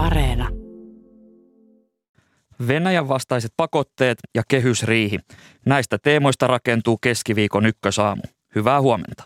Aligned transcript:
Areena. 0.00 0.48
Venäjän 2.68 3.08
vastaiset 3.08 3.52
pakotteet 3.56 4.18
ja 4.34 4.42
kehysriihi. 4.48 5.18
Näistä 5.66 5.98
teemoista 5.98 6.46
rakentuu 6.46 6.98
keskiviikon 6.98 7.66
ykkösaamu. 7.66 8.22
Hyvää 8.54 8.80
huomenta. 8.80 9.24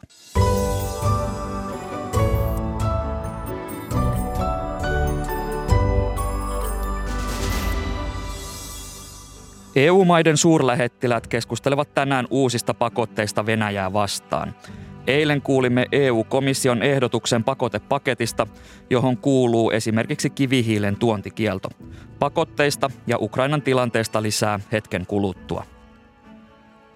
EU-maiden 9.77 10.37
suurlähettilät 10.37 11.27
keskustelevat 11.27 11.95
tänään 11.95 12.27
uusista 12.31 12.75
pakotteista 12.75 13.47
Venäjää 13.47 13.93
vastaan. 13.93 14.55
Eilen 15.07 15.43
kuulimme 15.43 15.87
EU-komission 15.93 16.83
ehdotuksen 16.83 17.45
pakotepaketista, 17.45 18.47
johon 18.91 19.17
kuuluu 19.17 19.71
esimerkiksi 19.71 20.31
kivihiilen 20.31 20.97
tuontikielto. 20.97 21.69
Pakotteista 22.19 22.91
ja 23.07 23.17
Ukrainan 23.21 23.63
tilanteesta 23.63 24.23
lisää 24.23 24.61
hetken 24.73 25.07
kuluttua. 25.07 25.65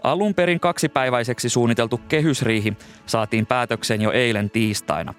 Alun 0.02 0.34
perin 0.34 0.60
kaksipäiväiseksi 0.60 1.48
suunniteltu 1.48 2.00
kehysriihi 2.08 2.76
saatiin 3.06 3.46
päätökseen 3.46 4.00
jo 4.00 4.12
eilen 4.12 4.50
tiistaina. 4.50 5.14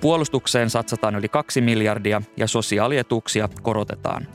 Puolustukseen 0.00 0.70
satsataan 0.70 1.16
yli 1.16 1.28
kaksi 1.28 1.60
miljardia 1.60 2.22
ja 2.36 2.46
sosiaalietuuksia 2.46 3.48
korotetaan. 3.62 4.26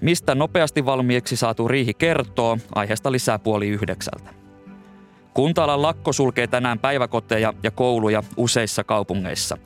Mistä 0.00 0.34
nopeasti 0.34 0.86
valmiiksi 0.86 1.36
saatu 1.36 1.68
riihi 1.68 1.94
kertoo, 1.94 2.58
aiheesta 2.74 3.12
lisää 3.12 3.38
puoli 3.38 3.68
yhdeksältä. 3.68 4.45
Kunta-alan 5.36 5.82
lakko 5.82 6.12
sulkee 6.12 6.46
tänään 6.46 6.78
päiväkoteja 6.78 7.52
ja 7.62 7.70
kouluja 7.70 8.22
useissa 8.36 8.84
kaupungeissa. 8.84 9.58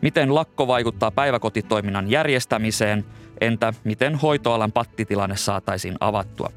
Miten 0.00 0.34
lakko 0.34 0.66
vaikuttaa 0.66 1.10
päiväkotitoiminnan 1.10 2.10
järjestämiseen? 2.10 3.04
Entä 3.40 3.72
miten 3.84 4.14
hoitoalan 4.14 4.72
pattitilanne 4.72 5.36
saataisiin 5.36 5.96
avattua? 6.00 6.50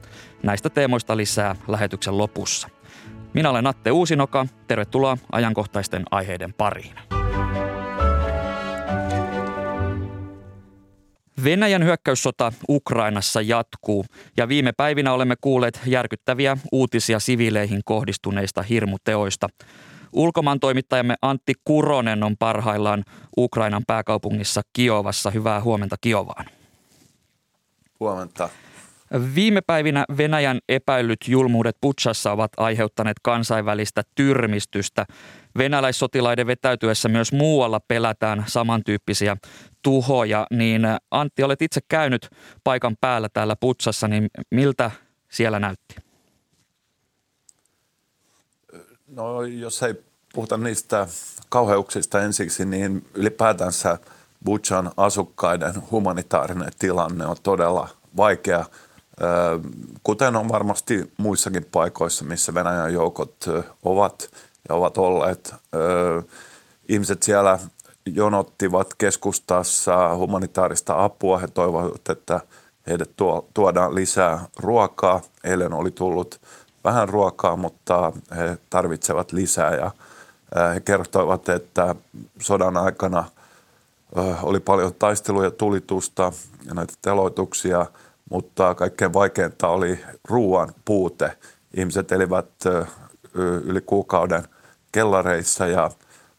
Näistä 0.44 0.70
teemoista 0.70 1.18
lisää 1.18 1.56
lähetyksen 1.68 2.18
lopussa. 2.18 2.70
Minä 3.34 3.50
olen 3.50 3.68
Atte 3.68 3.92
Uusinoka. 3.92 4.46
Tervetuloa 4.68 5.18
ajankohtaisten 5.32 6.04
aiheiden 6.12 6.54
pariin. 6.54 6.96
Venäjän 11.46 11.84
hyökkäyssota 11.84 12.54
Ukrainassa 12.70 13.42
jatkuu 13.42 14.06
ja 14.38 14.48
viime 14.48 14.72
päivinä 14.78 15.14
olemme 15.14 15.36
kuulleet 15.42 15.82
järkyttäviä 15.86 16.58
uutisia 16.72 17.20
siviileihin 17.20 17.82
kohdistuneista 17.86 18.62
hirmuteoista. 18.62 19.50
Ulkomaan 20.14 20.60
toimittajamme 20.60 21.16
Antti 21.22 21.54
Kuronen 21.64 22.24
on 22.24 22.38
parhaillaan 22.38 23.04
Ukrainan 23.38 23.84
pääkaupungissa 23.88 24.62
Kiovassa. 24.74 25.32
Hyvää 25.32 25.62
huomenta 25.62 25.96
Kiovaan. 26.02 26.46
Huomenta. 28.00 28.50
Viime 29.36 29.62
päivinä 29.62 30.06
Venäjän 30.18 30.60
epäillyt 30.70 31.28
julmuudet 31.28 31.78
Putsassa 31.82 32.32
ovat 32.32 32.52
aiheuttaneet 32.58 33.18
kansainvälistä 33.24 34.04
tyrmistystä. 34.16 35.06
Venäläissotilaiden 35.58 36.48
vetäytyessä 36.48 37.10
myös 37.10 37.32
muualla 37.32 37.80
pelätään 37.80 38.44
samantyyppisiä 38.48 39.38
tuhoja. 39.82 40.48
Niin 40.52 40.82
Antti, 41.12 41.44
olet 41.44 41.62
itse 41.62 41.82
käynyt 41.88 42.30
paikan 42.64 42.98
päällä 43.02 43.30
täällä 43.30 43.56
Putsassa, 43.56 44.08
niin 44.08 44.28
miltä 44.52 44.92
siellä 45.30 45.60
näytti? 45.60 45.96
No 49.08 49.44
jos 49.44 49.84
ei 49.84 49.94
puhuta 50.34 50.58
niistä 50.58 51.08
kauheuksista 51.50 52.22
ensiksi, 52.22 52.66
niin 52.66 53.06
ylipäätänsä 53.14 53.98
Butchan 54.46 54.92
asukkaiden 54.98 55.74
humanitaarinen 55.92 56.72
tilanne 56.80 57.26
on 57.26 57.36
todella 57.44 57.90
vaikea– 58.18 58.66
kuten 60.04 60.36
on 60.36 60.50
varmasti 60.50 61.12
muissakin 61.18 61.66
paikoissa, 61.72 62.26
missä 62.26 62.54
Venäjän 62.54 62.94
joukot 62.94 63.36
ovat 63.84 64.30
ja 64.70 64.76
ovat 64.76 64.98
olleet. 64.98 65.56
Ihmiset 66.90 67.24
siellä 67.24 67.60
jonottivat 68.06 68.94
keskustassa 68.94 70.16
humanitaarista 70.16 71.04
apua. 71.04 71.40
He 71.40 71.48
toivovat, 71.48 72.10
että 72.10 72.42
heille 72.88 73.06
tuodaan 73.54 73.96
lisää 73.96 74.46
ruokaa. 74.58 75.22
Eilen 75.44 75.74
oli 75.74 75.92
tullut 75.92 76.42
vähän 76.84 77.10
ruokaa, 77.10 77.56
mutta 77.56 78.12
he 78.36 78.58
tarvitsevat 78.70 79.32
lisää 79.32 79.76
ja 79.76 79.92
he 80.74 80.80
kertoivat, 80.80 81.50
että 81.50 81.96
sodan 82.42 82.78
aikana 82.78 83.24
oli 84.44 84.60
paljon 84.60 84.94
taisteluja, 84.94 85.52
tulitusta 85.52 86.32
ja 86.66 86.74
näitä 86.74 86.94
teloituksia– 87.02 87.86
mutta 88.30 88.76
kaikkein 88.76 89.14
vaikeinta 89.14 89.68
oli 89.68 90.00
ruoan 90.30 90.74
puute. 90.86 91.38
Ihmiset 91.74 92.12
elivät 92.12 92.50
yli 93.64 93.82
kuukauden 93.82 94.44
kellareissa 94.92 95.68
ja 95.68 95.92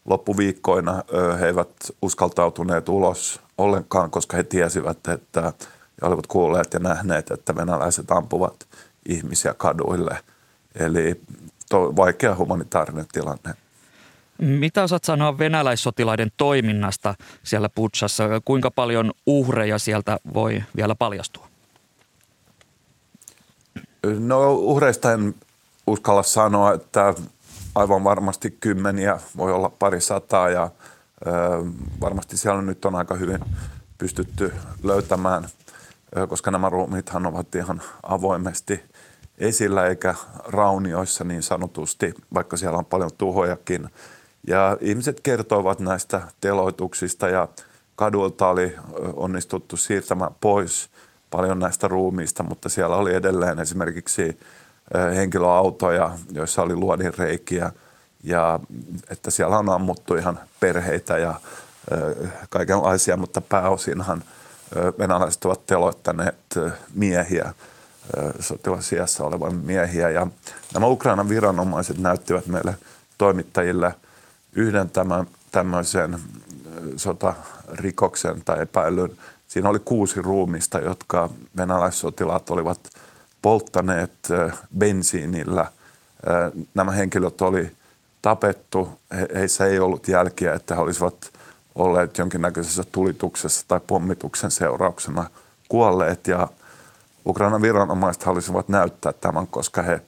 loppuviikkoina 0.05 1.03
he 1.41 1.47
eivät 1.47 1.69
uskaltautuneet 2.03 2.89
ulos 2.89 3.41
ollenkaan, 3.59 4.11
koska 4.11 4.37
he 4.37 4.43
tiesivät, 4.43 5.09
että 5.09 5.53
ja 6.01 6.09
olivat 6.09 6.27
kuulleet 6.27 6.75
ja 6.75 6.81
nähneet, 6.81 7.31
että 7.31 7.57
venäläiset 7.57 8.11
ampuvat 8.11 8.67
ihmisiä 9.09 9.55
kaduille. 9.55 10.19
Eli 10.75 11.21
to, 11.71 11.97
vaikea 11.97 12.37
humanitaarinen 12.37 13.07
tilanne. 13.13 13.55
Mitä 14.39 14.83
osaat 14.83 15.05
sanoa 15.05 15.39
venäläissotilaiden 15.39 16.33
toiminnasta 16.37 17.15
siellä 17.43 17.69
Putsassa? 17.69 18.25
Kuinka 18.45 18.71
paljon 18.71 19.13
uhreja 19.27 19.79
sieltä 19.79 20.19
voi 20.35 20.63
vielä 20.77 20.95
paljastua? 20.95 21.49
No 24.19 24.55
uhreista 24.55 25.13
en 25.13 25.35
uskalla 25.87 26.23
sanoa, 26.23 26.73
että 26.75 27.15
aivan 27.75 28.05
varmasti 28.05 28.57
kymmeniä, 28.61 29.21
voi 29.37 29.53
olla 29.53 29.69
pari 29.69 30.01
sataa 30.01 30.51
ja 30.51 30.71
ö, 31.27 31.31
varmasti 32.01 32.37
siellä 32.37 32.63
nyt 32.63 32.85
on 32.85 32.95
aika 32.95 33.15
hyvin 33.15 33.41
pystytty 33.99 34.53
löytämään, 34.83 35.49
ö, 36.17 36.27
koska 36.27 36.51
nämä 36.51 36.69
ruumiithan 36.69 37.27
ovat 37.27 37.55
ihan 37.55 37.83
avoimesti 38.03 38.83
esillä 39.39 39.87
eikä 39.87 40.15
raunioissa 40.45 41.25
niin 41.25 41.43
sanotusti, 41.43 42.15
vaikka 42.35 42.57
siellä 42.57 42.79
on 42.79 42.85
paljon 42.85 43.11
tuhojakin. 43.19 43.89
Ja 44.47 44.77
ihmiset 44.81 45.21
kertovat 45.21 45.81
näistä 45.81 46.23
teloituksista 46.41 47.29
ja 47.29 47.49
kadulta 47.97 48.49
oli 48.49 48.77
onnistuttu 49.15 49.77
siirtämään 49.77 50.35
pois– 50.41 50.89
paljon 51.31 51.59
näistä 51.59 51.89
ruumiista, 51.89 52.43
mutta 52.43 52.69
siellä 52.69 52.97
oli 52.97 53.15
edelleen 53.15 53.59
esimerkiksi 53.59 54.41
henkilöautoja, 55.17 56.11
joissa 56.33 56.63
oli 56.63 56.77
luodinreikiä 56.77 57.73
ja 58.25 58.61
että 59.11 59.31
siellä 59.31 59.59
on 59.59 59.69
ammuttu 59.69 60.15
ihan 60.15 60.41
perheitä 60.61 61.19
ja 61.19 61.35
kaikenlaisia, 62.49 63.17
mutta 63.17 63.41
pääosinhan 63.41 64.23
venäläiset 64.99 65.45
ovat 65.45 65.67
teloittaneet 65.67 66.59
miehiä, 66.95 67.55
sotilasiassa 68.41 69.25
olevan 69.25 69.55
miehiä. 69.55 70.11
Ja 70.11 70.27
nämä 70.75 70.87
Ukrainan 70.87 71.29
viranomaiset 71.29 71.99
näyttivät 71.99 72.47
meille 72.47 72.75
toimittajille 73.19 73.95
yhden 74.53 74.91
tämän, 74.91 75.27
tämmöisen 75.53 76.19
sotarikoksen 76.97 78.43
tai 78.45 78.63
epäilyn 78.63 79.11
Siinä 79.49 79.69
oli 79.69 79.79
kuusi 79.79 80.23
ruumista, 80.23 80.79
jotka 80.79 81.31
venäläissotilaat 81.57 82.51
olivat 82.51 82.81
polttaneet 83.43 84.29
bensiinillä. 84.79 85.67
Nämä 86.75 86.93
henkilöt 86.93 87.41
oli 87.41 87.73
tapettu, 88.23 88.89
heissä 89.35 89.67
ei 89.67 89.79
ollut 89.79 90.09
jälkiä, 90.09 90.55
että 90.55 90.75
he 90.75 90.81
olisivat 90.81 91.31
olleet 91.75 92.19
jonkinnäköisessä 92.19 92.85
tulituksessa 92.93 93.65
tai 93.69 93.81
pommituksen 93.87 94.51
seurauksena 94.51 95.31
kuolleet. 95.69 96.27
Ja 96.27 96.49
Ukrainan 97.27 97.63
viranomaiset 97.63 98.23
halusivat 98.23 98.69
näyttää 98.69 99.13
tämän, 99.13 99.47
koska 99.47 99.83
he 99.83 100.01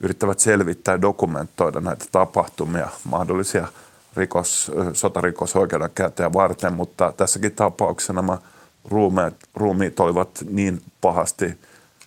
yrittävät 0.00 0.38
selvittää 0.38 0.94
ja 0.94 1.02
dokumentoida 1.02 1.80
näitä 1.80 2.04
tapahtumia, 2.12 2.88
mahdollisia 3.04 3.68
rikos, 4.16 4.72
sotarikosoikeudenkäyntejä 4.92 6.32
varten, 6.32 6.72
mutta 6.72 7.12
tässäkin 7.16 7.52
tapauksessa 7.52 8.12
nämä– 8.12 8.38
ruumeet, 8.90 9.34
ruumiit 9.54 10.00
olivat 10.00 10.44
niin 10.50 10.82
pahasti 11.00 11.58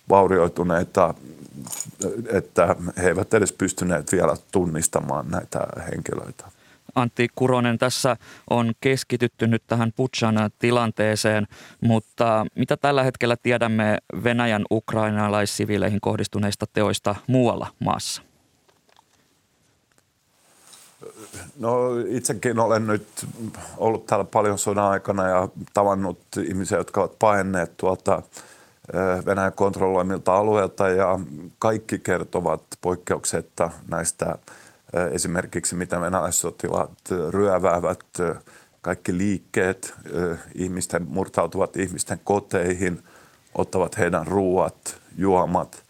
vaurioituneita, 0.08 1.14
että 2.32 2.76
he 3.02 3.08
eivät 3.08 3.34
edes 3.34 3.52
pystyneet 3.52 4.12
vielä 4.12 4.36
tunnistamaan 4.52 5.30
näitä 5.30 5.66
henkilöitä. 5.92 6.44
Antti 6.94 7.28
Kuronen, 7.34 7.78
tässä 7.78 8.16
on 8.50 8.72
keskitytty 8.80 9.46
nyt 9.46 9.62
tähän 9.66 9.92
Putsan 9.96 10.50
tilanteeseen, 10.58 11.46
mutta 11.80 12.46
mitä 12.54 12.76
tällä 12.76 13.02
hetkellä 13.02 13.36
tiedämme 13.42 13.98
Venäjän 14.24 14.64
ukrainalaissiviileihin 14.70 16.00
kohdistuneista 16.00 16.66
teoista 16.72 17.14
muualla 17.26 17.66
maassa? 17.78 18.22
No 21.58 21.98
itsekin 22.08 22.58
olen 22.58 22.86
nyt 22.86 23.26
ollut 23.76 24.06
täällä 24.06 24.24
paljon 24.24 24.58
sodan 24.58 24.84
aikana 24.84 25.28
ja 25.28 25.48
tavannut 25.74 26.20
ihmisiä, 26.48 26.78
jotka 26.78 27.00
ovat 27.00 27.18
paenneet 27.18 27.76
tuolta 27.76 28.22
Venäjän 29.26 29.52
kontrolloimilta 29.52 30.34
alueilta 30.34 30.88
ja 30.88 31.18
kaikki 31.58 31.98
kertovat 31.98 32.62
poikkeuksetta 32.80 33.70
näistä 33.88 34.38
esimerkiksi 35.12 35.74
mitä 35.74 36.00
venäläissotilaat 36.00 36.90
ryöväävät, 37.30 38.00
kaikki 38.82 39.18
liikkeet, 39.18 39.94
ihmisten 40.54 41.06
murtautuvat 41.08 41.76
ihmisten 41.76 42.20
koteihin, 42.24 43.02
ottavat 43.54 43.98
heidän 43.98 44.26
ruuat, 44.26 44.96
juomat, 45.16 45.82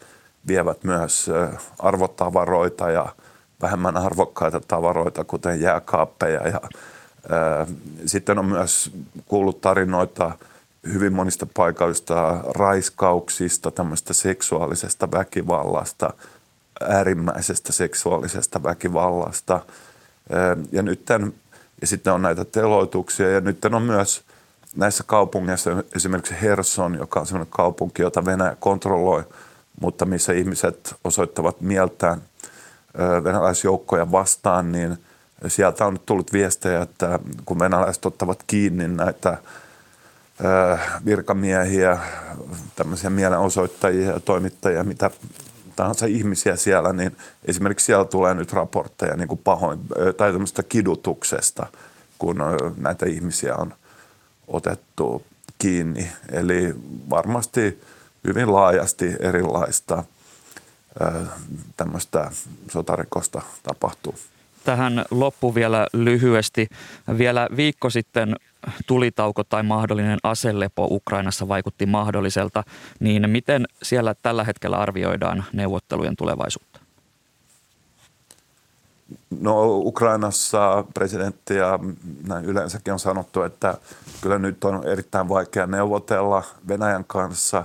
vievät 0.47 0.83
myös 0.83 1.29
arvotavaroita 1.79 2.91
ja 2.91 3.15
vähemmän 3.61 3.97
arvokkaita 3.97 4.61
tavaroita, 4.67 5.23
kuten 5.23 5.61
jääkaappeja. 5.61 6.47
Ja, 6.47 6.61
ää, 7.29 7.67
sitten 8.05 8.39
on 8.39 8.45
myös 8.45 8.91
kuullut 9.25 9.61
tarinoita 9.61 10.31
hyvin 10.93 11.13
monista 11.13 11.47
paikoista 11.53 12.43
raiskauksista, 12.55 13.71
tämmöistä 13.71 14.13
seksuaalisesta 14.13 15.11
väkivallasta, 15.11 16.13
äärimmäisestä 16.89 17.73
seksuaalisesta 17.73 18.63
väkivallasta. 18.63 19.53
Ää, 20.31 20.57
ja, 20.71 20.81
nytten, 20.81 21.33
ja 21.81 21.87
sitten 21.87 22.13
on 22.13 22.21
näitä 22.21 22.45
teloituksia 22.45 23.29
ja 23.29 23.41
nyt 23.41 23.65
on 23.65 23.81
myös 23.81 24.23
näissä 24.75 25.03
kaupungeissa 25.07 25.83
esimerkiksi 25.95 26.35
Herson, 26.41 26.95
joka 26.95 27.19
on 27.19 27.25
sellainen 27.25 27.51
kaupunki, 27.51 28.01
jota 28.01 28.25
Venäjä 28.25 28.57
kontrolloi, 28.59 29.23
mutta 29.81 30.05
missä 30.05 30.33
ihmiset 30.33 30.95
osoittavat 31.03 31.61
mieltään 31.61 32.21
venäläisjoukkoja 33.23 34.11
vastaan, 34.11 34.71
niin 34.71 34.97
sieltä 35.47 35.85
on 35.85 35.93
nyt 35.93 36.05
tullut 36.05 36.33
viestejä, 36.33 36.81
että 36.81 37.19
kun 37.45 37.59
venäläiset 37.59 38.05
ottavat 38.05 38.43
kiinni 38.47 38.87
näitä 38.87 39.37
virkamiehiä, 41.05 41.99
tämmöisiä 42.75 43.09
mielenosoittajia 43.09 44.11
ja 44.11 44.19
toimittajia, 44.19 44.83
mitä 44.83 45.11
tahansa 45.75 46.05
ihmisiä 46.05 46.55
siellä, 46.55 46.93
niin 46.93 47.17
esimerkiksi 47.45 47.85
siellä 47.85 48.05
tulee 48.05 48.33
nyt 48.33 48.53
raportteja 48.53 49.15
niin 49.15 49.27
kuin 49.27 49.41
pahoin, 49.43 49.79
tai 50.17 50.31
tämmöistä 50.31 50.63
kidutuksesta, 50.63 51.67
kun 52.17 52.37
näitä 52.77 53.05
ihmisiä 53.05 53.55
on 53.55 53.73
otettu 54.47 55.23
kiinni. 55.57 56.11
Eli 56.31 56.75
varmasti 57.09 57.81
hyvin 58.27 58.53
laajasti 58.53 59.15
erilaista 59.19 60.03
tämmöistä 61.77 62.31
sotarikosta 62.71 63.41
tapahtuu. 63.63 64.15
Tähän 64.63 65.05
loppu 65.11 65.55
vielä 65.55 65.87
lyhyesti. 65.93 66.67
Vielä 67.17 67.47
viikko 67.55 67.89
sitten 67.89 68.35
tulitauko 68.87 69.43
tai 69.43 69.63
mahdollinen 69.63 70.19
aselepo 70.23 70.87
Ukrainassa 70.91 71.47
vaikutti 71.47 71.85
mahdolliselta, 71.85 72.63
niin 72.99 73.29
miten 73.29 73.65
siellä 73.83 74.15
tällä 74.21 74.43
hetkellä 74.43 74.77
arvioidaan 74.77 75.43
neuvottelujen 75.53 76.15
tulevaisuutta? 76.15 76.79
No 79.39 79.67
Ukrainassa 79.67 80.83
presidentti 80.93 81.55
ja 81.55 81.79
näin 82.27 82.45
yleensäkin 82.45 82.93
on 82.93 82.99
sanottu, 82.99 83.41
että 83.41 83.77
kyllä 84.21 84.39
nyt 84.39 84.63
on 84.63 84.87
erittäin 84.87 85.29
vaikea 85.29 85.67
neuvotella 85.67 86.43
Venäjän 86.67 87.05
kanssa, 87.07 87.63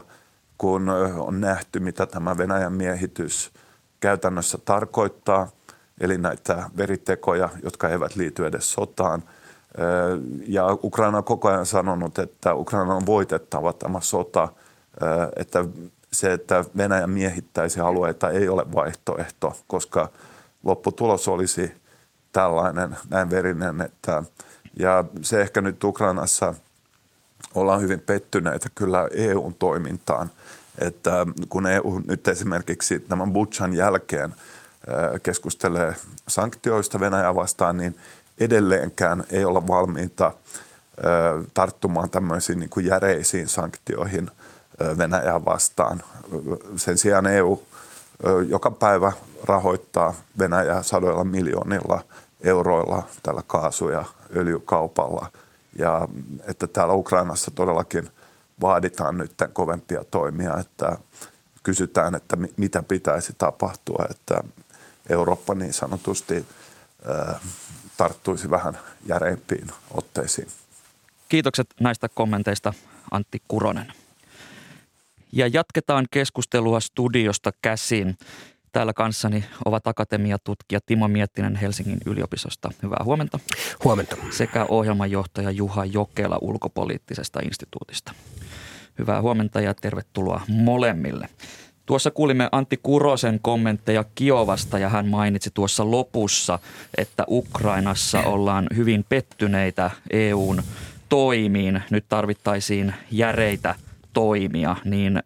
kun 0.59 0.89
on 1.19 1.41
nähty, 1.41 1.81
mitä 1.81 2.07
tämä 2.07 2.39
Venäjän 2.39 2.73
miehitys 2.73 3.53
käytännössä 4.01 4.59
tarkoittaa, 4.65 5.49
eli 6.01 6.19
näitä 6.19 6.71
veritekoja, 6.77 7.49
jotka 7.63 7.89
eivät 7.89 8.17
liity 8.17 8.47
edes 8.47 8.73
sotaan. 8.73 9.23
Ja 10.47 10.67
Ukraina 10.83 11.19
on 11.19 11.25
koko 11.25 11.49
ajan 11.49 11.67
sanonut, 11.67 12.19
että 12.19 12.55
Ukraina 12.55 12.95
on 12.95 13.07
voitettava 13.07 13.73
tämä 13.73 14.01
sota, 14.01 14.49
että 15.37 15.65
se, 16.13 16.33
että 16.33 16.65
Venäjä 16.77 17.07
miehittäisi 17.07 17.81
alueita 17.81 18.31
ei 18.31 18.49
ole 18.49 18.73
vaihtoehto, 18.73 19.57
koska– 19.67 20.09
lopputulos 20.67 21.29
olisi 21.29 21.73
tällainen, 22.33 22.97
näin 23.11 23.31
verinen. 23.31 23.81
Että, 23.81 24.23
ja 24.79 25.05
se 25.23 25.41
ehkä 25.41 25.61
nyt 25.61 25.85
Ukrainassa 25.85 26.55
ollaan 27.55 27.81
hyvin 27.81 28.01
pettyneitä 28.01 28.69
kyllä 28.75 29.09
EUn 29.15 29.55
toimintaan. 29.55 30.31
Että 30.79 31.27
kun 31.49 31.67
EU 31.67 32.01
nyt 32.07 32.29
esimerkiksi 32.29 33.01
tämän 33.01 33.33
Butchan 33.33 33.75
jälkeen 33.75 34.35
keskustelee 35.23 35.95
sanktioista 36.29 37.01
Venäjää 37.01 37.35
vastaan, 37.35 37.77
niin 37.77 37.97
edelleenkään 38.39 39.25
ei 39.31 39.45
olla 39.45 39.67
valmiita 39.67 40.33
tarttumaan 41.55 42.11
tämmöisiin 42.11 42.59
niin 42.59 42.71
kuin 42.71 42.87
järeisiin 42.87 43.49
sanktioihin 43.49 44.31
Venäjää 44.99 45.45
vastaan. 45.45 46.03
Sen 46.77 46.99
sijaan 46.99 47.27
EU 47.27 47.63
joka 48.49 48.71
päivä 48.71 49.13
rahoittaa 49.45 50.15
Venäjää 50.39 50.83
sadoilla 50.83 51.25
miljoonilla 51.25 52.01
euroilla 52.41 53.03
tällä 53.23 53.43
kaasu- 53.47 53.89
ja 53.89 54.05
öljykaupalla. 54.37 55.27
Ja 55.79 56.09
että 56.45 56.67
täällä 56.67 56.95
Ukrainassa 56.95 57.51
todellakin 57.51 58.11
vaaditaan 58.61 59.19
nyt 59.19 59.33
kovempia 59.53 60.05
toimia, 60.05 60.57
että 60.61 60.99
kysytään, 61.63 62.15
että 62.15 62.37
mitä 62.57 62.83
pitäisi 62.83 63.33
tapahtua, 63.39 64.07
että 64.11 64.45
Eurooppa 65.09 65.55
niin 65.55 65.73
sanotusti 65.73 66.47
tarttuisi 67.97 68.51
vähän 68.51 68.79
järeimpiin 69.07 69.67
otteisiin. 69.91 70.49
Kiitokset 71.29 71.67
näistä 71.81 72.09
kommenteista 72.09 72.73
Antti 73.11 73.43
Kuronen. 73.49 73.93
Ja 75.33 75.47
jatketaan 75.47 76.07
keskustelua 76.11 76.81
studiosta 76.81 77.53
käsin. 77.63 78.19
Täällä 78.73 78.93
kanssani 78.93 79.45
ovat 79.65 79.87
akatemiatutkija 79.87 80.81
Timo 80.87 81.09
Miettinen 81.09 81.57
Helsingin 81.57 81.99
yliopistosta. 82.07 82.71
Hyvää 82.83 83.01
huomenta. 83.05 83.39
Huomenta. 83.85 84.17
Sekä 84.31 84.67
ohjelmanjohtaja 84.69 85.51
Juha 85.51 85.85
Jokela 85.85 86.39
ulkopoliittisesta 86.41 87.41
instituutista. 87.41 88.15
Hyvää 88.99 89.23
huomenta 89.23 89.61
ja 89.61 89.75
tervetuloa 89.75 90.41
molemmille. 90.49 91.29
Tuossa 91.87 92.11
kuulimme 92.11 92.49
Antti 92.53 92.77
Kurosen 92.83 93.39
kommentteja 93.43 94.05
Kiovasta 94.15 94.79
ja 94.79 94.89
hän 94.89 95.07
mainitsi 95.07 95.51
tuossa 95.55 95.91
lopussa, 95.91 96.59
että 96.99 97.25
Ukrainassa 97.29 98.21
ollaan 98.21 98.67
hyvin 98.77 99.05
pettyneitä 99.09 99.91
EUn 100.11 100.63
toimiin. 101.09 101.83
Nyt 101.91 102.05
tarvittaisiin 102.09 102.95
järeitä 103.11 103.75
toimia, 104.13 104.77
niin 104.85 105.23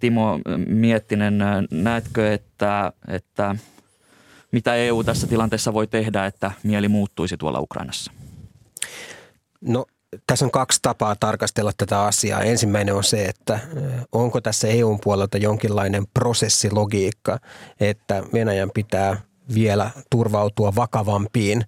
Timo 0.00 0.38
Miettinen, 0.66 1.38
näetkö, 1.70 2.32
että, 2.32 2.92
että 3.08 3.56
mitä 4.52 4.74
EU 4.74 5.04
tässä 5.04 5.26
tilanteessa 5.26 5.74
voi 5.74 5.86
tehdä, 5.86 6.26
että 6.26 6.50
mieli 6.62 6.88
muuttuisi 6.88 7.36
tuolla 7.36 7.60
Ukrainassa? 7.60 8.12
No 9.60 9.86
tässä 10.26 10.44
on 10.44 10.50
kaksi 10.50 10.78
tapaa 10.82 11.16
tarkastella 11.20 11.72
tätä 11.76 12.02
asiaa. 12.02 12.40
Ensimmäinen 12.40 12.94
on 12.94 13.04
se, 13.04 13.24
että 13.24 13.58
onko 14.12 14.40
tässä 14.40 14.68
EUn 14.68 14.98
puolelta 15.04 15.38
jonkinlainen 15.38 16.06
prosessilogiikka, 16.14 17.38
että 17.80 18.22
Venäjän 18.32 18.70
pitää 18.74 19.20
vielä 19.54 19.90
turvautua 20.10 20.72
vakavampiin 20.76 21.62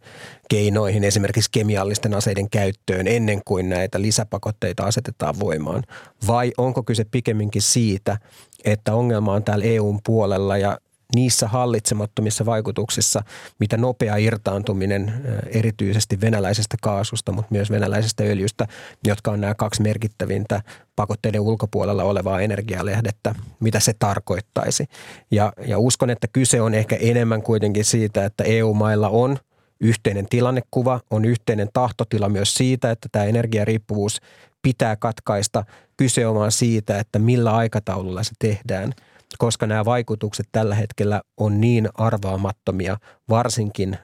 keinoihin, 0.49 1.05
esimerkiksi 1.05 1.51
kemiallisten 1.53 2.15
aseiden 2.15 2.51
käyttöön 2.51 3.07
ennen 3.07 3.41
kuin 3.45 3.69
näitä 3.69 4.03
lisäpakotteita 4.03 4.85
asetetaan 4.85 5.41
voimaan? 5.41 5.83
Vai 6.27 6.53
onko 6.59 6.83
kyse 6.83 7.05
pikemminkin 7.05 7.63
siitä, 7.63 8.19
että 8.65 8.95
ongelma 8.95 9.33
on 9.33 9.45
täällä 9.45 9.65
EUn 9.65 10.01
puolella 10.07 10.57
ja 10.57 10.79
niissä 11.15 11.49
hallitsemattomissa 11.49 12.47
vaikutuksissa, 12.47 13.23
mitä 13.59 13.77
nopea 13.77 14.17
irtaantuminen 14.17 15.13
erityisesti 15.47 16.21
venäläisestä 16.21 16.77
kaasusta, 16.83 17.33
mutta 17.33 17.53
myös 17.53 17.71
venäläisestä 17.71 18.25
öljystä, 18.25 18.67
jotka 19.07 19.31
on 19.31 19.41
nämä 19.41 19.55
kaksi 19.55 19.83
merkittävintä 19.83 20.63
pakotteiden 20.97 21.41
ulkopuolella 21.41 22.05
olevaa 22.05 22.41
energialehdettä, 22.41 23.35
mitä 23.61 23.81
se 23.81 23.95
tarkoittaisi. 23.99 24.87
Ja, 25.31 25.53
ja 25.67 25.79
uskon, 25.79 26.11
että 26.11 26.29
kyse 26.33 26.61
on 26.61 26.75
ehkä 26.75 26.97
enemmän 26.97 27.43
kuitenkin 27.43 27.85
siitä, 27.85 28.25
että 28.25 28.45
EU-mailla 28.45 29.09
on 29.09 29.39
yhteinen 29.81 30.27
tilannekuva, 30.29 31.01
on 31.11 31.25
yhteinen 31.25 31.69
tahtotila 31.73 32.29
myös 32.29 32.55
siitä, 32.55 32.91
että 32.91 33.09
tämä 33.13 33.25
energiariippuvuus 33.25 34.21
pitää 34.63 34.97
katkaista. 34.97 35.65
Kyse 35.97 36.27
on 36.27 36.53
siitä, 36.53 36.99
että 36.99 37.19
millä 37.19 37.57
aikataululla 37.57 38.23
se 38.23 38.33
tehdään– 38.39 38.93
koska 39.39 39.67
nämä 39.67 39.85
vaikutukset 39.85 40.49
tällä 40.53 40.75
hetkellä 40.75 41.21
on 41.37 41.61
niin 41.61 41.89
arvaamattomia, 41.95 42.97
varsinkin 43.29 43.99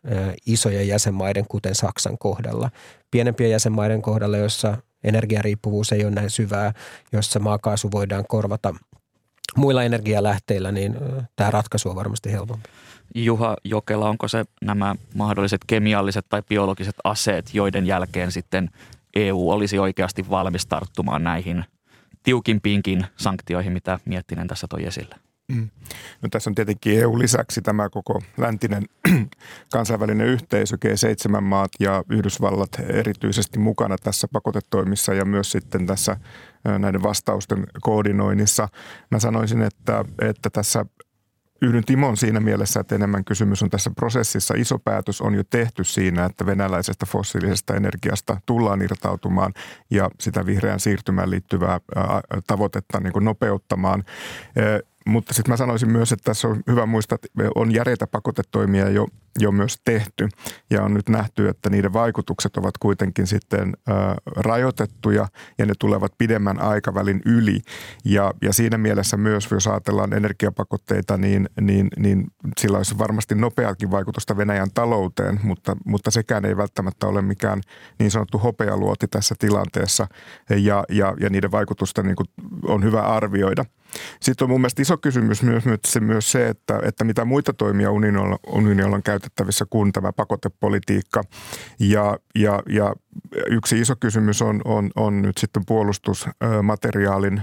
isojen 0.46 0.88
jäsenmaiden, 0.88 1.44
kuten 1.48 1.74
Saksan 1.74 2.18
kohdalla. 2.18 2.70
Pienempien 3.10 3.50
jäsenmaiden 3.50 4.02
kohdalla, 4.02 4.36
jossa 4.36 4.76
energiariippuvuus 5.04 5.92
ei 5.92 6.04
ole 6.04 6.10
näin 6.10 6.30
syvää, 6.30 6.72
jossa 7.12 7.40
maakaasu 7.40 7.90
voidaan 7.92 8.24
korvata 8.28 8.74
muilla 9.56 9.82
energialähteillä, 9.82 10.72
niin 10.72 10.96
tämä 11.36 11.50
ratkaisu 11.50 11.90
on 11.90 11.96
varmasti 11.96 12.32
helpompi. 12.32 12.68
Juha 13.14 13.56
Jokela, 13.64 14.08
onko 14.08 14.28
se 14.28 14.44
nämä 14.62 14.94
mahdolliset 15.14 15.60
kemialliset 15.66 16.26
tai 16.28 16.42
biologiset 16.48 16.96
aseet, 17.04 17.54
joiden 17.54 17.86
jälkeen 17.86 18.32
sitten 18.32 18.70
EU 19.16 19.50
olisi 19.50 19.78
oikeasti 19.78 20.30
valmis 20.30 20.66
tarttumaan 20.66 21.24
näihin 21.24 21.64
tiukimpiinkin 22.24 23.06
sanktioihin, 23.16 23.72
mitä 23.72 23.98
Miettinen 24.04 24.48
tässä 24.48 24.66
toi 24.70 24.84
esille? 24.84 25.14
Mm. 25.52 25.70
No, 26.22 26.28
tässä 26.30 26.50
on 26.50 26.54
tietenkin 26.54 27.00
EU-lisäksi 27.00 27.62
tämä 27.62 27.88
koko 27.88 28.22
läntinen 28.36 28.84
kansainvälinen 29.72 30.26
yhteisö, 30.26 30.76
G7-maat 30.76 31.70
ja 31.80 32.04
Yhdysvallat 32.10 32.70
erityisesti 32.88 33.58
mukana 33.58 33.96
tässä 33.98 34.28
pakotetoimissa 34.32 35.14
ja 35.14 35.24
myös 35.24 35.50
sitten 35.50 35.86
tässä 35.86 36.16
näiden 36.78 37.02
vastausten 37.02 37.66
koordinoinnissa. 37.80 38.68
Mä 39.10 39.18
sanoisin, 39.18 39.62
että, 39.62 40.04
että 40.18 40.50
tässä 40.50 40.86
Yhdyn 41.64 41.84
Timon 41.84 42.16
siinä 42.16 42.40
mielessä, 42.40 42.80
että 42.80 42.94
enemmän 42.94 43.24
kysymys 43.24 43.62
on 43.62 43.70
tässä 43.70 43.90
prosessissa. 43.96 44.54
Iso 44.56 44.78
päätös 44.78 45.20
on 45.20 45.34
jo 45.34 45.44
tehty 45.50 45.84
siinä, 45.84 46.24
että 46.24 46.46
venäläisestä 46.46 47.06
fossiilisesta 47.06 47.74
energiasta 47.74 48.40
tullaan 48.46 48.82
irtautumaan 48.82 49.52
ja 49.90 50.10
sitä 50.20 50.46
vihreän 50.46 50.80
siirtymään 50.80 51.30
liittyvää 51.30 51.80
tavoitetta 52.46 53.00
niin 53.00 53.12
kuin 53.12 53.24
nopeuttamaan. 53.24 54.04
Mutta 55.06 55.34
sitten 55.34 55.52
mä 55.52 55.56
sanoisin 55.56 55.92
myös, 55.92 56.12
että 56.12 56.24
tässä 56.24 56.48
on 56.48 56.62
hyvä 56.66 56.86
muistaa, 56.86 57.16
että 57.16 57.28
on 57.54 57.74
järeitä 57.74 58.06
pakotetoimia 58.06 58.90
jo, 58.90 59.06
jo 59.38 59.52
myös 59.52 59.80
tehty 59.84 60.28
ja 60.70 60.82
on 60.82 60.94
nyt 60.94 61.08
nähty, 61.08 61.48
että 61.48 61.70
niiden 61.70 61.92
vaikutukset 61.92 62.56
ovat 62.56 62.78
kuitenkin 62.78 63.26
sitten 63.26 63.76
ä, 63.88 63.92
rajoitettuja 64.36 65.28
ja 65.58 65.66
ne 65.66 65.72
tulevat 65.78 66.12
pidemmän 66.18 66.60
aikavälin 66.60 67.20
yli. 67.26 67.60
Ja, 68.04 68.32
ja 68.42 68.52
siinä 68.52 68.78
mielessä 68.78 69.16
myös, 69.16 69.48
jos 69.50 69.66
ajatellaan 69.66 70.12
energiapakotteita, 70.12 71.16
niin, 71.16 71.48
niin, 71.60 71.88
niin 71.96 72.26
sillä 72.60 72.76
olisi 72.76 72.98
varmasti 72.98 73.34
nopeakin 73.34 73.90
vaikutusta 73.90 74.36
Venäjän 74.36 74.70
talouteen, 74.74 75.40
mutta, 75.42 75.76
mutta 75.84 76.10
sekään 76.10 76.44
ei 76.44 76.56
välttämättä 76.56 77.06
ole 77.06 77.22
mikään 77.22 77.60
niin 77.98 78.10
sanottu 78.10 78.38
hopealuoti 78.38 79.08
tässä 79.08 79.34
tilanteessa 79.38 80.06
ja, 80.50 80.84
ja, 80.88 81.14
ja 81.20 81.30
niiden 81.30 81.50
vaikutusta 81.50 82.02
niin 82.02 82.16
kuin 82.16 82.28
on 82.66 82.84
hyvä 82.84 83.02
arvioida. 83.02 83.64
Sitten 84.20 84.44
on 84.44 84.50
mun 84.50 84.60
mielestä 84.60 84.82
iso 84.82 84.98
kysymys 84.98 85.42
myös, 85.42 85.64
myös 86.00 86.32
se, 86.32 86.48
että, 86.48 86.80
että 86.82 87.04
mitä 87.04 87.24
muita 87.24 87.52
toimia 87.52 87.90
unionilla, 87.90 88.38
unionilla 88.46 88.96
on 88.96 89.02
käytettävissä 89.24 89.64
kuin 89.70 89.92
tämä 89.92 90.12
pakotepolitiikka. 90.12 91.22
Ja, 91.78 92.18
ja, 92.34 92.62
ja 92.68 92.94
yksi 93.50 93.80
iso 93.80 93.94
kysymys 94.00 94.42
on, 94.42 94.60
on, 94.64 94.90
on 94.96 95.22
nyt 95.22 95.38
sitten 95.38 95.62
puolustusmateriaalin 95.66 97.42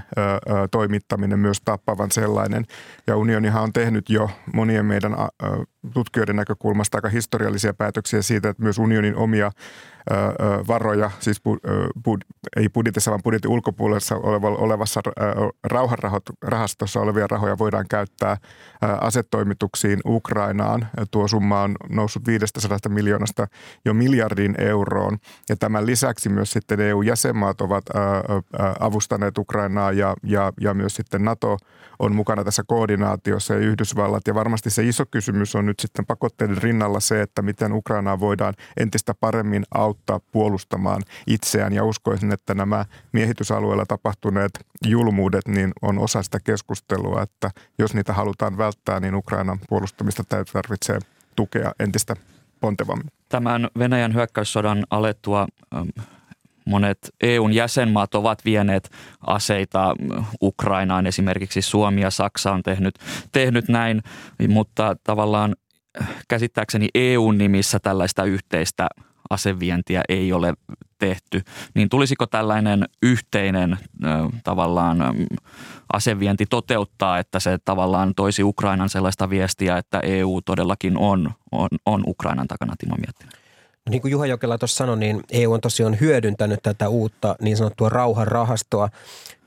toimittaminen, 0.71 1.39
myös 1.39 1.61
tappavan 1.65 2.11
sellainen. 2.11 2.65
Ja 3.07 3.17
unionihan 3.17 3.63
on 3.63 3.73
tehnyt 3.73 4.09
jo 4.09 4.29
monien 4.53 4.85
meidän 4.85 5.15
tutkijoiden 5.93 6.35
näkökulmasta 6.35 6.97
aika 6.97 7.09
historiallisia 7.09 7.73
päätöksiä 7.73 8.21
siitä, 8.21 8.49
että 8.49 8.63
myös 8.63 8.79
unionin 8.79 9.15
omia 9.15 9.51
varoja, 10.67 11.11
siis 11.19 11.41
ei 12.55 12.69
budjetissa, 12.69 13.11
vaan 13.11 13.23
budjetin 13.23 13.51
ulkopuolessa 13.51 14.15
olevassa 14.43 15.01
rauhanrahastossa 15.63 16.99
olevia 16.99 17.27
rahoja 17.27 17.57
voidaan 17.57 17.85
käyttää 17.89 18.37
asetoimituksiin 19.01 19.99
Ukrainaan. 20.05 20.87
Tuo 21.11 21.27
summa 21.27 21.61
on 21.61 21.75
noussut 21.89 22.27
500 22.27 22.77
miljoonasta 22.89 23.47
jo 23.85 23.93
miljardiin 23.93 24.55
euroon. 24.57 25.17
Ja 25.49 25.55
tämän 25.55 25.85
lisäksi 25.85 26.29
myös 26.29 26.51
sitten 26.51 26.79
EU-jäsenmaat 26.79 27.61
ovat 27.61 27.85
avustaneet 28.79 29.37
Ukrainaa 29.37 29.91
ja, 29.91 30.15
ja, 30.23 30.53
ja 30.61 30.73
myös 30.73 30.95
sitten 30.95 31.25
NATO 31.25 31.57
on 31.99 32.15
mukana 32.15 32.43
tässä 32.43 32.63
koordinaatiossa 32.67 33.53
ja 33.53 33.59
Yhdysvallat. 33.59 34.27
Ja 34.27 34.35
varmasti 34.35 34.69
se 34.69 34.83
iso 34.83 35.05
kysymys 35.11 35.55
on 35.55 35.65
nyt 35.65 35.79
sitten 35.79 36.05
pakotteiden 36.05 36.57
rinnalla 36.57 36.99
se, 36.99 37.21
että 37.21 37.41
miten 37.41 37.73
Ukrainaa 37.73 38.19
voidaan 38.19 38.53
entistä 38.77 39.13
paremmin 39.19 39.63
auttaa 39.73 39.90
puolustamaan 40.31 41.01
itseään. 41.27 41.73
Ja 41.73 41.83
uskoisin, 41.83 42.31
että 42.31 42.53
nämä 42.53 42.85
miehitysalueella 43.11 43.85
tapahtuneet 43.85 44.51
julmuudet 44.87 45.47
niin 45.47 45.71
on 45.81 45.99
osa 45.99 46.23
sitä 46.23 46.39
keskustelua, 46.43 47.21
että 47.21 47.51
jos 47.79 47.93
niitä 47.93 48.13
halutaan 48.13 48.57
välttää, 48.57 48.99
niin 48.99 49.15
Ukrainan 49.15 49.59
puolustamista 49.69 50.23
tarvitsee 50.53 50.99
tukea 51.35 51.71
entistä 51.79 52.15
pontevammin. 52.59 53.07
Tämän 53.29 53.67
Venäjän 53.77 54.13
hyökkäyssodan 54.13 54.83
alettua 54.89 55.47
monet 56.65 56.97
EUn 57.21 57.53
jäsenmaat 57.53 58.15
ovat 58.15 58.45
vieneet 58.45 58.89
aseita 59.27 59.95
Ukrainaan. 60.41 61.07
Esimerkiksi 61.07 61.61
Suomi 61.61 62.01
ja 62.01 62.11
Saksa 62.11 62.51
on 62.51 62.63
tehnyt, 62.63 62.99
tehnyt 63.31 63.67
näin, 63.67 64.01
mutta 64.47 64.95
tavallaan 65.03 65.55
käsittääkseni 66.27 66.87
EUn 66.95 67.37
nimissä 67.37 67.79
tällaista 67.79 68.23
yhteistä 68.23 68.87
asevientiä 69.31 70.01
ei 70.09 70.33
ole 70.33 70.53
tehty, 70.99 71.41
niin 71.73 71.89
tulisiko 71.89 72.25
tällainen 72.27 72.85
yhteinen 73.01 73.77
tavallaan 74.43 74.97
asevienti 75.93 76.45
toteuttaa, 76.49 77.19
että 77.19 77.39
se 77.39 77.57
tavallaan 77.65 78.15
toisi 78.15 78.43
Ukrainan 78.43 78.89
sellaista 78.89 79.29
viestiä, 79.29 79.77
että 79.77 79.99
EU 79.99 80.41
todellakin 80.45 80.97
on, 80.97 81.31
on, 81.51 81.69
on 81.85 82.03
Ukrainan 82.07 82.47
takana, 82.47 82.75
Timo 82.79 82.95
Miettinen? 82.95 83.40
No 83.85 83.89
niin 83.89 84.01
kuin 84.01 84.11
Juha 84.11 84.25
Jokela 84.25 84.57
tuossa 84.57 84.77
sanoi, 84.77 84.97
niin 84.97 85.21
EU 85.31 85.51
on 85.53 85.61
tosiaan 85.61 85.99
hyödyntänyt 85.99 86.59
tätä 86.63 86.89
uutta 86.89 87.35
niin 87.41 87.57
sanottua 87.57 87.89
rauhanrahastoa, 87.89 88.89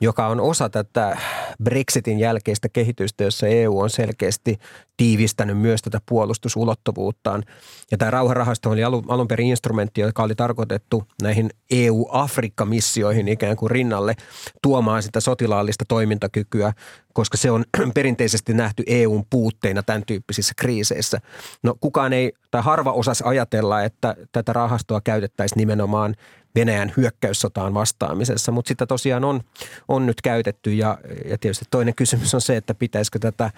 joka 0.01 0.27
on 0.27 0.41
osa 0.41 0.69
tätä 0.69 1.19
Brexitin 1.65 2.19
jälkeistä 2.19 2.69
kehitystä, 2.69 3.25
jossa 3.25 3.47
EU 3.47 3.79
on 3.79 3.91
selkeästi 3.91 4.59
tiivistänyt 4.97 5.59
myös 5.59 5.83
tätä 5.83 6.01
puolustusulottuvuuttaan. 6.09 7.43
Ja 7.91 7.99
tämä 7.99 8.11
rauhanrahasto 8.11 8.71
oli 8.71 8.85
alun, 8.85 9.29
perin 9.29 9.47
instrumentti, 9.47 10.01
joka 10.01 10.23
oli 10.23 10.35
tarkoitettu 10.35 11.05
näihin 11.23 11.51
EU-Afrikka-missioihin 11.71 13.29
ikään 13.29 13.57
kuin 13.57 13.71
rinnalle 13.71 14.15
tuomaan 14.63 15.03
sitä 15.03 15.21
sotilaallista 15.21 15.85
toimintakykyä, 15.89 16.73
koska 17.15 17.37
se 17.37 17.51
on 17.51 17.65
perinteisesti 17.95 18.55
nähty 18.55 18.83
EUn 18.87 19.25
puutteina 19.31 19.83
tämän 19.83 20.03
tyyppisissä 20.07 20.55
kriiseissä. 20.57 21.21
No 21.63 21.75
kukaan 21.81 22.13
ei, 22.13 22.33
tai 22.51 22.63
harva 22.63 22.93
osas 22.93 23.23
ajatella, 23.23 23.83
että 23.83 24.17
tätä 24.33 24.53
rahastoa 24.53 25.01
käytettäisiin 25.01 25.59
nimenomaan 25.59 26.15
Venäjän 26.55 26.93
hyökkäyssotaan 26.97 27.75
vastaamisessa, 27.75 28.53
mutta 28.53 28.69
sitä 28.69 28.87
tosiaan 28.87 29.25
on, 29.25 29.41
on 29.89 30.07
nyt 30.07 30.21
käytetty 30.23 30.73
ja, 30.73 30.99
ja 31.29 31.39
tietysti 31.39 31.65
toinen 31.71 31.95
kysymys 31.95 32.35
on 32.35 32.41
se, 32.41 32.57
että 32.57 32.75
pitäisikö 32.75 33.19
tätä 33.19 33.51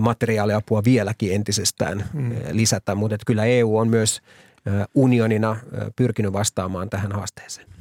materiaaliapua 0.00 0.84
vieläkin 0.84 1.34
entisestään 1.34 2.04
mm. 2.12 2.32
lisätä, 2.50 2.94
mutta 2.94 3.16
kyllä 3.26 3.44
EU 3.44 3.76
on 3.76 3.88
myös 3.88 4.22
unionina 4.94 5.56
pyrkinyt 5.96 6.32
vastaamaan 6.32 6.90
tähän 6.90 7.12
haasteeseen. 7.12 7.75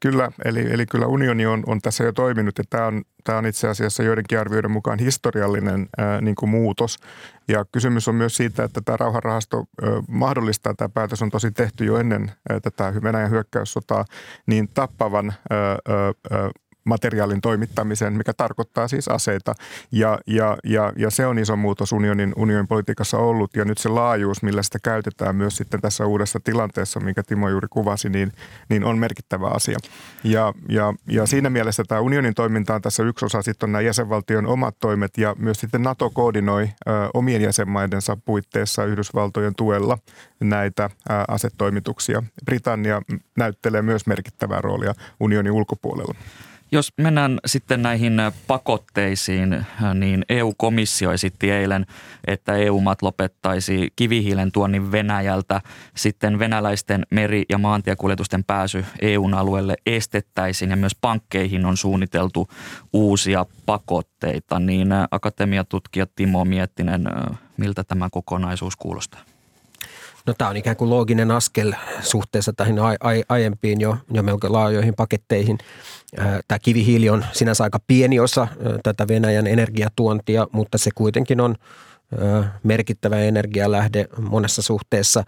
Kyllä, 0.00 0.30
eli, 0.44 0.72
eli 0.72 0.86
kyllä 0.86 1.06
unioni 1.06 1.46
on, 1.46 1.62
on 1.66 1.80
tässä 1.80 2.04
jo 2.04 2.12
toiminut 2.12 2.58
ja 2.58 2.64
tämä 2.70 2.86
on, 2.86 3.02
tämä 3.24 3.38
on 3.38 3.46
itse 3.46 3.68
asiassa 3.68 4.02
joidenkin 4.02 4.40
arvioiden 4.40 4.70
mukaan 4.70 4.98
historiallinen 4.98 5.88
ää, 5.98 6.20
niin 6.20 6.34
kuin 6.34 6.50
muutos. 6.50 6.98
Ja 7.48 7.64
kysymys 7.72 8.08
on 8.08 8.14
myös 8.14 8.36
siitä, 8.36 8.64
että 8.64 8.80
tämä 8.84 8.96
rauhanrahasto 8.96 9.56
ää, 9.56 9.90
mahdollistaa, 10.08 10.74
tämä 10.74 10.88
päätös 10.88 11.22
on 11.22 11.30
tosi 11.30 11.50
tehty 11.50 11.84
jo 11.84 11.96
ennen 11.96 12.32
ää, 12.50 12.60
tätä 12.60 12.92
Venäjän 13.02 13.30
hyökkäyssotaa, 13.30 14.04
niin 14.46 14.68
tappavan 14.74 15.32
ää, 15.50 15.58
ää, 16.30 16.50
materiaalin 16.84 17.40
toimittamisen, 17.40 18.12
mikä 18.12 18.32
tarkoittaa 18.32 18.88
siis 18.88 19.08
aseita. 19.08 19.54
Ja, 19.92 20.18
ja, 20.26 20.56
ja, 20.64 20.92
ja 20.96 21.10
se 21.10 21.26
on 21.26 21.38
iso 21.38 21.56
muutos 21.56 21.92
unionin, 21.92 22.32
unionin 22.36 22.68
politiikassa 22.68 23.18
ollut 23.18 23.56
ja 23.56 23.64
nyt 23.64 23.78
se 23.78 23.88
laajuus, 23.88 24.42
millä 24.42 24.62
sitä 24.62 24.78
käytetään 24.82 25.36
myös 25.36 25.56
sitten 25.56 25.80
tässä 25.80 26.06
uudessa 26.06 26.40
tilanteessa, 26.44 27.00
minkä 27.00 27.22
Timo 27.22 27.48
juuri 27.48 27.68
kuvasi, 27.70 28.08
niin, 28.08 28.32
niin 28.68 28.84
on 28.84 28.98
merkittävä 28.98 29.48
asia. 29.48 29.78
Ja, 30.24 30.54
ja, 30.68 30.94
ja 31.08 31.26
siinä 31.26 31.50
mielessä 31.50 31.84
tämä 31.88 32.00
unionin 32.00 32.34
toiminta 32.34 32.74
on 32.74 32.82
tässä 32.82 33.02
yksi 33.02 33.26
osa, 33.26 33.42
sitten 33.42 33.66
on 33.66 33.72
nämä 33.72 33.82
jäsenvaltion 33.82 34.46
omat 34.46 34.76
toimet 34.78 35.18
ja 35.18 35.36
myös 35.38 35.60
sitten 35.60 35.82
NATO 35.82 36.10
koordinoi 36.10 36.62
ö, 36.62 36.90
omien 37.14 37.42
jäsenmaidensa 37.42 38.16
puitteissa 38.24 38.84
Yhdysvaltojen 38.84 39.54
tuella 39.54 39.98
näitä 40.40 40.84
ö, 40.84 41.12
asetoimituksia. 41.28 42.22
Britannia 42.44 43.02
näyttelee 43.36 43.82
myös 43.82 44.06
merkittävää 44.06 44.60
roolia 44.60 44.94
unionin 45.20 45.52
ulkopuolella. 45.52 46.14
Jos 46.72 46.92
mennään 46.96 47.38
sitten 47.46 47.82
näihin 47.82 48.16
pakotteisiin, 48.46 49.66
niin 49.94 50.24
EU-komissio 50.28 51.12
esitti 51.12 51.50
eilen, 51.50 51.86
että 52.26 52.54
EU-maat 52.54 53.02
lopettaisi 53.02 53.88
kivihiilen 53.96 54.52
tuonnin 54.52 54.92
Venäjältä. 54.92 55.60
Sitten 55.96 56.38
venäläisten 56.38 57.06
meri- 57.10 57.44
ja 57.48 57.58
maantiekuljetusten 57.58 58.44
pääsy 58.44 58.84
EUn 59.00 59.34
alueelle 59.34 59.76
estettäisiin 59.86 60.70
ja 60.70 60.76
myös 60.76 60.96
pankkeihin 61.00 61.66
on 61.66 61.76
suunniteltu 61.76 62.48
uusia 62.92 63.46
pakotteita. 63.66 64.58
Niin 64.58 64.88
akatemiatutkija 65.10 66.06
Timo 66.16 66.44
Miettinen, 66.44 67.04
miltä 67.56 67.84
tämä 67.84 68.08
kokonaisuus 68.10 68.76
kuulostaa? 68.76 69.29
No 70.30 70.34
tämä 70.38 70.50
on 70.50 70.56
ikään 70.56 70.76
kuin 70.76 70.90
looginen 70.90 71.30
askel 71.30 71.72
suhteessa 72.00 72.52
tähän 72.52 72.76
aiempiin 73.28 73.80
jo, 73.80 73.96
jo 74.12 74.22
melko 74.22 74.52
laajoihin 74.52 74.94
paketteihin. 74.94 75.58
Tämä 76.48 76.58
kivihiili 76.58 77.10
on 77.10 77.24
sinänsä 77.32 77.64
aika 77.64 77.78
pieni 77.86 78.20
osa 78.20 78.48
tätä 78.82 79.08
Venäjän 79.08 79.46
energiatuontia, 79.46 80.46
mutta 80.52 80.78
se 80.78 80.90
kuitenkin 80.94 81.40
on 81.40 81.54
merkittävä 82.62 83.16
energialähde 83.16 84.06
monessa 84.18 84.62
suhteessa. 84.62 85.24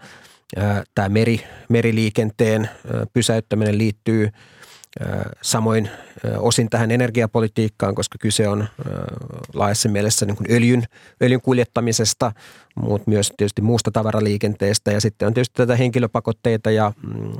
Tämä 0.95 1.09
meri, 1.09 1.43
meriliikenteen 1.69 2.69
pysäyttäminen 3.13 3.77
liittyy 3.77 4.29
samoin 5.41 5.89
osin 6.37 6.69
tähän 6.69 6.91
energiapolitiikkaan, 6.91 7.95
koska 7.95 8.17
kyse 8.21 8.47
on 8.47 8.67
laajassa 9.53 9.89
mielessä 9.89 10.25
niin 10.25 10.37
kuin 10.37 10.51
öljyn, 10.51 10.83
öljyn 11.21 11.41
kuljettamisesta– 11.41 12.31
mutta 12.75 13.09
myös 13.09 13.33
tietysti 13.37 13.61
muusta 13.61 13.91
tavaraliikenteestä 13.91 14.91
ja 14.91 15.01
sitten 15.01 15.27
on 15.27 15.33
tietysti 15.33 15.53
tätä 15.55 15.75
henkilöpakotteita 15.75 16.71
ja 16.71 16.93
mm, 17.07 17.31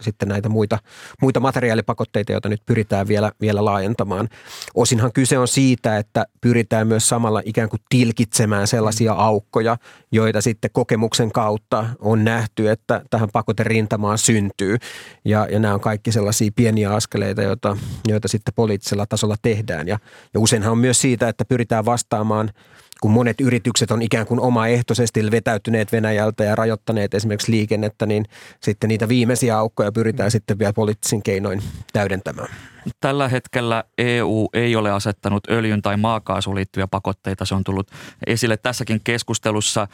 sitten 0.00 0.28
näitä 0.28 0.48
muita, 0.48 0.78
muita 1.22 1.40
materiaalipakotteita, 1.40 2.32
joita 2.32 2.48
nyt 2.48 2.62
pyritään 2.66 3.08
vielä, 3.08 3.32
vielä 3.40 3.64
laajentamaan. 3.64 4.28
Osinhan 4.74 5.12
kyse 5.12 5.38
on 5.38 5.48
siitä, 5.48 5.96
että 5.98 6.26
pyritään 6.40 6.86
myös 6.86 7.08
samalla 7.08 7.42
ikään 7.44 7.68
kuin 7.68 7.80
tilkitsemään 7.88 8.66
sellaisia 8.66 9.12
aukkoja, 9.12 9.76
joita 10.12 10.40
sitten 10.40 10.70
kokemuksen 10.72 11.32
kautta 11.32 11.86
on 11.98 12.24
nähty, 12.24 12.70
että 12.70 13.02
tähän 13.10 13.28
pakoterintamaan 13.32 14.18
syntyy. 14.18 14.76
Ja, 15.24 15.46
ja 15.50 15.58
nämä 15.58 15.74
on 15.74 15.80
kaikki 15.80 16.12
sellaisia 16.12 16.50
pieniä 16.56 16.90
askeleita, 16.90 17.42
joita, 17.42 17.76
joita 18.08 18.28
sitten 18.28 18.54
poliittisella 18.54 19.06
tasolla 19.06 19.36
tehdään. 19.42 19.88
Ja, 19.88 19.98
ja 20.34 20.40
useinhan 20.40 20.72
on 20.72 20.78
myös 20.78 21.00
siitä, 21.00 21.28
että 21.28 21.44
pyritään 21.44 21.84
vastaamaan– 21.84 22.50
kun 23.00 23.10
monet 23.10 23.40
yritykset 23.40 23.90
on 23.90 24.02
ikään 24.02 24.26
kuin 24.26 24.40
omaehtoisesti 24.40 25.30
vetäytyneet 25.30 25.92
Venäjältä 25.92 26.44
ja 26.44 26.54
rajoittaneet 26.54 27.14
esimerkiksi 27.14 27.52
liikennettä, 27.52 28.06
niin 28.06 28.24
sitten 28.60 28.88
niitä 28.88 29.08
viimeisiä 29.08 29.58
aukkoja 29.58 29.92
pyritään 29.92 30.30
sitten 30.30 30.58
vielä 30.58 30.72
poliittisin 30.72 31.22
keinoin 31.22 31.62
täydentämään. 31.92 32.75
Tällä 33.00 33.28
hetkellä 33.28 33.84
EU 33.98 34.48
ei 34.52 34.76
ole 34.76 34.90
asettanut 34.90 35.50
öljyn 35.50 35.82
tai 35.82 35.96
maakaasuun 35.96 36.56
liittyviä 36.56 36.86
pakotteita. 36.86 37.44
Se 37.44 37.54
on 37.54 37.64
tullut 37.64 37.90
esille 38.26 38.56
tässäkin 38.56 39.00
keskustelussa. 39.04 39.88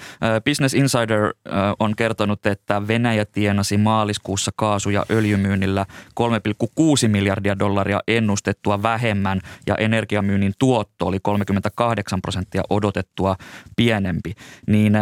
Business 0.45 0.75
Insider 0.75 1.35
on 1.79 1.97
kertonut, 1.97 2.47
että 2.47 2.89
Venäjä 2.89 3.25
tienasi 3.25 3.77
maaliskuussa 3.77 4.51
kaasu- 4.57 4.91
ja 4.91 5.07
öljymyynnillä 5.11 5.87
3,6 6.15 7.09
miljardia 7.09 7.59
dollaria 7.59 8.01
ennustettua 8.09 8.83
vähemmän 8.83 9.41
ja 9.67 9.75
energiamyynnin 9.77 10.53
tuotto 10.59 11.07
oli 11.07 11.19
38 11.23 12.23
prosenttia 12.23 12.63
odotettua 12.71 13.37
pienempi. 13.77 14.35
Niin 14.67 14.93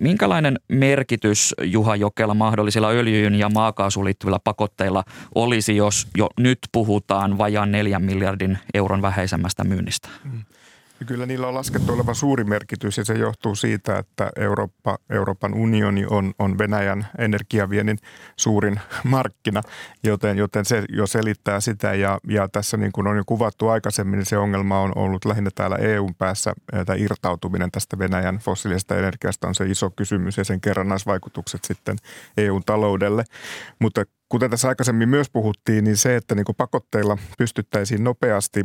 minkälainen 0.00 0.58
merkitys 0.68 1.54
Juha 1.62 1.96
Jokela 1.96 2.34
mahdollisilla 2.34 2.88
öljyyn 2.88 3.34
ja 3.34 3.48
maakaasuun 3.48 4.06
liittyvillä 4.06 4.38
pakotteilla 4.44 5.04
olisi, 5.34 5.76
jos 5.76 6.06
jo 6.16 6.28
nyt 6.38 6.58
puhutaan 6.72 7.27
puhutaan 7.28 7.38
vajaan 7.38 7.72
neljän 7.72 8.02
miljardin 8.02 8.58
euron 8.74 9.02
vähäisemmästä 9.02 9.64
myynnistä. 9.64 10.08
Mm. 10.24 10.44
Kyllä 11.06 11.26
niillä 11.26 11.46
on 11.46 11.54
laskettu 11.54 11.92
olevan 11.92 12.14
suuri 12.14 12.44
merkitys 12.44 12.98
ja 12.98 13.04
se 13.04 13.14
johtuu 13.14 13.54
siitä, 13.54 13.98
että 13.98 14.30
Eurooppa, 14.36 14.98
Euroopan 15.10 15.54
unioni 15.54 16.06
on, 16.10 16.34
on 16.38 16.58
Venäjän 16.58 17.06
energiaviennin 17.18 17.98
suurin 18.36 18.80
markkina, 19.04 19.62
joten, 20.02 20.38
joten 20.38 20.64
se 20.64 20.84
jo 20.88 21.06
selittää 21.06 21.60
sitä 21.60 21.94
ja, 21.94 22.18
ja 22.28 22.48
tässä 22.48 22.76
niin 22.76 22.92
kuin 22.92 23.06
on 23.06 23.16
jo 23.16 23.22
kuvattu 23.26 23.68
aikaisemmin, 23.68 24.18
niin 24.18 24.26
se 24.26 24.38
ongelma 24.38 24.80
on 24.80 24.92
ollut 24.96 25.24
lähinnä 25.24 25.50
täällä 25.54 25.76
EUn 25.76 26.14
päässä, 26.14 26.52
että 26.72 26.94
irtautuminen 26.94 27.70
tästä 27.70 27.98
Venäjän 27.98 28.38
fossiilisesta 28.38 28.96
energiasta 28.96 29.48
on 29.48 29.54
se 29.54 29.64
iso 29.66 29.90
kysymys 29.90 30.38
ja 30.38 30.44
sen 30.44 30.60
kerrannaisvaikutukset 30.60 31.64
sitten 31.64 31.96
EUn 32.36 32.62
taloudelle. 32.66 33.24
Mutta 33.78 34.04
kuten 34.28 34.50
tässä 34.50 34.68
aikaisemmin 34.68 35.08
myös 35.08 35.30
puhuttiin, 35.30 35.84
niin 35.84 35.96
se, 35.96 36.16
että 36.16 36.34
niin 36.34 36.44
kuin 36.44 36.56
pakotteilla 36.56 37.18
pystyttäisiin 37.38 38.04
nopeasti 38.04 38.62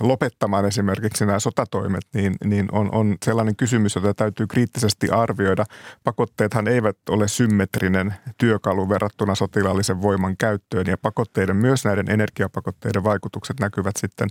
lopettamaan 0.00 0.64
esimerkiksi 0.64 1.26
nämä 1.26 1.38
sotatoimet, 1.38 2.04
niin, 2.14 2.34
niin 2.44 2.68
on, 2.72 2.94
on 2.94 3.16
sellainen 3.24 3.56
kysymys, 3.56 3.94
jota 3.94 4.14
täytyy 4.14 4.46
kriittisesti 4.46 5.10
arvioida. 5.10 5.64
Pakotteethan 6.04 6.68
eivät 6.68 6.96
ole 7.10 7.28
symmetrinen 7.28 8.14
työkalu 8.38 8.88
verrattuna 8.88 9.34
sotilaallisen 9.34 10.02
voiman 10.02 10.36
käyttöön 10.36 10.86
ja 10.86 10.98
pakotteiden, 10.98 11.56
myös 11.56 11.84
näiden 11.84 12.10
energiapakotteiden 12.10 13.04
vaikutukset 13.04 13.60
näkyvät 13.60 13.96
sitten 13.96 14.28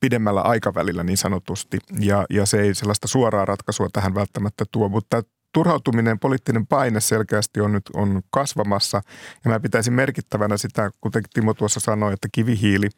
pidemmällä 0.00 0.40
aikavälillä 0.40 1.02
niin 1.02 1.16
sanotusti. 1.16 1.78
Ja, 2.00 2.26
ja 2.30 2.46
se 2.46 2.60
ei 2.60 2.74
sellaista 2.74 3.08
suoraa 3.08 3.44
ratkaisua 3.44 3.88
tähän 3.92 4.14
välttämättä 4.14 4.64
tuo, 4.72 4.88
mutta 4.88 5.22
turhautuminen, 5.56 6.18
poliittinen 6.18 6.66
paine 6.66 7.00
selkeästi 7.00 7.60
on 7.60 7.72
nyt 7.72 7.90
on 7.94 8.22
kasvamassa. 8.30 9.00
Ja 9.44 9.50
mä 9.50 9.60
pitäisin 9.60 9.92
merkittävänä 9.92 10.56
sitä, 10.56 10.90
kuten 11.00 11.22
Timo 11.34 11.54
tuossa 11.54 11.80
sanoi, 11.80 12.12
että 12.12 12.28
kivihiili 12.32 12.88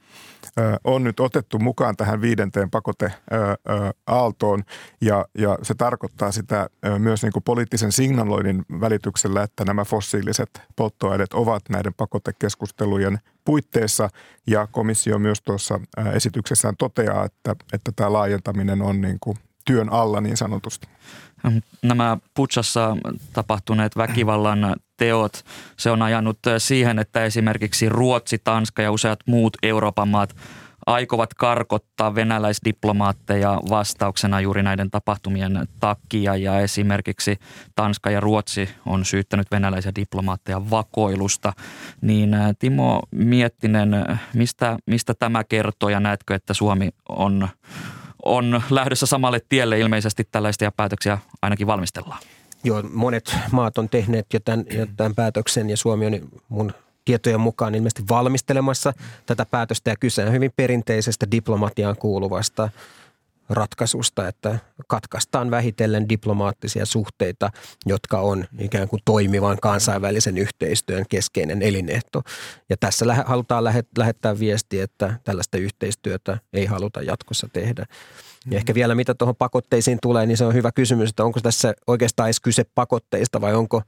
on 0.85 1.05
nyt 1.05 1.21
otettu 1.21 1.59
mukaan 1.59 1.97
tähän 1.97 2.21
viidenteen 2.21 2.71
pakoteaaltoon. 2.71 4.65
Ja, 5.01 5.25
ja 5.39 5.59
se 5.63 5.75
tarkoittaa 5.75 6.33
sitä 6.33 6.69
myös 6.99 7.23
niin 7.23 7.33
kuin 7.33 7.43
poliittisen 7.43 7.93
signaloinnin 7.93 8.65
välityksellä, 8.81 9.43
että 9.43 9.65
nämä 9.65 9.85
fossiiliset 9.85 10.63
polttoaineet 10.77 11.33
ovat 11.33 11.63
näiden 11.69 11.95
pakotekeskustelujen 11.95 13.19
puitteissa. 13.45 14.09
Ja 14.47 14.67
komissio 14.67 15.19
myös 15.19 15.43
tuossa 15.43 15.81
esityksessään 16.13 16.77
toteaa, 16.77 17.25
että, 17.25 17.57
että 17.73 17.93
tämä 17.97 18.13
laajentaminen 18.13 18.83
on 18.83 19.01
niin 19.01 19.17
kuin 19.21 19.37
työn 19.65 19.93
alla 19.93 20.21
niin 20.21 20.37
sanotusti. 20.37 20.89
Nämä 21.83 22.19
Putsassa 22.35 22.97
tapahtuneet 23.33 23.97
väkivallan 23.97 24.77
teot, 24.97 25.45
se 25.77 25.91
on 25.91 26.03
ajanut 26.03 26.39
siihen, 26.59 26.99
että 26.99 27.25
esimerkiksi 27.25 27.89
Ruotsi, 27.89 28.39
Tanska 28.39 28.83
ja 28.83 28.93
useat 28.93 29.21
muut 29.27 29.57
Euroopan 29.63 30.09
maat 30.09 30.37
aikovat 30.87 31.35
karkottaa 31.35 32.15
venäläisdiplomaatteja 32.15 33.61
vastauksena 33.71 34.41
juuri 34.41 34.63
näiden 34.63 34.91
tapahtumien 34.91 35.69
takia. 35.81 36.37
Ja 36.37 36.61
esimerkiksi 36.61 37.39
Tanska 37.75 38.11
ja 38.11 38.21
Ruotsi 38.21 38.69
on 38.87 39.05
syyttänyt 39.05 39.47
venäläisiä 39.51 39.93
diplomaatteja 39.97 40.71
vakoilusta. 40.71 41.53
Niin 42.01 42.37
Timo 42.59 43.03
Miettinen, 43.11 43.91
mistä, 44.35 44.77
mistä 44.87 45.15
tämä 45.15 45.45
kertoo 45.45 45.89
ja 45.89 46.01
näetkö, 46.01 46.35
että 46.35 46.55
Suomi 46.55 46.89
on 47.09 47.49
on 48.25 48.63
lähdössä 48.71 49.07
samalle 49.07 49.41
tielle. 49.49 49.79
Ilmeisesti 49.79 50.29
tällaisia 50.33 50.73
päätöksiä 50.73 51.19
ainakin 51.43 51.67
valmistellaan. 51.67 52.21
Joo, 52.65 52.83
monet 52.93 53.37
maat 53.51 53.79
on 53.79 53.89
tehneet 53.89 54.27
jo 54.33 54.41
tämän, 54.41 54.65
jo 54.71 54.87
tämän 54.97 55.15
päätöksen 55.15 55.71
ja 55.71 55.77
Suomi 55.77 56.07
on 56.07 56.29
mun 56.49 56.73
tietojen 57.05 57.41
mukaan 57.41 57.75
ilmeisesti 57.75 58.03
valmistelemassa 58.09 58.93
tätä 59.27 59.47
päätöstä 59.51 59.91
ja 59.91 59.97
kyse 59.97 60.25
on 60.25 60.33
hyvin 60.33 60.53
perinteisestä 60.57 61.31
diplomatiaan 61.31 61.97
kuuluvasta 61.97 62.69
ratkaisusta, 63.49 64.29
että 64.29 64.59
katkaistaan 64.89 65.51
vähitellen 65.51 66.09
diplomaattisia 66.09 66.87
suhteita, 66.87 67.51
jotka 67.87 68.21
on 68.21 68.45
ikään 68.59 68.89
kuin 68.89 69.03
toimivan 69.05 69.59
kansainvälisen 69.63 70.39
yhteistyön 70.39 71.05
keskeinen 71.09 71.63
elinehto. 71.63 72.23
Ja 72.71 72.77
tässä 72.77 73.05
halutaan 73.27 73.65
lähettää 73.99 74.39
viesti, 74.39 74.81
että 74.81 75.21
tällaista 75.25 75.59
yhteistyötä 75.59 76.39
ei 76.53 76.67
haluta 76.67 77.03
jatkossa 77.03 77.49
tehdä. 77.53 77.87
Ja 78.51 78.57
ehkä 78.57 78.75
vielä 78.75 78.95
mitä 78.95 79.15
tuohon 79.15 79.37
pakotteisiin 79.37 79.99
tulee, 80.03 80.27
niin 80.27 80.37
se 80.37 80.45
on 80.45 80.55
hyvä 80.55 80.73
kysymys, 80.73 81.11
että 81.11 81.25
onko 81.25 81.41
tässä 81.41 81.75
oikeastaan 81.87 82.27
edes 82.27 82.41
kyse 82.41 82.65
pakotteista 82.75 83.41
vai 83.41 83.55
onko, 83.55 83.83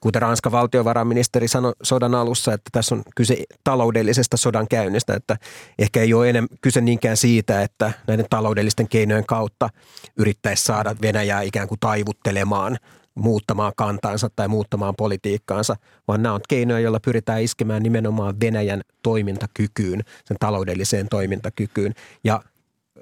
kuten 0.00 0.22
Ranskan 0.22 0.52
valtiovarainministeri 0.52 1.48
sanoi 1.48 1.72
sodan 1.82 2.14
alussa, 2.14 2.52
että 2.52 2.70
tässä 2.72 2.94
on 2.94 3.02
kyse 3.16 3.44
taloudellisesta 3.64 4.36
sodan 4.36 4.68
käynnistä, 4.68 5.14
että 5.14 5.36
ehkä 5.78 6.00
ei 6.00 6.14
ole 6.14 6.30
enää 6.30 6.42
kyse 6.60 6.80
niinkään 6.80 7.16
siitä, 7.16 7.62
että 7.62 7.92
näiden 8.06 8.26
taloudellisten 8.30 8.88
keinojen 8.88 9.26
kautta 9.26 9.68
yrittäisi 10.16 10.64
saada 10.64 10.96
Venäjää 11.02 11.42
ikään 11.42 11.68
kuin 11.68 11.80
taivuttelemaan 11.80 12.76
muuttamaan 13.14 13.72
kantaansa 13.76 14.30
tai 14.36 14.48
muuttamaan 14.48 14.96
politiikkaansa, 14.96 15.76
vaan 16.08 16.22
nämä 16.22 16.34
on 16.34 16.40
keinoja, 16.48 16.80
joilla 16.80 17.00
pyritään 17.00 17.42
iskemään 17.42 17.82
nimenomaan 17.82 18.40
Venäjän 18.40 18.82
toimintakykyyn, 19.02 20.02
sen 20.24 20.36
taloudelliseen 20.40 21.08
toimintakykyyn. 21.08 21.94
Ja 22.24 22.42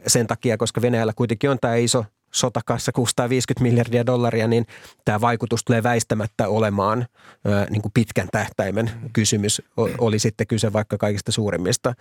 sen 0.06 0.26
takia, 0.26 0.56
koska 0.56 0.82
Venäjällä 0.82 1.12
kuitenkin 1.16 1.50
on 1.50 1.58
tämä 1.60 1.74
iso 1.74 2.04
sotakassa 2.32 2.92
650 2.92 3.62
miljardia 3.62 4.06
dollaria, 4.06 4.48
niin 4.48 4.66
tämä 5.04 5.20
vaikutus 5.20 5.64
tulee 5.64 5.82
väistämättä 5.82 6.48
olemaan 6.48 7.06
ää, 7.44 7.66
niin 7.70 7.82
kuin 7.82 7.92
pitkän 7.92 8.28
tähtäimen 8.32 8.90
kysymys. 9.12 9.62
Oli 9.98 10.18
sitten 10.18 10.46
kyse 10.46 10.72
vaikka 10.72 10.98
kaikista 10.98 11.32
suurimmista 11.32 11.94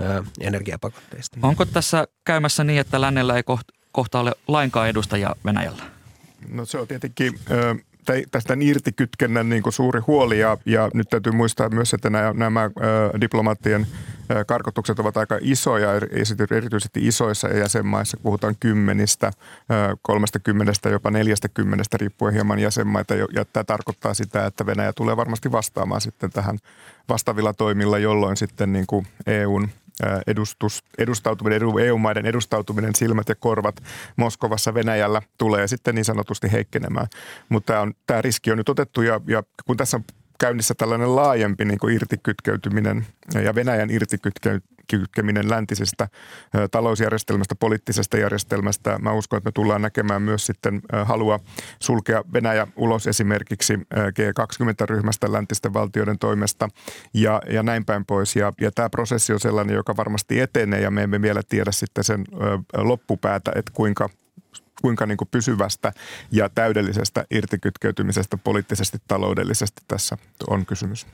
ää, 0.00 0.24
energiapakotteista. 0.40 1.38
Onko 1.42 1.64
tässä 1.64 2.08
käymässä 2.24 2.64
niin, 2.64 2.80
että 2.80 3.00
lännellä 3.00 3.36
ei 3.36 3.42
kohta 3.92 4.20
ole 4.20 4.32
lainkaan 4.48 4.88
edustajia 4.88 5.36
Venäjällä? 5.44 5.82
No 6.48 6.64
se 6.64 6.78
on 6.78 6.88
tietenkin 6.88 7.40
tästä 8.30 8.56
irtikytkennän 8.60 9.48
niin 9.48 9.62
kuin 9.62 9.72
suuri 9.72 10.00
huoli 10.00 10.38
ja, 10.38 10.56
ja 10.66 10.90
nyt 10.94 11.08
täytyy 11.08 11.32
muistaa 11.32 11.68
myös, 11.68 11.94
että 11.94 12.10
nämä, 12.10 12.32
nämä 12.32 12.62
ä, 12.62 12.70
diplomaattien 13.20 13.86
karkotukset 14.46 14.98
ovat 14.98 15.16
aika 15.16 15.38
isoja, 15.40 15.88
erityisesti 16.56 17.06
isoissa 17.06 17.48
jäsenmaissa. 17.48 18.16
Puhutaan 18.22 18.54
kymmenistä, 18.60 19.32
kolmesta 20.02 20.38
kymmenestä, 20.38 20.88
jopa 20.88 21.10
neljästä 21.10 21.48
kymmenestä, 21.48 21.96
riippuen 21.96 22.34
hieman 22.34 22.58
jäsenmaita. 22.58 23.14
Ja 23.14 23.44
tämä 23.52 23.64
tarkoittaa 23.64 24.14
sitä, 24.14 24.46
että 24.46 24.66
Venäjä 24.66 24.92
tulee 24.92 25.16
varmasti 25.16 25.52
vastaamaan 25.52 26.00
sitten 26.00 26.30
tähän 26.30 26.58
vastaavilla 27.08 27.52
toimilla, 27.52 27.98
jolloin 27.98 28.36
sitten 28.36 28.72
niin 28.72 28.86
kuin 28.86 29.06
EUn 29.26 29.68
edustus, 30.26 30.84
edustautuminen, 30.98 31.62
EU-maiden 31.80 32.26
edustautuminen, 32.26 32.94
silmät 32.94 33.28
ja 33.28 33.34
korvat 33.34 33.82
Moskovassa 34.16 34.74
Venäjällä 34.74 35.22
tulee 35.38 35.68
sitten 35.68 35.94
niin 35.94 36.04
sanotusti 36.04 36.52
heikkenemään. 36.52 37.06
Mutta 37.48 37.72
tämä, 37.72 37.80
on, 37.80 37.94
tämä 38.06 38.22
riski 38.22 38.50
on 38.50 38.58
nyt 38.58 38.68
otettu 38.68 39.02
ja, 39.02 39.20
ja 39.26 39.42
kun 39.66 39.76
tässä 39.76 39.96
on 39.96 40.04
käynnissä 40.38 40.74
tällainen 40.74 41.16
laajempi 41.16 41.64
niin 41.64 41.78
kuin 41.78 41.94
irtikytkeytyminen 41.94 43.06
ja 43.44 43.54
Venäjän 43.54 43.90
irtikytkeminen 44.92 45.50
läntisestä 45.50 46.08
talousjärjestelmästä, 46.70 47.54
poliittisesta 47.54 48.16
järjestelmästä. 48.16 48.98
Mä 48.98 49.12
uskon, 49.12 49.36
että 49.36 49.48
me 49.48 49.52
tullaan 49.52 49.82
näkemään 49.82 50.22
myös 50.22 50.46
sitten 50.46 50.82
halua 51.04 51.40
sulkea 51.80 52.22
Venäjä 52.32 52.66
ulos 52.76 53.06
esimerkiksi 53.06 53.74
G20-ryhmästä 53.94 55.32
läntisten 55.32 55.74
valtioiden 55.74 56.18
toimesta 56.18 56.68
ja, 57.14 57.42
ja 57.50 57.62
näin 57.62 57.84
päin 57.84 58.04
pois. 58.04 58.36
Ja, 58.36 58.52
ja 58.60 58.72
tämä 58.72 58.90
prosessi 58.90 59.32
on 59.32 59.40
sellainen, 59.40 59.76
joka 59.76 59.96
varmasti 59.96 60.40
etenee 60.40 60.80
ja 60.80 60.90
me 60.90 61.02
emme 61.02 61.22
vielä 61.22 61.42
tiedä 61.48 61.72
sitten 61.72 62.04
sen 62.04 62.24
loppupäätä, 62.76 63.52
että 63.54 63.72
kuinka 63.74 64.08
kuinka 64.82 65.06
niin 65.06 65.18
kuin 65.18 65.28
pysyvästä 65.30 65.92
ja 66.30 66.48
täydellisestä 66.48 67.24
irtikytkeytymisestä 67.30 68.36
poliittisesti 68.36 68.98
taloudellisesti 69.08 69.82
tässä 69.88 70.16
on 70.48 70.66
kysymys. 70.66 71.06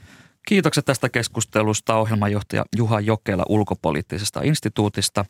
Kiitokset 0.46 0.84
tästä 0.84 1.08
keskustelusta 1.08 1.94
ohjelmanjohtaja 1.94 2.64
Juha 2.76 3.00
Jokela 3.00 3.44
ulkopoliittisesta 3.48 4.40
instituutista 4.42 5.24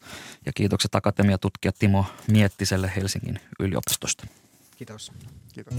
ja 0.46 0.52
kiitokset 0.52 0.94
akatemiatutkija 0.94 1.72
Timo 1.78 2.04
Miettiselle 2.30 2.92
Helsingin 2.96 3.40
yliopistosta. 3.60 4.26
Kiitos. 4.76 5.12
Kiitos. 5.52 5.74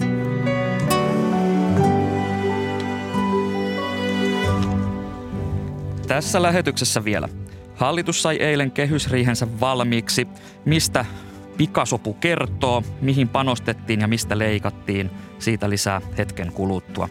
Tässä 6.07 6.41
lähetyksessä 6.41 7.05
vielä. 7.05 7.29
Hallitus 7.75 8.21
sai 8.21 8.35
eilen 8.35 8.71
kehysriihensä 8.71 9.59
valmiiksi. 9.59 10.27
Mistä 10.65 11.05
pikasopu 11.57 12.13
kertoo, 12.13 12.83
mihin 13.01 13.29
panostettiin 13.29 14.01
ja 14.01 14.07
mistä 14.07 14.37
leikattiin. 14.37 15.11
Siitä 15.39 15.69
lisää 15.69 16.01
hetken 16.17 16.51
kuluttua. 16.51 17.09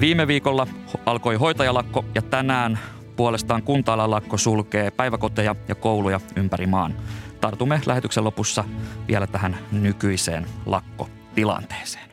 Viime 0.00 0.26
viikolla 0.26 0.66
alkoi 1.06 1.36
hoitajalakko 1.36 2.04
ja 2.14 2.22
tänään 2.22 2.78
puolestaan 3.16 3.62
kunta 3.62 3.96
sulkee 4.36 4.90
päiväkoteja 4.90 5.56
ja 5.68 5.74
kouluja 5.74 6.20
ympäri 6.36 6.66
maan. 6.66 6.94
Tartumme 7.40 7.80
lähetyksen 7.86 8.24
lopussa 8.24 8.64
vielä 9.08 9.26
tähän 9.26 9.58
nykyiseen 9.72 10.46
lakkotilanteeseen. 10.66 12.10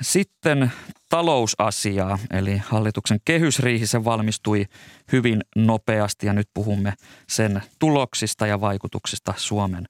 Sitten 0.00 0.72
talousasiaa, 1.08 2.18
eli 2.30 2.62
hallituksen 2.66 3.18
kehysriihi 3.24 3.86
se 3.86 4.04
valmistui 4.04 4.66
hyvin 5.12 5.40
nopeasti 5.56 6.26
ja 6.26 6.32
nyt 6.32 6.48
puhumme 6.54 6.94
sen 7.28 7.62
tuloksista 7.78 8.46
ja 8.46 8.60
vaikutuksista 8.60 9.34
Suomen 9.36 9.88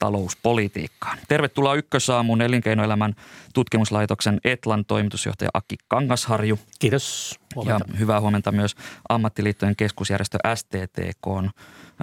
talouspolitiikkaan. 0.00 1.18
Tervetuloa 1.28 1.74
Ykkösaamun 1.74 2.42
elinkeinoelämän 2.42 3.14
tutkimuslaitoksen 3.54 4.40
Etlan 4.44 4.84
toimitusjohtaja 4.84 5.50
Aki 5.54 5.76
Kangasharju. 5.88 6.58
Kiitos. 6.78 7.40
Huomenta. 7.54 7.84
Ja 7.92 7.98
hyvää 7.98 8.20
huomenta 8.20 8.52
myös 8.52 8.76
ammattiliittojen 9.08 9.76
keskusjärjestö 9.76 10.38
STTK 10.54 11.26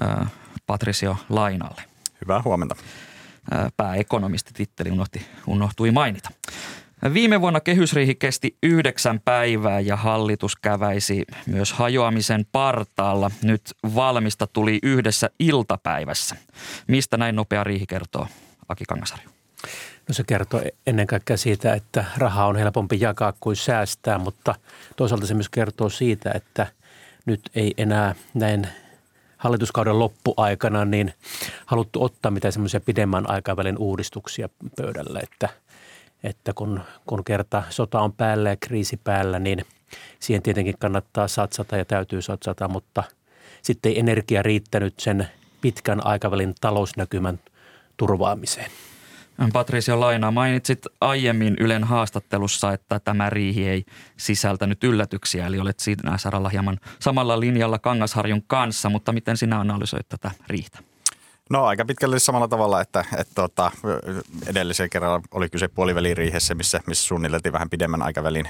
äh, 0.03 0.31
Patricio 0.67 1.17
Lainalle. 1.29 1.81
Hyvää 2.21 2.41
huomenta. 2.45 2.75
Äh, 3.53 3.71
pääekonomisti 3.77 4.51
titteli 4.53 4.91
unohti, 4.91 5.25
unohtui 5.47 5.91
mainita. 5.91 6.29
Viime 7.13 7.41
vuonna 7.41 7.59
kehysriihi 7.59 8.15
kesti 8.15 8.57
yhdeksän 8.63 9.19
päivää 9.25 9.79
ja 9.79 9.95
hallitus 9.95 10.55
käväisi 10.55 11.25
myös 11.45 11.73
hajoamisen 11.73 12.45
partaalla. 12.51 13.31
Nyt 13.43 13.61
valmista 13.95 14.47
tuli 14.47 14.79
yhdessä 14.83 15.29
iltapäivässä. 15.39 16.35
Mistä 16.87 17.17
näin 17.17 17.35
nopea 17.35 17.63
riihi 17.63 17.85
kertoo 17.85 18.27
Aki 18.69 18.83
Kangasarju? 18.85 19.29
No 20.07 20.13
se 20.13 20.23
kertoo 20.23 20.61
ennen 20.87 21.07
kaikkea 21.07 21.37
siitä, 21.37 21.73
että 21.73 22.05
rahaa 22.17 22.47
on 22.47 22.55
helpompi 22.55 22.97
jakaa 22.99 23.33
kuin 23.39 23.55
säästää, 23.55 24.17
mutta 24.17 24.55
toisaalta 24.95 25.27
se 25.27 25.33
myös 25.33 25.49
kertoo 25.49 25.89
siitä, 25.89 26.31
että 26.35 26.67
nyt 27.25 27.41
ei 27.55 27.73
enää 27.77 28.15
näin 28.33 28.67
hallituskauden 29.37 29.99
loppuaikana 29.99 30.85
niin 30.85 31.13
haluttu 31.65 32.03
ottaa 32.03 32.31
mitään 32.31 32.51
semmoisia 32.51 32.79
pidemmän 32.79 33.29
aikavälin 33.29 33.77
uudistuksia 33.77 34.49
pöydälle, 34.75 35.19
että– 35.19 35.49
että 36.23 36.53
kun, 36.53 36.81
kun 37.05 37.23
kerta 37.23 37.63
sota 37.69 38.01
on 38.01 38.13
päällä 38.13 38.49
ja 38.49 38.57
kriisi 38.57 38.97
päällä, 38.97 39.39
niin 39.39 39.65
siihen 40.19 40.43
tietenkin 40.43 40.75
kannattaa 40.79 41.27
satsata 41.27 41.77
ja 41.77 41.85
täytyy 41.85 42.21
satsata, 42.21 42.67
mutta 42.67 43.03
sitten 43.61 43.91
ei 43.91 43.99
energia 43.99 44.43
riittänyt 44.43 44.99
sen 44.99 45.27
pitkän 45.61 46.05
aikavälin 46.05 46.55
talousnäkymän 46.61 47.39
turvaamiseen. 47.97 48.71
Patricio 49.53 49.99
Laina, 49.99 50.31
mainitsit 50.31 50.85
aiemmin 51.01 51.55
Ylen 51.59 51.83
haastattelussa, 51.83 52.73
että 52.73 52.99
tämä 52.99 53.29
riihi 53.29 53.67
ei 53.67 53.85
sisältänyt 54.17 54.83
yllätyksiä, 54.83 55.47
eli 55.47 55.59
olet 55.59 55.79
siinä 55.79 56.17
saralla 56.17 56.49
hieman 56.49 56.79
samalla 56.99 57.39
linjalla 57.39 57.79
Kangasharjun 57.79 58.43
kanssa, 58.47 58.89
mutta 58.89 59.11
miten 59.11 59.37
sinä 59.37 59.59
analysoit 59.59 60.09
tätä 60.09 60.31
riihtä? 60.47 60.79
No 61.49 61.65
aika 61.65 61.85
pitkälle 61.85 62.19
samalla 62.19 62.47
tavalla, 62.47 62.81
että, 62.81 63.05
että 63.17 63.33
tota, 63.35 63.71
edellisen 64.47 64.89
kerralla 64.89 65.21
oli 65.31 65.49
kyse 65.49 65.67
puoliväliriihessä, 65.67 66.55
missä, 66.55 66.79
missä 66.87 67.07
suunniteltiin 67.07 67.53
vähän 67.53 67.69
pidemmän 67.69 68.01
aikavälin 68.01 68.49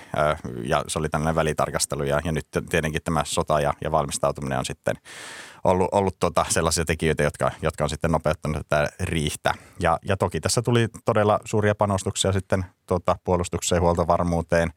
ja 0.63 0.83
se 0.88 0.99
oli 0.99 1.10
tällainen 1.10 1.36
välitarkastelu 1.36 2.03
ja, 2.03 2.21
ja 2.25 2.31
nyt 2.31 2.47
tietenkin 2.69 3.01
tämä 3.03 3.21
sota 3.25 3.62
ja, 3.62 3.73
ja 3.81 3.91
valmistautuminen 3.91 4.60
on 4.60 4.65
sitten 4.65 4.95
ollut, 5.63 5.88
ollut 5.91 6.15
tota 6.19 6.45
sellaisia 6.49 6.86
tekijöitä, 6.86 7.23
jotka, 7.23 7.51
jotka 7.62 7.83
on 7.83 7.89
sitten 7.89 8.12
nopeuttanut 8.12 8.67
tätä 8.69 8.89
riihtä. 8.99 9.53
Ja, 9.79 9.99
ja 10.05 10.17
toki 10.17 10.39
tässä 10.39 10.62
tuli 10.62 10.88
todella 11.05 11.39
suuria 11.45 11.75
panostuksia 11.75 12.31
sitten 12.31 12.65
tota, 12.86 13.15
puolustukseen, 13.23 13.81
huoltovarmuuteen, 13.81 14.71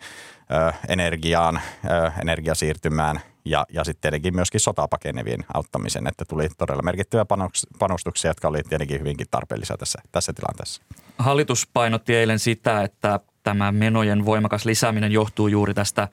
ö, 0.50 0.72
energiaan, 0.88 1.60
ö, 1.84 2.10
energiasiirtymään 2.20 3.20
ja, 3.44 3.66
ja 3.72 3.84
sitten 3.84 4.00
tietenkin 4.00 4.34
myöskin 4.34 4.60
sotapakenevien 4.60 5.44
auttamisen, 5.54 6.06
että 6.06 6.24
tuli 6.24 6.48
todella 6.58 6.82
merkittäviä 6.82 7.26
panostuksia, 7.78 8.30
jotka 8.30 8.48
oli 8.48 8.62
tietenkin 8.62 9.00
hyvinkin 9.00 9.26
tarpeellisia 9.30 9.76
tässä, 9.76 10.02
tässä 10.12 10.32
tilanteessa. 10.32 10.82
Hallitus 11.18 11.68
painotti 11.72 12.14
eilen 12.14 12.38
sitä, 12.38 12.82
että 12.82 13.20
tämä 13.42 13.72
menojen 13.72 14.24
voimakas 14.24 14.64
lisääminen 14.64 15.12
johtuu 15.12 15.48
juuri 15.48 15.74
tästä 15.74 16.08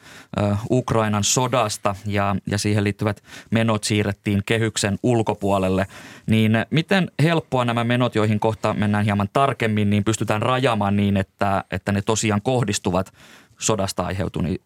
Ukrainan 0.71 1.23
sodasta 1.23 1.95
ja, 2.05 2.35
ja 2.47 2.57
siihen 2.57 2.83
liittyvät 2.83 3.23
menot 3.51 3.83
siirrettiin 3.83 4.41
kehyksen 4.45 4.99
ulkopuolelle. 5.03 5.87
Niin 6.27 6.51
miten 6.69 7.11
helppoa 7.23 7.65
nämä 7.65 7.83
menot, 7.83 8.15
joihin 8.15 8.39
kohta 8.39 8.73
mennään 8.73 9.05
hieman 9.05 9.29
tarkemmin, 9.33 9.89
niin 9.89 10.03
pystytään 10.03 10.41
rajaamaan 10.41 10.95
niin, 10.95 11.17
että, 11.17 11.63
että 11.71 11.91
ne 11.91 12.01
tosiaan 12.01 12.41
kohdistuvat 12.41 13.13
sodasta 13.59 14.07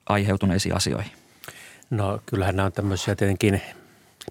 aiheutuneisiin 0.06 0.76
asioihin? 0.76 1.21
No 1.92 2.20
kyllähän 2.26 2.56
nämä 2.56 2.66
on 2.66 2.72
tämmöisiä 2.72 3.16
tietenkin 3.16 3.62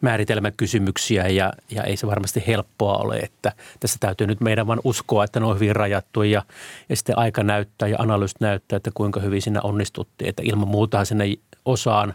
määritelmäkysymyksiä 0.03 1.29
ja, 1.29 1.53
ja 1.71 1.85
ei 1.85 1.97
se 1.97 2.07
varmasti 2.07 2.45
helppoa 2.47 2.97
ole, 2.97 3.17
että 3.17 3.53
tässä 3.81 3.97
täytyy 4.01 4.27
nyt 4.27 4.41
meidän 4.41 4.67
vain 4.67 4.81
uskoa, 4.85 5.25
että 5.25 5.41
ne 5.41 5.47
on 5.47 5.55
hyvin 5.55 5.77
rajattu 5.77 6.23
ja, 6.23 6.43
ja 6.89 6.97
sitten 6.97 7.19
aika 7.19 7.43
näyttää 7.43 7.89
ja 7.89 7.97
analyysit 7.99 8.41
näyttää, 8.41 8.77
että 8.77 8.91
kuinka 8.95 9.21
hyvin 9.21 9.43
siinä 9.43 9.61
onnistuttiin, 9.63 10.29
että 10.29 10.43
ilman 10.47 10.69
muuta 10.69 11.05
sinne 11.05 11.25
osaan 11.65 12.15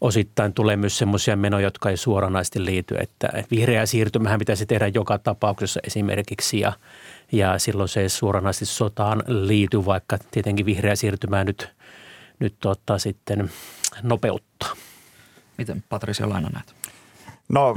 osittain 0.00 0.52
tulee 0.52 0.76
myös 0.76 0.98
semmoisia 0.98 1.36
menoja, 1.36 1.66
jotka 1.66 1.90
ei 1.90 1.96
suoranaisesti 1.96 2.64
liity, 2.64 2.94
että 2.98 3.28
vihreä 3.50 3.86
siirtymähän 3.86 4.38
pitäisi 4.38 4.66
tehdä 4.66 4.88
joka 4.88 5.18
tapauksessa 5.18 5.80
esimerkiksi 5.86 6.60
ja, 6.60 6.72
ja 7.32 7.58
silloin 7.58 7.88
se 7.88 8.00
ei 8.00 8.08
suoranaisesti 8.08 8.66
sotaan 8.66 9.22
liity, 9.26 9.84
vaikka 9.84 10.18
tietenkin 10.30 10.66
vihreä 10.66 10.96
siirtymää 10.96 11.44
nyt, 11.44 11.68
nyt 12.38 12.64
ottaa 12.64 12.98
sitten 12.98 13.50
nopeuttaa. 14.02 14.74
Miten 15.58 15.84
Patricia 15.88 16.28
Laina 16.28 16.48
näet? 16.48 16.74
No 17.48 17.76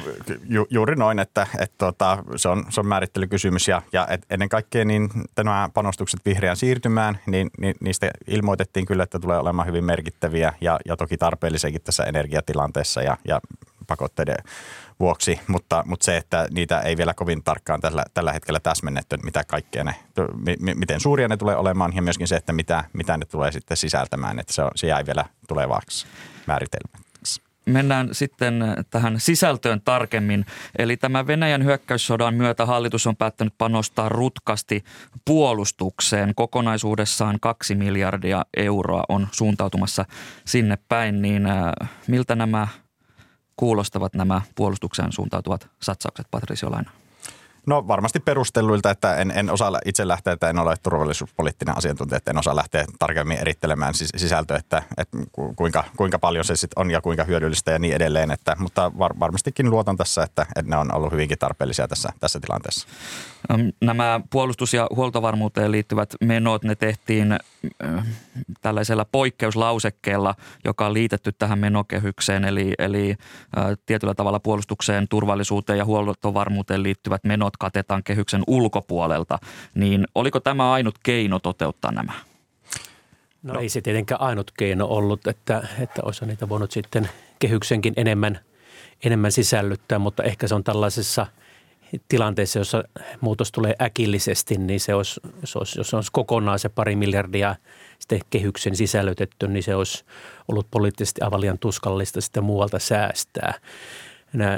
ju, 0.49 0.67
juuri 0.69 0.95
noin, 0.95 1.19
että, 1.19 1.47
että 1.59 1.75
tota, 1.77 2.23
se, 2.35 2.49
on, 2.49 2.65
se 2.69 2.79
on 2.79 2.87
määrittelykysymys 2.87 3.67
ja, 3.67 3.81
ja 3.93 4.07
et 4.09 4.25
ennen 4.29 4.49
kaikkea 4.49 4.85
niin 4.85 5.09
nämä 5.37 5.69
panostukset 5.73 6.19
vihreään 6.25 6.57
siirtymään, 6.57 7.19
niin, 7.25 7.49
niin 7.59 7.75
niistä 7.81 8.11
ilmoitettiin 8.27 8.85
kyllä, 8.85 9.03
että 9.03 9.19
tulee 9.19 9.37
olemaan 9.37 9.67
hyvin 9.67 9.83
merkittäviä 9.83 10.53
ja, 10.61 10.79
ja 10.85 10.97
toki 10.97 11.17
tarpeellisiakin 11.17 11.81
tässä 11.81 12.03
energiatilanteessa 12.03 13.01
ja, 13.01 13.17
ja 13.27 13.41
pakotteiden 13.87 14.37
vuoksi, 14.99 15.39
mutta, 15.47 15.83
mutta 15.87 16.03
se, 16.03 16.17
että 16.17 16.47
niitä 16.51 16.79
ei 16.79 16.97
vielä 16.97 17.13
kovin 17.13 17.43
tarkkaan 17.43 17.81
tällä, 17.81 18.03
tällä 18.13 18.33
hetkellä 18.33 18.59
täsmennetty, 18.59 19.17
mitä 19.23 19.43
kaikkea 19.43 19.83
ne, 19.83 19.95
miten 20.75 20.99
suuria 20.99 21.27
ne 21.27 21.37
tulee 21.37 21.55
olemaan 21.55 21.95
ja 21.95 22.01
myöskin 22.01 22.27
se, 22.27 22.35
että 22.35 22.53
mitä, 22.53 22.83
mitä 22.93 23.17
ne 23.17 23.25
tulee 23.25 23.51
sitten 23.51 23.77
sisältämään, 23.77 24.39
että 24.39 24.53
se, 24.53 24.61
on, 24.61 24.71
se 24.75 24.87
jäi 24.87 25.05
vielä 25.05 25.25
tulevaksi 25.47 26.07
määritelmäksi. 26.47 27.41
mennään 27.65 28.09
sitten 28.11 28.63
tähän 28.89 29.19
sisältöön 29.19 29.81
tarkemmin. 29.85 30.45
Eli 30.77 30.97
tämä 30.97 31.27
Venäjän 31.27 31.63
hyökkäyssodan 31.63 32.33
myötä 32.33 32.65
hallitus 32.65 33.07
on 33.07 33.15
päättänyt 33.15 33.53
panostaa 33.57 34.09
rutkasti 34.09 34.83
puolustukseen. 35.25 36.35
Kokonaisuudessaan 36.35 37.37
kaksi 37.41 37.75
miljardia 37.75 38.45
euroa 38.57 39.03
on 39.09 39.27
suuntautumassa 39.31 40.05
sinne 40.45 40.77
päin. 40.89 41.21
Niin 41.21 41.45
äh, 41.45 41.71
miltä 42.07 42.35
nämä 42.35 42.67
kuulostavat 43.57 44.13
nämä 44.13 44.41
puolustukseen 44.55 45.11
suuntautuvat 45.11 45.69
satsaukset, 45.81 46.27
Patricio 46.31 46.71
Laina? 46.71 46.91
No 47.67 47.87
varmasti 47.87 48.19
perustelluilta, 48.19 48.91
että 48.91 49.15
en, 49.15 49.31
en 49.35 49.49
osaa 49.49 49.79
itse 49.85 50.07
lähteä, 50.07 50.33
että 50.33 50.49
en 50.49 50.59
ole 50.59 50.75
turvallisuuspoliittinen 50.83 51.77
asiantuntija, 51.77 52.17
että 52.17 52.31
en 52.31 52.39
osaa 52.39 52.55
lähteä 52.55 52.85
tarkemmin 52.99 53.37
erittelemään 53.37 53.93
sisältöä, 53.93 54.57
että, 54.57 54.83
että 54.97 55.17
kuinka, 55.55 55.83
kuinka 55.97 56.19
paljon 56.19 56.45
se 56.45 56.55
sitten 56.55 56.81
on 56.81 56.91
ja 56.91 57.01
kuinka 57.01 57.23
hyödyllistä 57.23 57.71
ja 57.71 57.79
niin 57.79 57.95
edelleen. 57.95 58.31
Että, 58.31 58.55
mutta 58.59 58.91
var, 58.97 59.13
varmastikin 59.19 59.69
luotan 59.69 59.97
tässä, 59.97 60.23
että, 60.23 60.45
että 60.55 60.69
ne 60.69 60.77
on 60.77 60.95
ollut 60.95 61.11
hyvinkin 61.11 61.37
tarpeellisia 61.37 61.87
tässä, 61.87 62.09
tässä 62.19 62.39
tilanteessa. 62.39 62.87
Nämä 63.81 64.21
puolustus- 64.29 64.73
ja 64.73 64.87
huoltovarmuuteen 64.95 65.71
liittyvät 65.71 66.09
menot, 66.23 66.63
ne 66.63 66.75
tehtiin 66.75 67.37
tällaisella 68.61 69.05
poikkeuslausekkeella, 69.05 70.35
joka 70.65 70.85
on 70.85 70.93
liitetty 70.93 71.31
tähän 71.31 71.59
menokehykseen, 71.59 72.45
eli, 72.45 72.73
eli 72.79 73.15
tietyllä 73.85 74.13
tavalla 74.13 74.39
puolustukseen, 74.39 75.07
turvallisuuteen 75.07 75.77
ja 75.77 75.85
huoltovarmuuteen 75.85 76.83
liittyvät 76.83 77.23
menot 77.23 77.56
katetaan 77.57 78.03
kehyksen 78.03 78.43
ulkopuolelta, 78.47 79.39
niin 79.75 80.07
oliko 80.15 80.39
tämä 80.39 80.71
ainut 80.71 80.95
keino 81.03 81.39
toteuttaa 81.39 81.91
nämä? 81.91 82.13
No, 83.43 83.53
no 83.53 83.59
ei 83.59 83.69
se 83.69 83.81
tietenkään 83.81 84.21
ainut 84.21 84.51
keino 84.51 84.85
ollut, 84.85 85.27
että, 85.27 85.67
että 85.79 86.01
olisi 86.03 86.25
niitä 86.25 86.49
voinut 86.49 86.71
sitten 86.71 87.09
kehyksenkin 87.39 87.93
enemmän, 87.97 88.39
enemmän 89.03 89.31
sisällyttää, 89.31 89.99
mutta 89.99 90.23
ehkä 90.23 90.47
se 90.47 90.55
on 90.55 90.63
tällaisessa– 90.63 91.27
tilanteessa, 92.09 92.59
jossa 92.59 92.83
muutos 93.21 93.51
tulee 93.51 93.75
äkillisesti, 93.81 94.57
niin 94.57 94.79
se 94.79 94.93
olisi, 94.93 95.21
se 95.43 95.57
olisi, 95.57 95.79
jos 95.79 95.93
olisi 95.93 96.11
kokonaan 96.11 96.59
se 96.59 96.69
pari 96.69 96.95
miljardia 96.95 97.55
sitten 97.99 98.19
kehyksen 98.29 98.75
sisällytetty, 98.75 99.47
niin 99.47 99.63
se 99.63 99.75
olisi 99.75 100.05
ollut 100.47 100.67
poliittisesti 100.71 101.21
aivan 101.21 101.41
liian 101.41 101.59
tuskallista 101.59 102.21
sitten 102.21 102.43
muualta 102.43 102.79
säästää. 102.79 103.53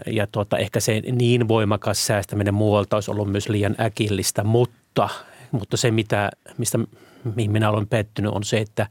Ja 0.05 0.27
tuota, 0.27 0.57
ehkä 0.57 0.79
se 0.79 1.01
niin 1.11 1.47
voimakas 1.47 2.07
säästäminen 2.07 2.53
muualta 2.53 2.97
olisi 2.97 3.11
ollut 3.11 3.31
myös 3.31 3.49
liian 3.49 3.75
äkillistä, 3.79 4.43
mutta, 4.43 5.09
mutta 5.51 5.77
se, 5.77 5.91
mitä, 5.91 6.29
mistä, 6.57 6.79
mihin 7.35 7.51
minä 7.51 7.69
olen 7.69 7.87
pettynyt, 7.87 8.31
on 8.31 8.43
se, 8.43 8.57
että, 8.57 8.87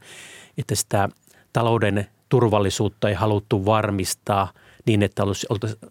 että 0.57 0.75
sitä 0.75 1.09
talouden 1.53 2.07
turvallisuutta 2.29 3.09
ei 3.09 3.15
haluttu 3.15 3.65
varmistaa– 3.65 4.51
niin, 4.89 5.03
että 5.03 5.23
olisi 5.23 5.47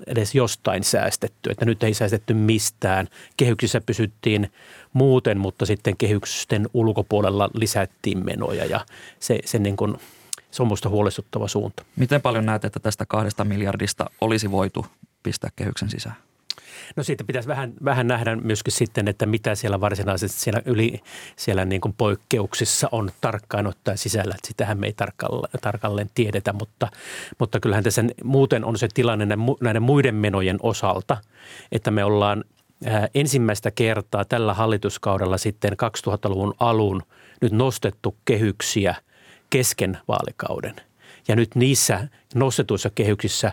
edes 0.06 0.34
jostain 0.34 0.84
säästetty. 0.84 1.50
Että 1.50 1.64
nyt 1.64 1.82
ei 1.82 1.94
säästetty 1.94 2.34
mistään. 2.34 3.08
Kehyksissä 3.36 3.80
pysyttiin 3.80 4.52
muuten, 4.92 5.38
mutta 5.38 5.66
sitten 5.66 5.96
kehysten 5.96 6.68
ulkopuolella 6.74 7.50
lisättiin 7.54 8.24
menoja 8.24 8.64
ja 8.64 8.80
se, 9.20 9.38
se, 9.44 9.58
niin 9.58 9.76
kuin, 9.76 9.96
se 10.50 10.62
on 10.62 10.66
minusta 10.66 10.88
huolestuttava 10.88 11.48
suunta. 11.48 11.84
Miten 11.96 12.22
paljon 12.22 12.46
näet, 12.46 12.64
että 12.64 12.80
tästä 12.80 13.06
kahdesta 13.06 13.44
miljardista 13.44 14.10
olisi 14.20 14.50
voitu 14.50 14.86
pistää 15.22 15.50
kehyksen 15.56 15.90
sisään? 15.90 16.16
No 16.96 17.02
siitä 17.02 17.24
pitäisi 17.24 17.48
vähän, 17.48 17.72
vähän 17.84 18.08
nähdä 18.08 18.36
myöskin 18.36 18.72
sitten, 18.72 19.08
että 19.08 19.26
mitä 19.26 19.54
siellä 19.54 19.80
varsinaisesti 19.80 20.40
siellä 20.40 20.62
yli 20.64 21.00
siellä 21.36 21.64
niin 21.64 21.80
kuin 21.80 21.94
poikkeuksissa 21.98 22.88
on 22.92 23.10
tarkkaan 23.20 23.66
ottaen 23.66 23.98
sisällä. 23.98 24.34
Että 24.34 24.48
sitähän 24.48 24.80
me 24.80 24.86
ei 24.86 24.92
tarkalleen, 24.92 25.60
tarkalleen 25.60 26.10
tiedetä, 26.14 26.52
mutta, 26.52 26.88
mutta 27.38 27.60
kyllähän 27.60 27.84
tässä 27.84 28.04
muuten 28.24 28.64
on 28.64 28.78
se 28.78 28.88
tilanne 28.94 29.26
näiden 29.60 29.82
muiden 29.82 30.14
menojen 30.14 30.58
osalta, 30.62 31.16
että 31.72 31.90
me 31.90 32.04
ollaan 32.04 32.44
ensimmäistä 33.14 33.70
kertaa 33.70 34.24
tällä 34.24 34.54
hallituskaudella 34.54 35.38
sitten 35.38 35.72
2000-luvun 35.72 36.54
alun 36.60 37.02
nyt 37.42 37.52
nostettu 37.52 38.16
kehyksiä 38.24 38.94
kesken 39.50 39.98
vaalikauden. 40.08 40.74
Ja 41.28 41.36
nyt 41.36 41.54
niissä 41.54 42.08
nostetuissa 42.34 42.90
kehyksissä 42.94 43.52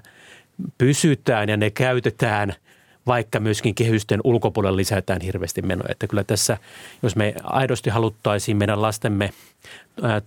pysytään 0.77 1.49
ja 1.49 1.57
ne 1.57 1.69
käytetään– 1.71 2.53
vaikka 3.07 3.39
myöskin 3.39 3.75
kehysten 3.75 4.19
ulkopuolella 4.23 4.77
lisätään 4.77 5.21
hirveästi 5.21 5.61
menoja. 5.61 5.91
Että 5.91 6.07
kyllä 6.07 6.23
tässä, 6.23 6.57
jos 7.03 7.15
me 7.15 7.33
aidosti 7.43 7.89
haluttaisiin 7.89 8.57
meidän 8.57 8.81
lastemme 8.81 9.33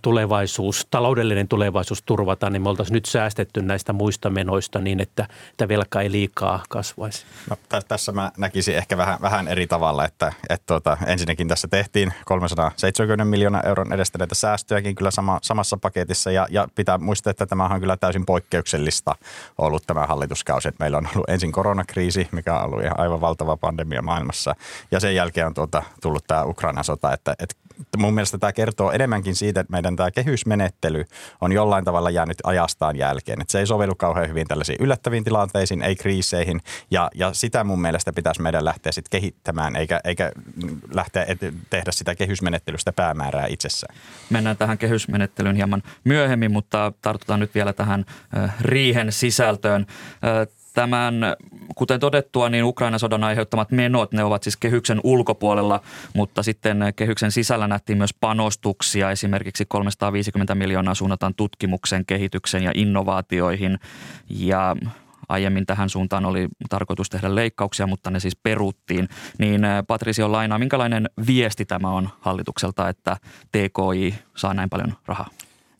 tulevaisuus, 0.01 0.87
taloudellinen 0.91 1.47
tulevaisuus 1.47 2.01
turvata, 2.01 2.49
niin 2.49 2.61
me 2.61 2.69
oltaisiin 2.69 2.93
nyt 2.93 3.05
säästetty 3.05 3.61
näistä 3.61 3.93
muista 3.93 4.29
menoista 4.29 4.79
niin, 4.79 4.99
että 4.99 5.27
tämä 5.57 5.67
velka 5.67 6.01
ei 6.01 6.11
liikaa 6.11 6.63
kasvaisi. 6.69 7.25
No, 7.49 7.57
tässä 7.87 8.11
mä 8.11 8.31
näkisin 8.37 8.75
ehkä 8.75 8.97
vähän, 8.97 9.21
vähän 9.21 9.47
eri 9.47 9.67
tavalla, 9.67 10.05
että, 10.05 10.33
että 10.49 10.65
tuota, 10.67 10.97
ensinnäkin 11.05 11.47
tässä 11.47 11.67
tehtiin 11.67 12.13
370 12.25 13.25
miljoonaa 13.25 13.61
euron 13.61 13.93
edestä 13.93 14.17
näitä 14.17 14.35
säästöjäkin 14.35 14.95
kyllä 14.95 15.11
sama, 15.11 15.39
samassa 15.41 15.77
paketissa 15.77 16.31
ja, 16.31 16.47
ja 16.49 16.67
pitää 16.75 16.97
muistaa, 16.97 17.31
että 17.31 17.45
tämä 17.45 17.65
on 17.65 17.79
kyllä 17.79 17.97
täysin 17.97 18.25
poikkeuksellista 18.25 19.15
ollut 19.57 19.83
tämä 19.87 20.05
hallituskausi. 20.05 20.67
Että 20.67 20.83
meillä 20.83 20.97
on 20.97 21.09
ollut 21.15 21.29
ensin 21.29 21.51
koronakriisi, 21.51 22.27
mikä 22.31 22.59
on 22.59 22.65
ollut 22.65 22.83
aivan 22.97 23.21
valtava 23.21 23.57
pandemia 23.57 24.01
maailmassa 24.01 24.55
ja 24.91 24.99
sen 24.99 25.15
jälkeen 25.15 25.47
on 25.47 25.53
tuota, 25.53 25.83
tullut 26.01 26.23
tämä 26.27 26.43
Ukrainan 26.43 26.83
sota, 26.83 27.13
että, 27.13 27.35
että 27.39 27.55
mun 27.97 28.13
mielestä 28.13 28.37
tämä 28.37 28.53
kertoo 28.53 28.91
enemmänkin 28.91 29.35
siitä, 29.35 29.59
että 29.59 29.71
meidän 29.71 29.95
tämä 29.95 30.11
kehysmenettely 30.11 31.05
on 31.41 31.51
jollain 31.51 31.85
tavalla 31.85 32.09
jäänyt 32.09 32.37
ajastaan 32.43 32.95
jälkeen. 32.95 33.41
Että 33.41 33.51
se 33.51 33.59
ei 33.59 33.67
sovellu 33.67 33.95
kauhean 33.95 34.29
hyvin 34.29 34.47
tällaisiin 34.47 34.77
yllättäviin 34.81 35.23
tilanteisiin, 35.23 35.81
ei 35.81 35.95
kriiseihin 35.95 36.61
ja, 36.91 37.09
ja 37.15 37.33
sitä 37.33 37.63
mun 37.63 37.81
mielestä 37.81 38.13
pitäisi 38.13 38.41
meidän 38.41 38.65
lähteä 38.65 38.91
sitten 38.91 39.21
kehittämään 39.21 39.75
eikä, 39.75 40.01
eikä 40.03 40.31
lähteä 40.93 41.25
et, 41.27 41.39
tehdä 41.69 41.91
sitä 41.91 42.15
kehysmenettelystä 42.15 42.91
päämäärää 42.91 43.47
itsessään. 43.47 43.95
Mennään 44.29 44.57
tähän 44.57 44.77
kehysmenettelyyn 44.77 45.55
hieman 45.55 45.83
myöhemmin, 46.03 46.51
mutta 46.51 46.93
tartutaan 47.01 47.39
nyt 47.39 47.55
vielä 47.55 47.73
tähän 47.73 48.05
riihen 48.61 49.11
sisältöön. 49.11 49.85
Tämän, 50.73 51.15
kuten 51.75 51.99
todettua, 51.99 52.49
niin 52.49 52.63
Ukrainan 52.63 52.99
sodan 52.99 53.23
aiheuttamat 53.23 53.71
menot, 53.71 54.11
ne 54.11 54.23
ovat 54.23 54.43
siis 54.43 54.57
kehyksen 54.57 54.99
ulkopuolella, 55.03 55.81
mutta 56.13 56.43
sitten 56.43 56.77
kehyksen 56.95 57.31
sisällä 57.31 57.67
nähtiin 57.67 57.97
myös 57.97 58.13
panostuksia. 58.13 59.11
Esimerkiksi 59.11 59.65
350 59.65 60.55
miljoonaa 60.55 60.95
suunnataan 60.95 61.35
tutkimuksen, 61.35 62.05
kehityksen 62.05 62.63
ja 62.63 62.71
innovaatioihin. 62.75 63.79
Ja 64.29 64.75
aiemmin 65.29 65.65
tähän 65.65 65.89
suuntaan 65.89 66.25
oli 66.25 66.47
tarkoitus 66.69 67.09
tehdä 67.09 67.35
leikkauksia, 67.35 67.87
mutta 67.87 68.11
ne 68.11 68.19
siis 68.19 68.35
peruttiin. 68.35 69.09
Niin 69.37 69.61
Patricio 69.87 70.31
Laina, 70.31 70.59
minkälainen 70.59 71.09
viesti 71.27 71.65
tämä 71.65 71.89
on 71.89 72.09
hallitukselta, 72.19 72.89
että 72.89 73.17
TKI 73.51 74.15
saa 74.35 74.53
näin 74.53 74.69
paljon 74.69 74.93
rahaa? 75.05 75.29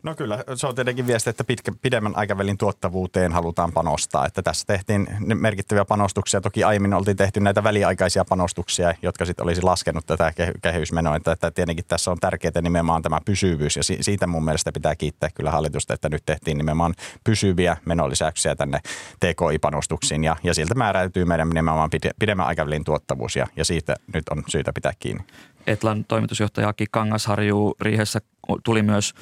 No 0.04 0.16
kyllä, 0.16 0.44
se 0.56 0.68
on 0.68 0.76
tietenkin 0.76 1.08
viesti, 1.08 1.30
että 1.30 1.44
pitkä, 1.44 1.72
pidemmän 1.82 2.16
aikavälin 2.16 2.58
tuottavuuteen 2.58 3.32
halutaan 3.32 3.72
panostaa. 3.72 4.26
Että 4.26 4.42
tässä 4.42 4.68
tehtiin 4.68 5.08
merkittäviä 5.20 5.86
panostuksia. 5.86 6.42
Toki 6.42 6.64
aiemmin 6.64 6.94
oltiin 6.94 7.18
tehty 7.18 7.40
näitä 7.40 7.64
väliaikaisia 7.64 8.26
panostuksia, 8.26 8.94
jotka 9.02 9.26
sitten 9.26 9.44
olisi 9.44 9.62
laskenut 9.62 10.06
tätä 10.06 10.34
kehysmenoa. 10.62 11.16
Että, 11.16 11.32
että 11.32 11.52
tietenkin 11.52 11.86
tässä 11.88 12.12
on 12.12 12.18
tärkeää 12.20 12.62
nimenomaan 12.62 13.02
tämä 13.02 13.20
pysyvyys 13.26 13.76
ja 13.76 13.84
siitä 13.84 14.28
mun 14.28 14.46
mielestä 14.46 14.72
pitää 14.72 14.96
kiittää 14.96 15.30
kyllä 15.36 15.52
hallitusta, 15.52 15.94
että 15.94 16.10
nyt 16.10 16.26
tehtiin 16.26 16.58
nimenomaan 16.58 16.94
pysyviä 17.24 17.78
menolisäyksiä 17.86 18.56
tänne 18.56 18.80
TKI-panostuksiin 19.20 20.24
ja, 20.24 20.36
ja 20.44 20.54
siltä 20.54 20.76
määräytyy 20.76 21.26
meidän 21.26 21.50
nimenomaan 21.50 21.90
pidemmän 22.20 22.48
aikavälin 22.48 22.84
tuottavuus 22.84 23.36
ja, 23.36 23.48
ja 23.56 23.66
siitä 23.66 23.96
nyt 24.14 24.30
on 24.30 24.44
syytä 24.48 24.74
pitää 24.74 24.94
kiinni. 25.00 25.24
Etlan 25.68 26.06
toimitusjohtaja 26.06 26.70
Aki 26.70 26.86
Kangasharju 26.92 27.76
Riihessä 27.82 28.20
tuli 28.64 28.82
myös 28.82 29.14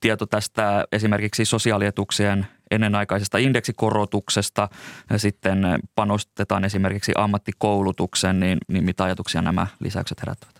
tieto 0.00 0.26
tästä 0.26 0.84
esimerkiksi 0.92 1.44
sosiaalietuuksien 1.44 2.46
ennenaikaisesta 2.70 3.38
indeksikorotuksesta. 3.38 4.68
Ja 5.10 5.18
sitten 5.18 5.58
panostetaan 5.94 6.64
esimerkiksi 6.64 7.12
ammattikoulutuksen, 7.16 8.40
niin, 8.40 8.58
niin 8.68 8.84
mitä 8.84 9.04
ajatuksia 9.04 9.42
nämä 9.42 9.66
lisäykset 9.80 10.20
herättävät? 10.20 10.56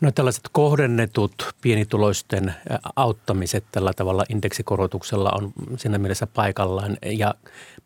No 0.00 0.12
tällaiset 0.12 0.48
kohdennetut 0.52 1.54
pienituloisten 1.60 2.54
auttamiset 2.96 3.64
tällä 3.72 3.92
tavalla 3.92 4.24
indeksikorotuksella 4.28 5.30
on 5.30 5.52
siinä 5.76 5.98
mielessä 5.98 6.26
paikallaan 6.26 6.96
ja 7.06 7.34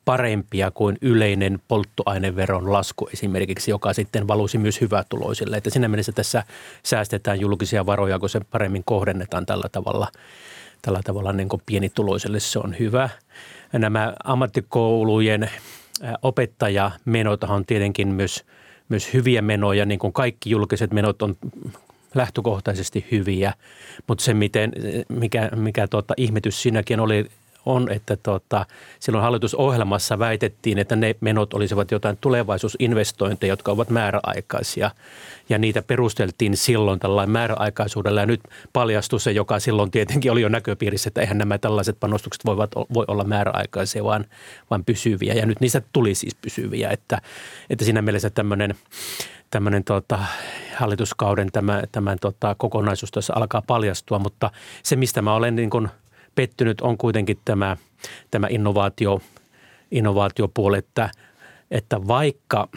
parempia 0.04 0.70
kuin 0.70 0.98
yleinen 1.02 1.62
polttoaineveron 1.68 2.72
lasku 2.72 3.08
esimerkiksi, 3.12 3.70
joka 3.70 3.92
sitten 3.92 4.28
valuisi 4.28 4.58
myös 4.58 4.80
hyvätuloisille. 4.80 5.56
Että 5.56 5.70
siinä 5.70 5.88
mielessä 5.88 6.12
tässä 6.12 6.44
säästetään 6.82 7.40
julkisia 7.40 7.86
varoja, 7.86 8.18
kun 8.18 8.28
se 8.28 8.40
paremmin 8.40 8.84
kohdennetaan 8.84 9.46
tällä 9.46 9.68
tavalla– 9.72 10.08
tällä 10.82 11.00
tavalla 11.04 11.32
niin 11.32 11.48
kuin 11.48 11.62
pienituloiselle 11.66 12.40
se 12.40 12.58
on 12.58 12.78
hyvä. 12.78 13.08
Nämä 13.72 14.14
ammattikoulujen 14.24 15.50
opettajamenot 16.22 17.44
on 17.44 17.66
tietenkin 17.66 18.08
myös, 18.08 18.44
myös 18.88 19.14
hyviä 19.14 19.42
menoja, 19.42 19.86
niin 19.86 19.98
kuin 19.98 20.12
kaikki 20.12 20.50
julkiset 20.50 20.92
menot 20.92 21.22
on 21.22 21.36
lähtökohtaisesti 22.14 23.06
hyviä, 23.10 23.52
mutta 24.06 24.24
se 24.24 24.34
miten, 24.34 24.72
mikä, 25.08 25.50
mikä 25.56 25.88
tuota, 25.88 26.14
ihmetys 26.16 26.62
siinäkin 26.62 27.00
oli, 27.00 27.26
on, 27.66 27.90
että 27.90 28.16
tota, 28.16 28.66
silloin 29.00 29.22
hallitusohjelmassa 29.22 30.18
väitettiin, 30.18 30.78
että 30.78 30.96
ne 30.96 31.16
menot 31.20 31.54
olisivat 31.54 31.90
jotain 31.90 32.18
tulevaisuusinvestointeja, 32.20 33.52
jotka 33.52 33.72
ovat 33.72 33.90
määräaikaisia. 33.90 34.90
Ja 35.48 35.58
niitä 35.58 35.82
perusteltiin 35.82 36.56
silloin 36.56 37.00
tällainen 37.00 37.32
määräaikaisuudella. 37.32 38.20
Ja 38.20 38.26
nyt 38.26 38.40
paljastui 38.72 39.20
se, 39.20 39.32
joka 39.32 39.60
silloin 39.60 39.90
tietenkin 39.90 40.32
oli 40.32 40.40
jo 40.40 40.48
näköpiirissä, 40.48 41.08
että 41.08 41.20
eihän 41.20 41.38
nämä 41.38 41.58
tällaiset 41.58 42.00
panostukset 42.00 42.44
voivat, 42.44 42.70
voi 42.94 43.04
olla 43.08 43.24
määräaikaisia, 43.24 44.04
vaan, 44.04 44.24
vaan 44.70 44.84
pysyviä. 44.84 45.34
Ja 45.34 45.46
nyt 45.46 45.60
niistä 45.60 45.82
tuli 45.92 46.14
siis 46.14 46.34
pysyviä. 46.34 46.90
Että, 46.90 47.20
että 47.70 47.84
siinä 47.84 48.02
mielessä 48.02 48.30
tämmöinen 48.30 48.74
tämmöinen 49.50 49.84
tota, 49.84 50.18
hallituskauden 50.76 51.52
tämä, 51.52 51.82
tämän 51.92 52.18
tota, 52.18 52.54
kokonaisuus 52.54 53.10
tässä 53.10 53.32
alkaa 53.36 53.62
paljastua, 53.66 54.18
mutta 54.18 54.50
se, 54.82 54.96
mistä 54.96 55.22
mä 55.22 55.34
olen 55.34 55.56
niin 55.56 55.70
kuin 55.70 55.88
pettynyt, 56.34 56.80
on 56.80 56.98
kuitenkin 56.98 57.38
tämä, 57.44 57.76
tämä 58.30 58.46
innovaatio, 58.50 59.20
innovaatiopuoli, 59.90 60.78
että, 60.78 61.10
että 61.70 62.06
vaikka– 62.06 62.68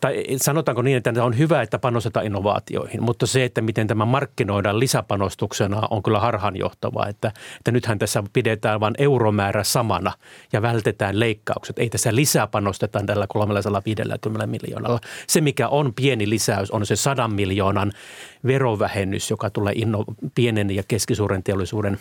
tai 0.00 0.24
sanotaanko 0.36 0.82
niin, 0.82 0.96
että 0.96 1.24
on 1.24 1.38
hyvä, 1.38 1.62
että 1.62 1.78
panostetaan 1.78 2.26
innovaatioihin, 2.26 3.02
mutta 3.02 3.26
se, 3.26 3.44
että 3.44 3.60
miten 3.60 3.86
tämä 3.86 4.04
markkinoidaan 4.04 4.80
lisäpanostuksena 4.80 5.82
on 5.90 6.02
kyllä 6.02 6.20
harhaanjohtavaa, 6.20 7.08
että, 7.08 7.32
että 7.58 7.70
nythän 7.70 7.98
tässä 7.98 8.22
pidetään 8.32 8.80
vain 8.80 8.94
euromäärä 8.98 9.64
samana 9.64 10.12
ja 10.52 10.62
vältetään 10.62 11.20
leikkaukset. 11.20 11.78
Ei 11.78 11.90
tässä 11.90 12.14
lisää 12.14 12.46
panostetaan 12.46 13.06
tällä 13.06 13.26
350 13.28 14.46
miljoonalla. 14.46 15.00
Se, 15.26 15.40
mikä 15.40 15.68
on 15.68 15.94
pieni 15.94 16.30
lisäys, 16.30 16.70
on 16.70 16.86
se 16.86 16.96
100 16.96 17.28
miljoonan 17.28 17.92
verovähennys, 18.46 19.30
joka 19.30 19.50
tulee 19.50 19.72
inno, 19.76 20.04
pienen 20.34 20.70
ja 20.70 20.82
keskisuuren 20.88 21.42
teollisuuden 21.42 21.98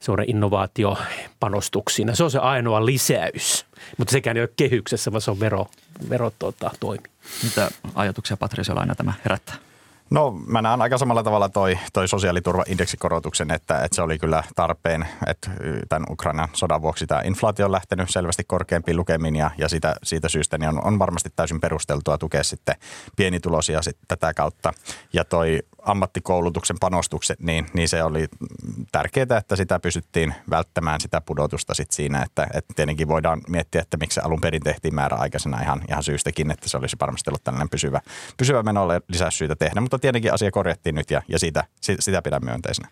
suuren 0.00 0.30
innovaatiopanostuksiin. 0.30 2.16
Se 2.16 2.24
on 2.24 2.30
se 2.30 2.38
ainoa 2.38 2.86
lisäys, 2.86 3.66
mutta 3.98 4.12
sekään 4.12 4.36
ei 4.36 4.42
ole 4.42 4.50
kehyksessä, 4.56 5.12
vaan 5.12 5.20
se 5.20 5.30
on 5.30 5.40
vero, 5.40 5.66
vero 6.10 6.32
tuota, 6.38 6.70
toimi. 6.80 7.04
Mitä 7.42 7.70
ajatuksia 7.94 8.36
Patrisiolla 8.36 8.80
aina 8.80 8.94
tämä 8.94 9.12
herättää? 9.24 9.56
No 10.10 10.30
mä 10.46 10.62
näen 10.62 10.82
aika 10.82 10.98
samalla 10.98 11.22
tavalla 11.22 11.48
toi, 11.48 11.78
toi 11.92 12.08
sosiaaliturvaindeksikorotuksen, 12.08 13.50
että, 13.50 13.84
että 13.84 13.94
se 13.94 14.02
oli 14.02 14.18
kyllä 14.18 14.44
tarpeen, 14.56 15.08
että 15.26 15.50
tämän 15.88 16.06
Ukrainan 16.10 16.48
sodan 16.52 16.82
vuoksi 16.82 17.06
tämä 17.06 17.20
inflaatio 17.24 17.66
on 17.66 17.72
lähtenyt 17.72 18.10
selvästi 18.10 18.44
korkeampiin 18.44 18.96
lukemiin 18.96 19.36
ja, 19.36 19.50
ja 19.58 19.68
sitä, 19.68 19.94
siitä 20.02 20.28
syystä 20.28 20.58
niin 20.58 20.68
on, 20.68 20.84
on 20.84 20.98
varmasti 20.98 21.28
täysin 21.36 21.60
perusteltua 21.60 22.18
tukea 22.18 22.44
sitten 22.44 22.74
pienituloisia 23.16 23.82
sit 23.82 23.96
tätä 24.08 24.34
kautta. 24.34 24.72
Ja 25.12 25.24
toi 25.24 25.62
ammattikoulutuksen 25.84 26.76
panostukset, 26.80 27.40
niin, 27.40 27.66
niin 27.72 27.88
se 27.88 28.02
oli 28.02 28.26
tärkeää, 28.92 29.38
että 29.38 29.56
sitä 29.56 29.78
pystyttiin 29.78 30.34
välttämään 30.50 31.00
sitä 31.00 31.20
pudotusta 31.20 31.74
sit 31.74 31.90
siinä, 31.90 32.22
että, 32.22 32.46
että 32.54 32.74
tietenkin 32.76 33.08
voidaan 33.08 33.40
miettiä, 33.48 33.80
että 33.80 33.96
miksi 33.96 34.20
alun 34.20 34.40
perin 34.40 34.62
tehtiin 34.62 34.94
määräaikaisena 34.94 35.62
ihan, 35.62 35.82
ihan 35.88 36.02
syystäkin, 36.02 36.50
että 36.50 36.68
se 36.68 36.76
olisi 36.76 36.96
varmasti 37.00 37.30
ollut 37.30 37.44
tällainen 37.44 37.68
pysyvä, 37.68 38.00
pysyvä 38.36 38.62
menolle 38.62 39.00
lisäsyytä 39.08 39.56
tehdä, 39.56 39.80
mutta 39.80 39.98
tietenkin 39.98 40.32
asia 40.32 40.50
korjattiin 40.50 40.94
nyt 40.94 41.10
ja, 41.10 41.22
ja 41.28 41.38
siitä, 41.38 41.64
sitä 41.80 42.22
pidän 42.22 42.44
myönteisenä. 42.44 42.88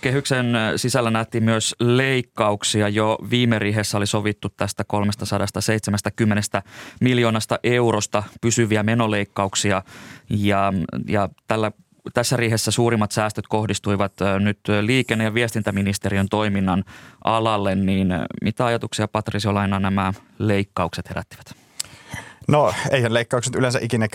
Kehyksen 0.00 0.46
sisällä 0.76 1.10
nähtiin 1.10 1.44
myös 1.44 1.74
leikkauksia. 1.80 2.88
Jo 2.88 3.18
viime 3.30 3.58
riihessä 3.58 3.98
oli 3.98 4.06
sovittu 4.06 4.48
tästä 4.48 4.84
370 4.84 6.62
miljoonasta 7.00 7.58
eurosta 7.62 8.22
pysyviä 8.40 8.82
menoleikkauksia 8.82 9.82
ja, 10.30 10.72
ja 11.08 11.28
tällä 11.48 11.72
tässä 12.14 12.36
riihessä 12.36 12.70
suurimmat 12.70 13.12
säästöt 13.12 13.46
kohdistuivat 13.46 14.12
nyt 14.40 14.58
liikenne- 14.80 15.24
ja 15.24 15.34
viestintäministeriön 15.34 16.28
toiminnan 16.30 16.84
alalle, 17.24 17.74
niin 17.74 18.08
mitä 18.42 18.66
ajatuksia 18.66 19.08
Patrisiolaina 19.08 19.80
nämä 19.80 20.12
leikkaukset 20.38 21.08
herättivät? 21.08 21.46
No 22.48 22.72
eihän 22.90 23.14
leikkaukset 23.14 23.54
yleensä 23.54 23.78
ikinä 23.82 24.08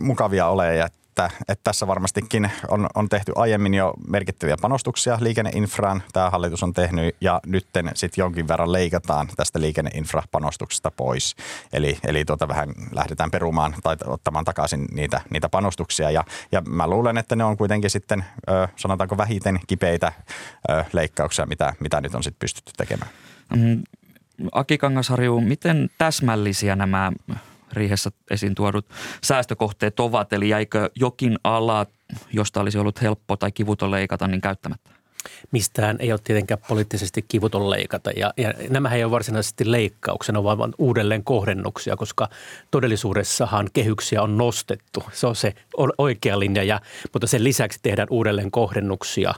mukavia 0.00 0.46
ole 0.46 0.76
ja 0.76 0.88
että, 1.24 1.36
että 1.48 1.64
tässä 1.64 1.86
varmastikin 1.86 2.50
on, 2.68 2.86
on 2.94 3.08
tehty 3.08 3.32
aiemmin 3.36 3.74
jo 3.74 3.94
merkittäviä 4.08 4.56
panostuksia 4.62 5.18
liikenneinfraan. 5.20 6.02
Tämä 6.12 6.30
hallitus 6.30 6.62
on 6.62 6.72
tehnyt 6.72 7.16
ja 7.20 7.40
nyt 7.46 7.66
sitten 7.94 8.22
jonkin 8.22 8.48
verran 8.48 8.72
leikataan 8.72 9.28
tästä 9.36 9.60
liikenneinfrapanostuksesta 9.60 10.90
pois. 10.90 11.36
Eli, 11.72 11.98
eli 12.06 12.24
tuota 12.24 12.48
vähän 12.48 12.68
lähdetään 12.92 13.30
perumaan 13.30 13.74
tai 13.82 13.96
ottamaan 14.06 14.44
takaisin 14.44 14.86
niitä, 14.92 15.20
niitä 15.30 15.48
panostuksia. 15.48 16.10
Ja, 16.10 16.24
ja 16.52 16.60
mä 16.60 16.86
luulen, 16.86 17.18
että 17.18 17.36
ne 17.36 17.44
on 17.44 17.56
kuitenkin 17.56 17.90
sitten 17.90 18.24
sanotaanko 18.76 19.16
vähiten 19.16 19.60
kipeitä 19.66 20.12
leikkauksia, 20.92 21.46
mitä, 21.46 21.74
mitä 21.80 22.00
nyt 22.00 22.14
on 22.14 22.22
sitten 22.22 22.40
pystytty 22.40 22.72
tekemään. 22.76 23.10
Mm, 23.56 23.82
Aki 24.52 24.78
Kangasharju, 24.78 25.40
miten 25.40 25.90
täsmällisiä 25.98 26.76
nämä 26.76 27.12
riihessä 27.72 28.10
esiin 28.30 28.54
tuodut 28.54 28.86
säästökohteet 29.24 30.00
ovat, 30.00 30.32
eli 30.32 30.48
jäikö 30.48 30.90
jokin 30.94 31.38
ala, 31.44 31.86
josta 32.32 32.60
olisi 32.60 32.78
ollut 32.78 33.02
helppo 33.02 33.36
tai 33.36 33.52
kivuton 33.52 33.90
leikata, 33.90 34.28
niin 34.28 34.40
käyttämättä? 34.40 34.90
Mistään 35.52 35.96
ei 36.00 36.12
ole 36.12 36.20
tietenkään 36.24 36.60
poliittisesti 36.68 37.24
kivuton 37.28 37.70
leikata 37.70 38.10
ja, 38.10 38.34
ja 38.36 38.54
nämä 38.70 38.94
ei 38.94 39.04
ole 39.04 39.10
varsinaisesti 39.10 39.72
leikkauksena, 39.72 40.44
vaan 40.44 40.74
uudelleen 40.78 41.24
kohdennuksia, 41.24 41.96
koska 41.96 42.28
todellisuudessahan 42.70 43.68
kehyksiä 43.72 44.22
on 44.22 44.38
nostettu. 44.38 45.02
Se 45.12 45.26
on 45.26 45.36
se 45.36 45.54
oikea 45.98 46.38
linja, 46.38 46.64
ja, 46.64 46.80
mutta 47.12 47.26
sen 47.26 47.44
lisäksi 47.44 47.78
tehdään 47.82 48.08
uudelleen 48.10 48.50
kohdennuksia 48.50 49.34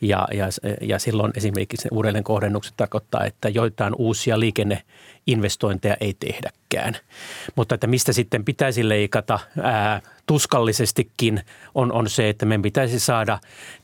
ja, 0.00 0.28
ja, 0.32 0.46
ja 0.80 0.98
silloin 0.98 1.32
esimerkiksi 1.36 1.88
uudelleen 1.90 2.24
kohdennukset 2.24 2.74
tarkoittaa, 2.76 3.24
että 3.24 3.48
joitain 3.48 3.94
uusia 3.98 4.40
liikenneinvestointeja 5.30 5.96
ei 6.00 6.14
tehdäkään. 6.14 6.96
Mutta 7.56 7.74
että 7.74 7.86
mistä 7.86 8.12
sitten 8.12 8.44
pitäisi 8.44 8.88
leikata 8.88 9.38
ää, 9.62 10.02
tuskallisestikin 10.30 11.40
on, 11.74 11.92
on 11.92 12.08
se, 12.08 12.28
että 12.28 12.46
meidän 12.46 12.62
pitäisi 12.62 13.00
saada 13.00 13.38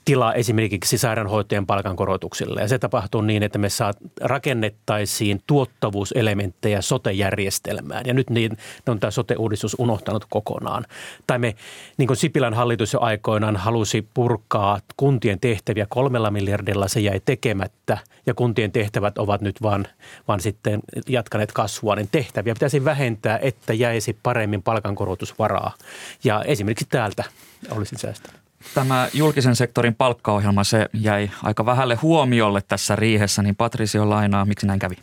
tilaa 0.05 0.35
esimerkiksi 0.35 0.99
sairaanhoitajien 0.99 1.67
palkankorotuksille. 1.67 2.61
Ja 2.61 2.69
se 2.69 2.79
tapahtuu 2.79 3.21
niin, 3.21 3.43
että 3.43 3.59
me 3.59 3.69
saa, 3.69 3.93
rakennettaisiin 4.21 5.41
tuottavuuselementtejä 5.47 6.81
sote-järjestelmään. 6.81 8.07
Ja 8.07 8.15
nyt 8.15 8.31
niin, 8.31 8.57
ne 8.87 8.91
on 8.91 9.01
tämä 9.01 9.11
sote-uudistus 9.11 9.77
unohtanut 9.79 10.25
kokonaan. 10.29 10.85
Tai 11.27 11.39
me, 11.39 11.55
niin 11.99 12.07
kuin 12.07 12.17
Sipilän 12.17 12.55
hallitus 12.55 12.93
jo 12.93 13.01
aikoinaan 13.01 13.57
halusi 13.57 14.09
purkaa 14.15 14.81
kuntien 14.97 15.41
tehtäviä 15.41 15.87
kolmella 15.89 16.31
miljardilla, 16.31 16.89
se 16.89 17.01
jäi 17.01 17.21
tekemättä. 17.25 17.99
Ja 18.27 18.35
kuntien 18.35 18.73
tehtävät 18.73 19.19
ovat 19.19 19.41
nyt 19.41 19.63
vaan, 19.63 19.87
vaan 20.29 20.41
sitten 20.41 20.81
jatkaneet 21.09 21.53
kasvua. 21.53 21.97
Niin 21.97 22.09
tehtäviä 22.13 22.55
pitäisi 22.55 22.85
vähentää, 22.85 23.39
että 23.39 23.75
jäisi 23.75 24.17
paremmin 24.23 24.63
palkankorotusvaraa. 24.63 25.75
Ja 26.25 26.36
esimerkiksi 26.43 26.87
täältä 26.89 27.25
olisi 27.71 27.97
säästänyt. 27.99 28.41
Tämä 28.75 29.09
julkisen 29.13 29.57
sektorin 29.57 29.95
palkkaohjelma, 29.95 30.65
se 30.65 30.89
jäi 30.93 31.31
aika 31.43 31.67
vähälle 31.67 31.95
huomiolle 31.95 32.63
tässä 32.69 32.97
riihessä, 32.97 33.43
niin 33.43 33.57
Patrisio 33.57 34.11
lainaa, 34.11 34.45
miksi 34.45 34.67
näin 34.67 34.79
kävi? 34.79 34.97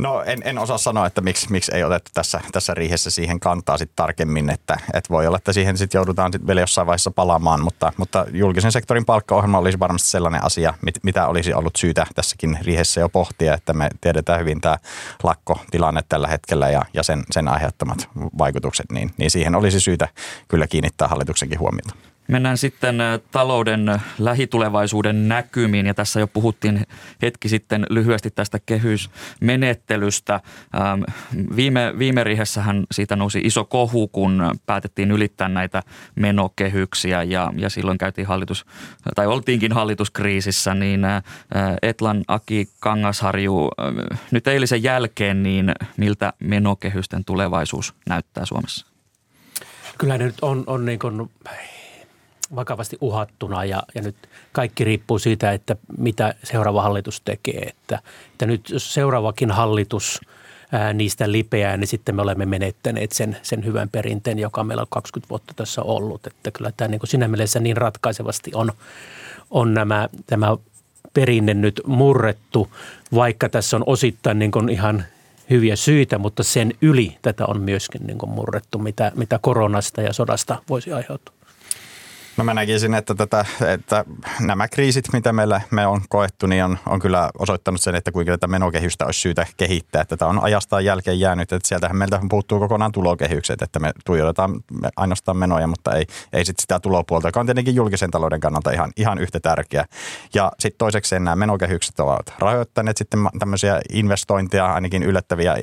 No 0.00 0.22
en, 0.22 0.40
en 0.44 0.58
osaa 0.58 0.78
sanoa, 0.78 1.06
että 1.06 1.20
miksi, 1.20 1.50
miksi 1.50 1.74
ei 1.74 1.84
otettu 1.84 2.10
tässä, 2.14 2.40
tässä 2.52 2.74
riihessä 2.74 3.10
siihen 3.10 3.40
kantaa 3.40 3.78
sit 3.78 3.90
tarkemmin, 3.96 4.50
että, 4.50 4.78
että 4.94 5.10
voi 5.10 5.26
olla, 5.26 5.36
että 5.36 5.52
siihen 5.52 5.78
sit 5.78 5.94
joudutaan 5.94 6.32
sit 6.32 6.46
vielä 6.46 6.60
jossain 6.60 6.86
vaiheessa 6.86 7.10
palaamaan, 7.10 7.62
mutta, 7.62 7.92
mutta 7.96 8.26
julkisen 8.32 8.72
sektorin 8.72 9.04
palkkaohjelma 9.04 9.58
olisi 9.58 9.78
varmasti 9.78 10.08
sellainen 10.08 10.44
asia, 10.44 10.74
mit, 10.82 10.94
mitä 11.02 11.26
olisi 11.26 11.54
ollut 11.54 11.76
syytä 11.76 12.06
tässäkin 12.14 12.58
riihessä 12.62 13.00
jo 13.00 13.08
pohtia, 13.08 13.54
että 13.54 13.72
me 13.72 13.90
tiedetään 14.00 14.40
hyvin 14.40 14.60
tämä 14.60 14.78
lakkotilanne 15.22 16.00
tällä 16.08 16.28
hetkellä 16.28 16.68
ja, 16.68 16.82
ja 16.94 17.02
sen, 17.02 17.24
sen 17.30 17.48
aiheuttamat 17.48 18.08
vaikutukset, 18.38 18.92
niin, 18.92 19.10
niin 19.16 19.30
siihen 19.30 19.54
olisi 19.54 19.80
syytä 19.80 20.08
kyllä 20.48 20.66
kiinnittää 20.66 21.08
hallituksenkin 21.08 21.58
huomiota. 21.58 22.09
Mennään 22.30 22.58
sitten 22.58 22.96
talouden 23.30 24.00
lähitulevaisuuden 24.18 25.28
näkymiin 25.28 25.86
ja 25.86 25.94
tässä 25.94 26.20
jo 26.20 26.26
puhuttiin 26.26 26.86
hetki 27.22 27.48
sitten 27.48 27.86
lyhyesti 27.90 28.30
tästä 28.30 28.58
kehysmenettelystä. 28.66 30.40
Viime, 31.56 31.94
viime 31.98 32.24
rihessähän 32.24 32.86
siitä 32.92 33.16
nousi 33.16 33.40
iso 33.44 33.64
kohu, 33.64 34.08
kun 34.08 34.50
päätettiin 34.66 35.10
ylittää 35.10 35.48
näitä 35.48 35.82
menokehyksiä 36.14 37.22
ja, 37.22 37.52
ja 37.56 37.70
silloin 37.70 37.98
käytiin 37.98 38.26
hallitus, 38.26 38.66
tai 39.14 39.26
oltiinkin 39.26 39.72
hallituskriisissä, 39.72 40.74
niin 40.74 41.00
Etlan 41.82 42.24
Aki 42.28 42.68
Kangasharju, 42.80 43.68
nyt 44.30 44.46
eilisen 44.46 44.82
jälkeen, 44.82 45.42
niin 45.42 45.72
miltä 45.96 46.32
menokehysten 46.38 47.24
tulevaisuus 47.24 47.94
näyttää 48.08 48.44
Suomessa? 48.46 48.86
Kyllä 49.98 50.18
ne 50.18 50.24
nyt 50.24 50.38
on, 50.42 50.64
on 50.66 50.84
niin 50.84 50.98
kuin 50.98 51.30
vakavasti 52.54 52.98
uhattuna 53.00 53.64
ja, 53.64 53.82
ja 53.94 54.02
nyt 54.02 54.16
kaikki 54.52 54.84
riippuu 54.84 55.18
siitä, 55.18 55.52
että 55.52 55.76
mitä 55.98 56.34
seuraava 56.44 56.82
hallitus 56.82 57.20
tekee. 57.20 57.62
Että, 57.62 57.98
että 58.32 58.46
nyt 58.46 58.70
jos 58.70 58.94
seuraavakin 58.94 59.50
hallitus 59.50 60.20
ää, 60.72 60.92
niistä 60.92 61.32
lipeää, 61.32 61.76
niin 61.76 61.88
sitten 61.88 62.14
me 62.14 62.22
olemme 62.22 62.46
menettäneet 62.46 63.12
sen, 63.12 63.36
sen 63.42 63.64
hyvän 63.64 63.88
perinteen, 63.88 64.38
joka 64.38 64.64
meillä 64.64 64.80
on 64.80 64.86
20 64.90 65.30
vuotta 65.30 65.54
tässä 65.56 65.82
ollut. 65.82 66.26
Että 66.26 66.50
kyllä 66.50 66.72
tämä 66.76 66.88
niin 66.88 66.98
kuin 66.98 67.10
siinä 67.10 67.28
mielessä 67.28 67.60
niin 67.60 67.76
ratkaisevasti 67.76 68.50
on, 68.54 68.72
on 69.50 69.74
nämä, 69.74 70.08
tämä 70.26 70.56
perinne 71.12 71.54
nyt 71.54 71.80
murrettu, 71.86 72.68
vaikka 73.14 73.48
tässä 73.48 73.76
on 73.76 73.84
osittain 73.86 74.38
niin 74.38 74.50
kuin 74.50 74.68
ihan 74.68 75.04
hyviä 75.50 75.76
syitä, 75.76 76.18
mutta 76.18 76.42
sen 76.42 76.72
yli 76.82 77.16
tätä 77.22 77.46
on 77.46 77.60
myöskin 77.60 78.06
niin 78.06 78.18
kuin 78.18 78.30
murrettu, 78.30 78.78
mitä, 78.78 79.12
mitä 79.14 79.38
koronasta 79.42 80.02
ja 80.02 80.12
sodasta 80.12 80.62
voisi 80.68 80.92
aiheutua. 80.92 81.39
No 82.36 82.44
mä 82.44 82.54
näkisin, 82.54 82.94
että, 82.94 83.14
tätä, 83.14 83.44
että 83.66 84.04
nämä 84.40 84.68
kriisit, 84.68 85.04
mitä 85.12 85.32
meillä 85.32 85.60
me 85.70 85.86
on 85.86 86.00
koettu, 86.08 86.46
niin 86.46 86.64
on, 86.64 86.78
on 86.86 87.00
kyllä 87.00 87.30
osoittanut 87.38 87.80
sen, 87.80 87.94
että 87.94 88.12
kuinka 88.12 88.32
tätä 88.32 88.46
menokehystä 88.46 89.06
olisi 89.06 89.20
syytä 89.20 89.46
kehittää. 89.56 90.04
Tätä 90.04 90.26
on 90.26 90.42
ajastaan 90.42 90.84
jälkeen 90.84 91.20
jäänyt, 91.20 91.52
että 91.52 91.68
sieltähän 91.68 91.96
meiltä 91.96 92.20
puuttuu 92.30 92.58
kokonaan 92.58 92.92
tulokehykset, 92.92 93.62
että 93.62 93.78
me 93.78 93.92
tuijotetaan 94.06 94.60
ainoastaan 94.96 95.36
menoja, 95.36 95.66
mutta 95.66 95.92
ei, 95.92 96.06
ei 96.32 96.44
sit 96.44 96.58
sitä 96.58 96.80
tulopuolta, 96.80 97.28
joka 97.28 97.40
on 97.40 97.46
tietenkin 97.46 97.74
julkisen 97.74 98.10
talouden 98.10 98.40
kannalta 98.40 98.70
ihan, 98.70 98.92
ihan 98.96 99.18
yhtä 99.18 99.40
tärkeä. 99.40 99.84
Ja 100.34 100.52
sitten 100.58 100.78
toiseksi 100.78 101.14
nämä 101.14 101.36
menokehykset 101.36 102.00
ovat 102.00 102.34
rahoittaneet 102.38 102.96
sitten 102.96 103.20
tämmöisiä 103.38 103.80
investointeja, 103.92 104.74
ainakin 104.74 105.02
yllättäviä 105.02 105.56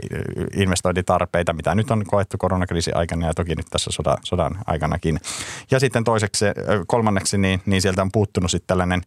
investointitarpeita, 0.56 1.54
mitä 1.54 1.76
nyt 1.76 1.92
on 1.92 2.06
koettu 2.06 2.38
koronakriisin 2.38 2.98
aikana 2.98 3.28
ja 3.28 3.34
toki 3.34 3.56
nyt 3.56 3.68
tässä 3.70 3.92
sodan, 3.92 4.18
sodan 4.24 4.60
aikanakin. 4.66 5.20
Ja 5.72 5.80
sitten 5.80 6.04
toiseksi 6.04 6.46
kolmanneksi, 6.88 7.38
niin, 7.38 7.62
niin 7.66 7.82
sieltä 7.82 8.02
on 8.02 8.12
puuttunut 8.12 8.52
sitten 8.52 8.68
tällainen 8.68 9.02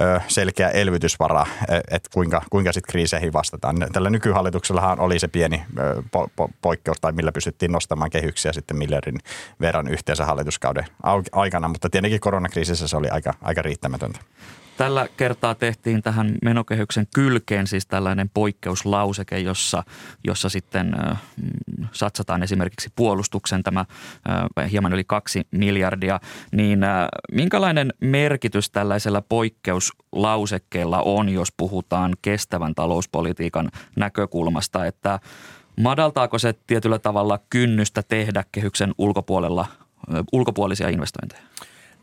ö, 0.00 0.20
selkeä 0.28 0.68
elvytysvara, 0.68 1.46
että 1.90 2.10
kuinka, 2.12 2.42
kuinka 2.50 2.72
sitten 2.72 2.92
kriiseihin 2.92 3.32
vastataan. 3.32 3.76
Tällä 3.92 4.10
nykyhallituksellahan 4.10 5.00
oli 5.00 5.18
se 5.18 5.28
pieni 5.28 5.62
ö, 5.78 6.02
po, 6.10 6.28
po, 6.36 6.48
poikkeus, 6.62 7.00
tai 7.00 7.12
millä 7.12 7.32
pystyttiin 7.32 7.72
nostamaan 7.72 8.10
kehyksiä 8.10 8.52
sitten 8.52 8.76
miljardin 8.76 9.18
verran 9.60 9.88
yhteensä 9.88 10.24
hallituskauden 10.24 10.84
aikana, 11.32 11.68
mutta 11.68 11.90
tietenkin 11.90 12.20
koronakriisissä 12.20 12.88
se 12.88 12.96
oli 12.96 13.08
aika, 13.08 13.34
aika 13.42 13.62
riittämätöntä. 13.62 14.18
Tällä 14.76 15.08
kertaa 15.16 15.54
tehtiin 15.54 16.02
tähän 16.02 16.34
menokehyksen 16.42 17.06
kylkeen 17.14 17.66
siis 17.66 17.86
tällainen 17.86 18.30
poikkeuslauseke, 18.34 19.38
jossa, 19.38 19.82
jossa 20.24 20.48
sitten 20.48 20.96
mm, 21.36 21.86
satsataan 21.92 22.42
esimerkiksi 22.42 22.90
puolustuksen 22.96 23.62
tämä 23.62 23.84
hieman 24.70 24.92
yli 24.92 25.04
kaksi 25.04 25.46
miljardia. 25.50 26.20
Niin 26.52 26.80
minkälainen 27.32 27.92
merkitys 28.00 28.70
tällaisella 28.70 29.22
poikkeuslausekkeella 29.22 31.02
on, 31.02 31.28
jos 31.28 31.48
puhutaan 31.56 32.16
kestävän 32.22 32.74
talouspolitiikan 32.74 33.70
näkökulmasta, 33.96 34.86
että 34.86 35.20
madaltaako 35.80 36.38
se 36.38 36.54
tietyllä 36.66 36.98
tavalla 36.98 37.38
kynnystä 37.50 38.02
tehdä 38.02 38.44
kehyksen 38.52 38.94
ulkopuolella 38.98 39.66
ulkopuolisia 40.32 40.88
investointeja? 40.88 41.42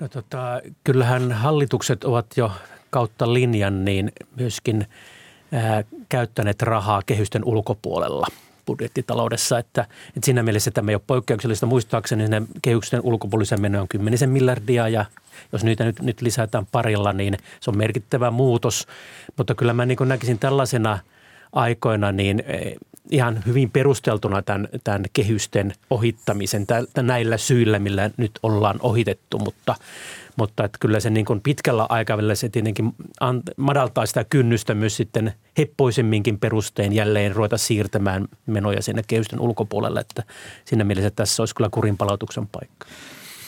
No 0.02 0.08
tota, 0.08 0.62
kyllähän 0.84 1.32
hallitukset 1.32 2.04
ovat 2.04 2.26
jo 2.38 2.52
kautta 2.90 3.34
linjan 3.34 3.86
niin 3.86 4.12
myöskin 4.36 4.88
ää, 5.52 5.84
käyttäneet 6.10 6.62
rahaa 6.62 7.02
kehysten 7.06 7.46
ulkopuolella 7.46 8.28
budjettitaloudessa, 8.66 9.60
että, 9.60 9.82
että 10.08 10.26
siinä 10.26 10.44
mielessä 10.44 10.72
tämä 10.72 10.92
ei 10.92 10.96
ole 10.96 11.02
poikkeuksellista. 11.08 11.66
Muistaakseni 11.66 12.28
ne 12.28 12.42
kehysten 12.62 13.02
ulkopuolisen 13.04 13.62
meno 13.62 13.82
on 13.82 13.88
kymmenisen 13.88 14.30
miljardia 14.30 14.88
ja 14.88 15.06
jos 15.52 15.64
niitä 15.64 15.84
nyt, 15.86 16.02
nyt 16.02 16.22
lisätään 16.22 16.66
parilla, 16.72 17.14
niin 17.14 17.38
se 17.60 17.70
on 17.70 17.78
merkittävä 17.78 18.32
muutos. 18.32 18.88
Mutta 19.38 19.56
kyllä 19.56 19.74
mä 19.74 19.86
niin 19.86 19.98
näkisin 20.06 20.40
tällaisena 20.40 21.00
aikoina 21.54 22.12
niin 22.12 22.44
ihan 23.12 23.44
hyvin 23.46 23.72
perusteltuna 23.72 24.42
tämän, 24.42 24.68
tämän 24.84 25.04
kehysten 25.14 25.74
ohittamisen 25.90 26.68
tämän, 26.68 26.86
näillä 27.02 27.38
syillä, 27.38 27.80
millä 27.80 28.10
nyt 28.18 28.32
ollaan 28.44 28.80
ohitettu, 28.82 29.40
mutta, 29.40 29.76
mutta 30.36 30.64
että 30.64 30.78
kyllä 30.82 31.00
se 31.00 31.10
niin 31.10 31.26
kuin 31.26 31.42
pitkällä 31.42 31.86
aikavälillä 31.90 32.36
se 32.36 32.50
tietenkin 32.50 32.94
madaltaa 33.58 34.06
sitä 34.06 34.24
kynnystä 34.24 34.74
myös 34.74 34.98
sitten 34.98 35.34
heppoisemminkin 35.58 36.40
perustein 36.40 36.94
jälleen 36.94 37.36
ruveta 37.36 37.58
siirtämään 37.58 38.28
menoja 38.46 38.82
sinne 38.82 39.04
kehysten 39.08 39.40
ulkopuolelle, 39.40 40.00
että 40.00 40.24
siinä 40.66 40.84
mielessä 40.84 41.12
tässä 41.12 41.42
olisi 41.42 41.56
kyllä 41.56 41.70
kurinpalautuksen 41.72 42.48
paikka. 42.48 42.88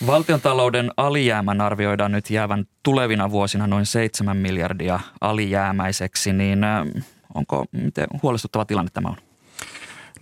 Valtiontalouden 0.08 0.92
alijäämän 0.98 1.62
arvioidaan 1.62 2.12
nyt 2.12 2.30
jäävän 2.30 2.66
tulevina 2.84 3.32
vuosina 3.32 3.68
noin 3.68 3.86
7 3.86 4.38
miljardia 4.38 5.00
alijäämäiseksi, 5.22 6.34
niin 6.34 6.60
onko 7.36 7.66
miten 7.72 8.08
huolestuttava 8.24 8.66
tilanne 8.66 8.92
tämä 8.94 9.10
on? 9.10 9.33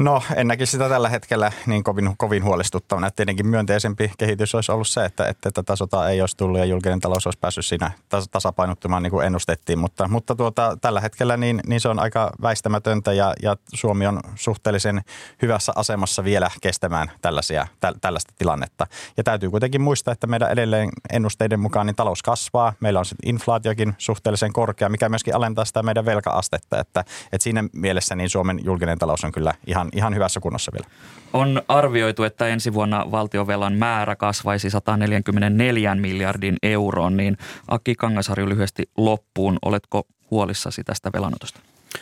No 0.02 0.22
en 0.36 0.48
näkisi 0.48 0.72
sitä 0.72 0.90
tällä 0.90 1.10
hetkellä 1.10 1.52
niin 1.66 1.84
kovin, 1.84 2.14
kovin 2.18 2.44
huolestuttavana. 2.44 3.12
Tietenkin 3.12 3.48
myönteisempi 3.48 4.12
kehitys 4.18 4.56
olisi 4.56 4.72
ollut 4.72 4.88
se, 4.88 5.06
että, 5.06 5.28
että 5.28 5.52
tätä 5.52 5.76
sotaa 5.76 6.10
ei 6.10 6.22
olisi 6.22 6.38
tullut 6.38 6.60
ja 6.60 6.66
julkinen 6.66 7.00
talous 7.00 7.28
olisi 7.28 7.40
päässyt 7.40 7.66
siinä 7.66 7.92
tasapainottumaan 8.32 9.04
niin 9.04 9.12
kuin 9.12 9.26
ennustettiin. 9.26 9.80
Mutta, 9.80 10.08
mutta 10.08 10.36
tuota, 10.36 10.78
tällä 10.82 11.02
hetkellä 11.02 11.38
niin, 11.38 11.62
niin 11.68 11.82
se 11.82 11.90
on 11.90 12.00
aika 12.00 12.32
väistämätöntä 12.42 13.14
ja, 13.14 13.34
ja 13.44 13.56
Suomi 13.74 14.08
on 14.08 14.20
suhteellisen 14.36 15.02
hyvässä 15.42 15.72
asemassa 15.76 16.24
vielä 16.24 16.52
kestämään 16.62 17.12
tällaisia, 17.22 17.68
tä, 17.80 17.94
tällaista 18.02 18.34
tilannetta. 18.38 18.88
Ja 19.18 19.24
täytyy 19.24 19.50
kuitenkin 19.50 19.82
muistaa, 19.82 20.12
että 20.12 20.28
meidän 20.28 20.52
edelleen 20.52 20.90
ennusteiden 21.12 21.60
mukaan 21.60 21.86
niin 21.86 21.96
talous 21.96 22.24
kasvaa. 22.24 22.74
Meillä 22.80 23.00
on 23.00 23.06
sitten 23.06 23.30
inflaatiokin 23.30 23.96
suhteellisen 23.98 24.54
korkea, 24.54 24.90
mikä 24.90 25.10
myöskin 25.10 25.36
alentaa 25.36 25.66
sitä 25.66 25.84
meidän 25.84 26.06
velkaastetta. 26.06 26.80
Että, 26.80 27.00
että 27.32 27.44
siinä 27.44 27.64
mielessä 27.74 28.16
niin 28.16 28.30
Suomen 28.30 28.60
julkinen 28.64 29.00
talous 29.00 29.24
on 29.24 29.32
kyllä 29.32 29.54
ihan 29.68 29.91
ihan 29.96 30.16
hyvässä 30.16 30.40
kunnossa 30.40 30.72
vielä. 30.74 30.88
On 31.34 31.62
arvioitu, 31.68 32.24
että 32.24 32.48
ensi 32.48 32.74
vuonna 32.74 33.12
valtiovelan 33.12 33.74
määrä 33.74 34.16
kasvaisi 34.16 34.70
144 34.70 35.96
miljardin 35.96 36.56
euroon, 36.64 37.18
niin 37.18 37.38
Aki 37.68 37.96
Kangasharju 37.96 38.50
lyhyesti 38.50 38.90
loppuun. 38.98 39.60
Oletko 39.66 40.08
huolissasi 40.32 40.84
tästä 40.84 41.10
velanotosta? 41.14 41.60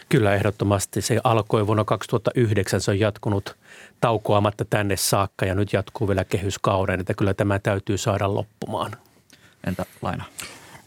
Kyllä 0.09 0.35
ehdottomasti. 0.35 1.01
Se 1.01 1.19
alkoi 1.23 1.67
vuonna 1.67 1.83
2009, 1.85 2.81
se 2.81 2.91
on 2.91 2.99
jatkunut 2.99 3.55
taukoamatta 4.01 4.65
tänne 4.65 4.97
saakka 4.97 5.45
ja 5.45 5.55
nyt 5.55 5.73
jatkuu 5.73 6.07
vielä 6.07 6.25
kehyskauden, 6.25 6.99
että 6.99 7.13
kyllä 7.13 7.33
tämä 7.33 7.59
täytyy 7.59 7.97
saada 7.97 8.33
loppumaan. 8.33 8.91
Entä 9.67 9.85
laina? 10.01 10.23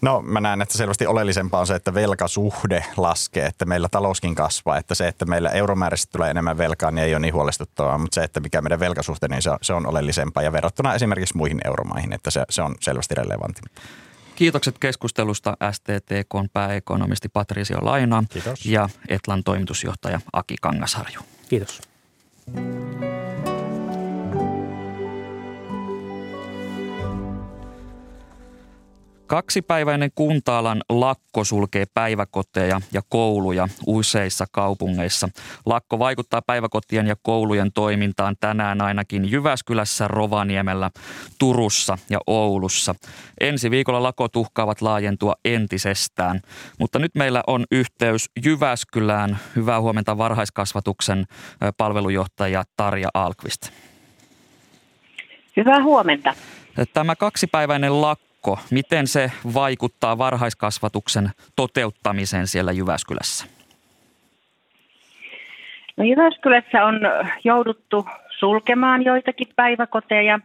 No 0.03 0.23
mä 0.23 0.41
näen, 0.41 0.63
että 0.63 0.79
selvästi 0.79 1.07
oleellisempaa 1.07 1.61
on 1.61 1.67
se, 1.67 1.75
että 1.75 1.95
velkasuhde 1.95 2.85
laskee, 2.97 3.47
että 3.47 3.65
meillä 3.65 3.89
talouskin 3.89 4.35
kasvaa, 4.35 4.79
että 4.79 4.95
se, 4.95 5.09
että 5.09 5.25
meillä 5.25 5.51
euromääräisesti 5.51 6.13
tulee 6.13 6.31
enemmän 6.31 6.59
velkaa, 6.59 6.91
niin 6.91 7.05
ei 7.05 7.15
ole 7.15 7.21
niin 7.21 7.35
huolestuttavaa, 7.35 7.99
mutta 7.99 8.15
se, 8.15 8.21
että 8.25 8.41
mikä 8.41 8.61
meidän 8.61 8.81
velkasuhde, 8.81 9.29
niin 9.29 9.43
se 9.43 9.51
on, 9.51 9.59
se 9.63 9.73
on 9.73 9.87
oleellisempaa 9.87 10.43
ja 10.43 10.53
verrattuna 10.53 10.95
esimerkiksi 10.95 11.37
muihin 11.37 11.61
euromaihin, 11.65 12.13
että 12.13 12.31
se, 12.31 12.45
se 12.51 12.63
on 12.63 12.75
selvästi 12.81 13.15
relevantti. 13.15 13.63
Kiitokset 14.35 14.79
keskustelusta 14.79 15.57
STTK 15.73 16.53
pääekonomisti 16.53 17.29
Patricio 17.29 17.79
Laina 17.81 18.25
Kiitos. 18.31 18.67
ja 18.67 18.89
Etlan 19.09 19.45
toimitusjohtaja 19.45 20.21
Aki 20.33 20.57
Kangasharju. 20.61 21.21
Kiitos. 21.49 21.81
Kaksipäiväinen 29.33 30.11
kuntaalan 30.15 30.83
lakko 30.89 31.45
sulkee 31.45 31.85
päiväkoteja 31.95 32.81
ja 32.93 33.01
kouluja 33.09 33.69
useissa 33.87 34.47
kaupungeissa. 34.53 35.29
Lakko 35.67 35.99
vaikuttaa 35.99 36.43
päiväkotien 36.47 37.07
ja 37.07 37.17
koulujen 37.23 37.73
toimintaan 37.73 38.37
tänään 38.41 38.81
ainakin 38.81 39.31
Jyväskylässä, 39.31 40.09
Rovaniemellä, 40.09 40.91
Turussa 41.39 41.99
ja 42.11 42.19
Oulussa. 42.27 42.95
Ensi 43.41 43.71
viikolla 43.71 44.03
lakot 44.03 44.37
uhkaavat 44.37 44.83
laajentua 44.83 45.35
entisestään, 45.45 46.41
mutta 46.79 46.99
nyt 46.99 47.15
meillä 47.15 47.43
on 47.47 47.65
yhteys 47.71 48.31
Jyväskylään. 48.45 49.39
Hyvää 49.57 49.81
huomenta 49.81 50.19
varhaiskasvatuksen 50.19 51.25
palvelujohtaja 51.77 52.65
Tarja 52.77 53.09
Alkvist. 53.15 53.71
Hyvää 55.57 55.83
huomenta. 55.83 56.35
Tämä 56.93 57.17
kaksipäiväinen 57.17 58.01
lakko 58.01 58.32
lakko, 58.47 58.59
miten 58.71 59.07
se 59.07 59.31
vaikuttaa 59.55 60.19
varhaiskasvatuksen 60.19 61.31
toteuttamiseen 61.57 62.47
siellä 62.47 62.73
Jyväskylässä? 62.73 63.47
No 65.97 66.05
Jyväskylässä 66.05 66.85
on 66.85 67.01
jouduttu 67.45 68.07
sulkemaan 68.39 69.05
joitakin 69.05 69.49
päiväkoteja 69.57 70.39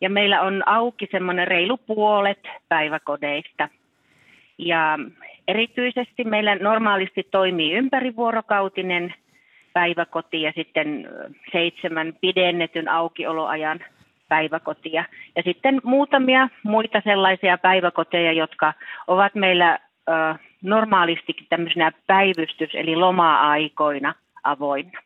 ja 0.00 0.10
meillä 0.10 0.42
on 0.42 0.68
auki 0.68 1.08
semmoinen 1.10 1.48
reilu 1.48 1.76
puolet 1.76 2.48
päiväkodeista. 2.68 3.68
Ja 4.58 4.98
erityisesti 5.48 6.24
meillä 6.24 6.56
normaalisti 6.56 7.28
toimii 7.30 7.72
ympärivuorokautinen 7.72 9.14
päiväkoti 9.72 10.42
ja 10.42 10.52
sitten 10.56 11.08
seitsemän 11.52 12.12
pidennetyn 12.20 12.88
aukioloajan 12.88 13.80
päiväkotia. 14.34 15.04
Ja 15.36 15.42
sitten 15.42 15.80
muutamia 15.84 16.48
muita 16.62 17.00
sellaisia 17.04 17.58
päiväkoteja, 17.58 18.32
jotka 18.32 18.72
ovat 19.06 19.34
meillä 19.34 19.78
normaalistikin 20.62 21.46
tämmöisenä 21.50 21.92
päivystys- 22.06 22.74
eli 22.74 22.96
loma-aikoina 22.96 24.14
avoinna. 24.44 25.00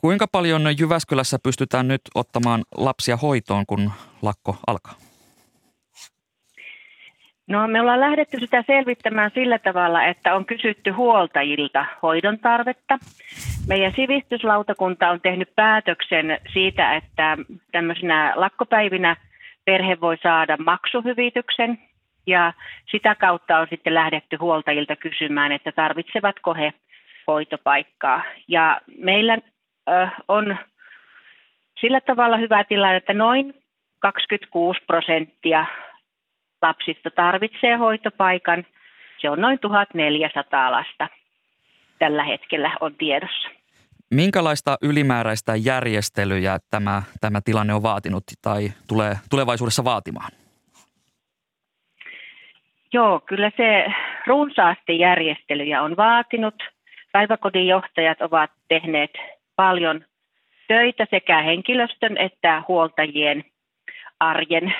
Kuinka 0.00 0.26
paljon 0.32 0.62
Jyväskylässä 0.80 1.38
pystytään 1.42 1.88
nyt 1.88 2.00
ottamaan 2.14 2.62
lapsia 2.76 3.16
hoitoon, 3.16 3.66
kun 3.66 3.90
lakko 4.22 4.56
alkaa? 4.66 5.09
No 7.50 7.68
me 7.68 7.80
ollaan 7.80 8.00
lähdetty 8.00 8.40
sitä 8.40 8.64
selvittämään 8.66 9.30
sillä 9.34 9.58
tavalla, 9.58 10.04
että 10.04 10.34
on 10.34 10.44
kysytty 10.44 10.90
huoltajilta 10.90 11.86
hoidon 12.02 12.38
tarvetta. 12.38 12.98
Meidän 13.68 13.92
sivistyslautakunta 13.96 15.10
on 15.10 15.20
tehnyt 15.20 15.48
päätöksen 15.56 16.38
siitä, 16.52 16.96
että 16.96 17.38
tämmöisenä 17.72 18.32
lakkopäivinä 18.36 19.16
perhe 19.64 20.00
voi 20.00 20.16
saada 20.22 20.56
maksuhyvityksen 20.56 21.78
ja 22.26 22.52
sitä 22.90 23.14
kautta 23.14 23.58
on 23.58 23.66
sitten 23.70 23.94
lähdetty 23.94 24.36
huoltajilta 24.36 24.96
kysymään, 24.96 25.52
että 25.52 25.72
tarvitsevatko 25.72 26.54
he 26.54 26.72
hoitopaikkaa. 27.26 28.22
Ja 28.48 28.80
meillä 28.98 29.38
on 30.28 30.56
sillä 31.80 32.00
tavalla 32.00 32.36
hyvä 32.36 32.64
tilanne, 32.64 32.96
että 32.96 33.14
noin 33.14 33.54
26 33.98 34.80
prosenttia 34.86 35.66
lapsista 36.62 37.10
tarvitsee 37.10 37.76
hoitopaikan. 37.76 38.64
Se 39.20 39.30
on 39.30 39.40
noin 39.40 39.58
1400 39.58 40.72
lasta 40.72 41.08
tällä 41.98 42.24
hetkellä 42.24 42.70
on 42.80 42.94
tiedossa. 42.94 43.48
Minkälaista 44.10 44.78
ylimääräistä 44.82 45.52
järjestelyjä 45.56 46.58
tämä, 46.70 47.02
tämä 47.20 47.40
tilanne 47.44 47.74
on 47.74 47.82
vaatinut 47.82 48.24
tai 48.42 48.68
tulee 48.88 49.14
tulevaisuudessa 49.30 49.84
vaatimaan? 49.84 50.30
Joo, 52.92 53.20
kyllä 53.20 53.50
se 53.56 53.86
runsaasti 54.26 54.98
järjestelyjä 54.98 55.82
on 55.82 55.96
vaatinut. 55.96 56.54
Päiväkodin 57.12 57.66
johtajat 57.66 58.20
ovat 58.20 58.50
tehneet 58.68 59.10
paljon 59.56 60.04
töitä 60.68 61.06
sekä 61.10 61.42
henkilöstön 61.42 62.16
että 62.16 62.62
huoltajien 62.68 63.44
arjen 64.20 64.74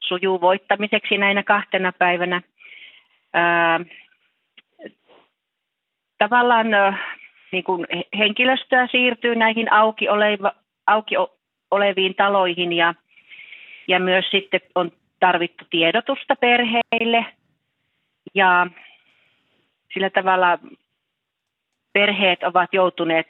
sujuvoittamiseksi 0.00 1.18
näinä 1.18 1.42
kahtena 1.42 1.92
päivänä. 1.92 2.42
Ää, 3.32 3.80
tavallaan 6.18 6.66
niin 7.52 7.64
kuin 7.64 7.86
henkilöstöä 8.18 8.86
siirtyy 8.86 9.34
näihin 9.34 9.72
auki, 9.72 10.08
oleva, 10.08 10.52
auki 10.86 11.14
oleviin 11.70 12.14
taloihin 12.14 12.72
ja, 12.72 12.94
ja 13.88 14.00
myös 14.00 14.24
sitten 14.30 14.60
on 14.74 14.92
tarvittu 15.20 15.64
tiedotusta 15.70 16.36
perheille 16.36 17.26
ja 18.34 18.66
sillä 19.94 20.10
tavalla 20.10 20.58
perheet 21.92 22.42
ovat 22.42 22.74
joutuneet 22.74 23.26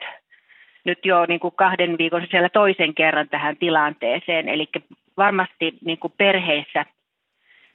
nyt 0.85 1.05
jo 1.05 1.25
niin 1.25 1.39
kuin 1.39 1.55
kahden 1.55 1.97
viikon 1.97 2.21
sisällä 2.21 2.49
toisen 2.49 2.93
kerran 2.95 3.29
tähän 3.29 3.57
tilanteeseen. 3.57 4.49
Eli 4.49 4.69
varmasti 5.17 5.77
niin 5.85 5.99
kuin 5.99 6.13
perheissä 6.17 6.85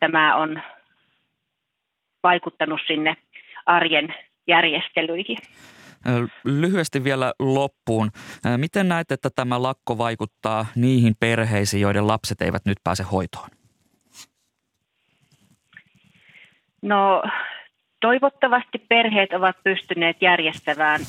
tämä 0.01 0.37
on 0.37 0.63
vaikuttanut 2.23 2.81
sinne 2.87 3.17
arjen 3.67 4.15
järjestelyihin. 4.47 5.39
Lyhyesti 6.45 7.05
vielä 7.05 7.33
loppuun. 7.39 8.11
Miten 8.57 8.89
näet, 8.89 9.13
että 9.13 9.31
tämä 9.31 9.63
lakko 9.63 9.99
vaikuttaa 9.99 10.67
niihin 10.77 11.15
perheisiin, 11.21 11.81
joiden 11.81 12.07
lapset 12.07 12.43
eivät 12.43 12.65
nyt 12.65 12.79
pääse 12.85 13.03
hoitoon? 13.03 13.49
No 16.83 17.23
toivottavasti 18.01 18.79
perheet 18.79 19.33
ovat 19.33 19.57
pystyneet 19.65 20.23
järjestämään 20.23 21.01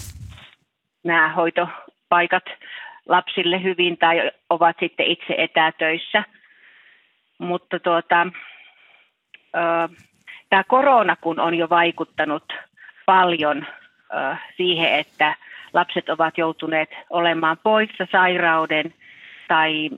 nämä 1.04 1.34
hoitopaikat 1.34 2.44
lapsille 3.08 3.64
hyvin 3.64 3.98
tai 3.98 4.32
ovat 4.50 4.76
sitten 4.80 5.06
itse 5.06 5.36
etätöissä. 5.38 6.24
Mutta 7.38 7.80
tuota, 7.80 8.28
tämä 10.50 10.64
korona 10.64 11.16
kun 11.16 11.40
on 11.40 11.56
jo 11.56 11.70
vaikuttanut 11.70 12.54
paljon 13.06 13.66
siihen, 14.58 14.94
että 14.94 15.36
lapset 15.74 16.10
ovat 16.10 16.38
joutuneet 16.38 16.90
olemaan 17.10 17.58
poissa 17.64 18.08
sairauden 18.12 18.94
tai 19.48 19.90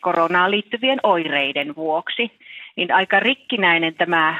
koronaan 0.00 0.50
liittyvien 0.50 0.98
oireiden 1.02 1.76
vuoksi, 1.76 2.38
niin 2.76 2.94
aika 2.94 3.20
rikkinäinen 3.20 3.94
tämä 3.94 4.34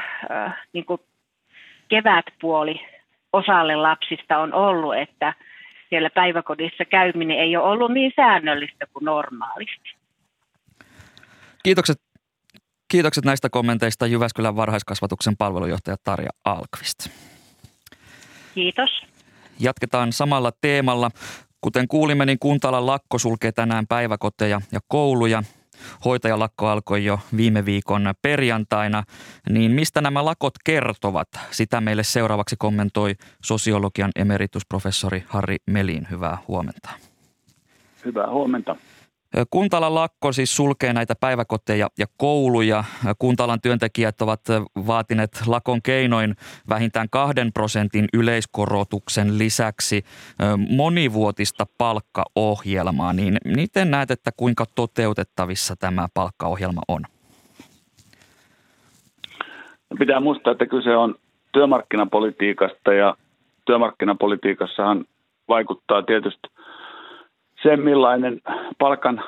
niin 0.73 0.85
kuin 0.85 1.01
kevätpuoli 1.87 2.81
osalle 3.33 3.75
lapsista 3.75 4.37
on 4.37 4.53
ollut, 4.53 4.95
että 4.95 5.33
siellä 5.91 6.09
päiväkodissa 6.09 6.85
käyminen 6.85 7.39
ei 7.39 7.57
ole 7.57 7.69
ollut 7.69 7.91
niin 7.91 8.11
säännöllistä 8.15 8.85
kuin 8.93 9.05
normaalisti. 9.05 9.95
Kiitokset, 11.63 12.01
kiitokset 12.87 13.25
näistä 13.25 13.49
kommenteista 13.49 14.07
Jyväskylän 14.07 14.55
varhaiskasvatuksen 14.55 15.37
palvelujohtaja 15.37 15.95
Tarja 16.03 16.29
Alkvist. 16.45 17.09
Kiitos. 18.55 18.89
Jatketaan 19.59 20.13
samalla 20.13 20.51
teemalla. 20.61 21.11
Kuten 21.61 21.87
kuulimme, 21.87 22.25
niin 22.25 22.39
kuntalan 22.39 22.85
lakko 22.85 23.19
sulkee 23.19 23.51
tänään 23.51 23.87
päiväkoteja 23.87 24.61
ja 24.71 24.79
kouluja. 24.87 25.43
Hoitajalakko 26.05 26.67
alkoi 26.67 27.05
jo 27.05 27.19
viime 27.37 27.65
viikon 27.65 28.13
perjantaina. 28.21 29.03
Niin 29.49 29.71
mistä 29.71 30.01
nämä 30.01 30.25
lakot 30.25 30.53
kertovat? 30.63 31.27
Sitä 31.51 31.81
meille 31.81 32.03
seuraavaksi 32.03 32.55
kommentoi 32.59 33.15
sosiologian 33.43 34.11
emeritusprofessori 34.15 35.23
Harri 35.27 35.57
Melin. 35.65 36.07
Hyvää 36.11 36.37
huomenta. 36.47 36.89
Hyvää 38.05 38.29
huomenta. 38.29 38.75
Kuntalan 39.49 39.95
lakko 39.95 40.31
siis 40.31 40.55
sulkee 40.55 40.93
näitä 40.93 41.15
päiväkoteja 41.19 41.87
ja 41.99 42.05
kouluja. 42.17 42.83
Kuntalan 43.19 43.61
työntekijät 43.61 44.21
ovat 44.21 44.41
vaatineet 44.87 45.41
lakon 45.47 45.81
keinoin 45.81 46.35
vähintään 46.69 47.07
kahden 47.09 47.53
prosentin 47.53 48.05
yleiskorotuksen 48.13 49.37
lisäksi 49.37 50.03
monivuotista 50.69 51.65
palkkaohjelmaa. 51.77 53.13
Niin 53.13 53.37
miten 53.45 53.91
näet, 53.91 54.11
että 54.11 54.31
kuinka 54.37 54.65
toteutettavissa 54.75 55.75
tämä 55.75 56.07
palkkaohjelma 56.13 56.81
on? 56.87 57.01
Pitää 59.99 60.19
muistaa, 60.19 60.51
että 60.51 60.65
kyse 60.65 60.97
on 60.97 61.15
työmarkkinapolitiikasta 61.51 62.93
ja 62.93 63.15
työmarkkinapolitiikassahan 63.65 65.05
vaikuttaa 65.47 66.03
tietysti– 66.03 66.47
se, 67.63 67.77
millainen 67.77 68.41
palkan 68.77 69.23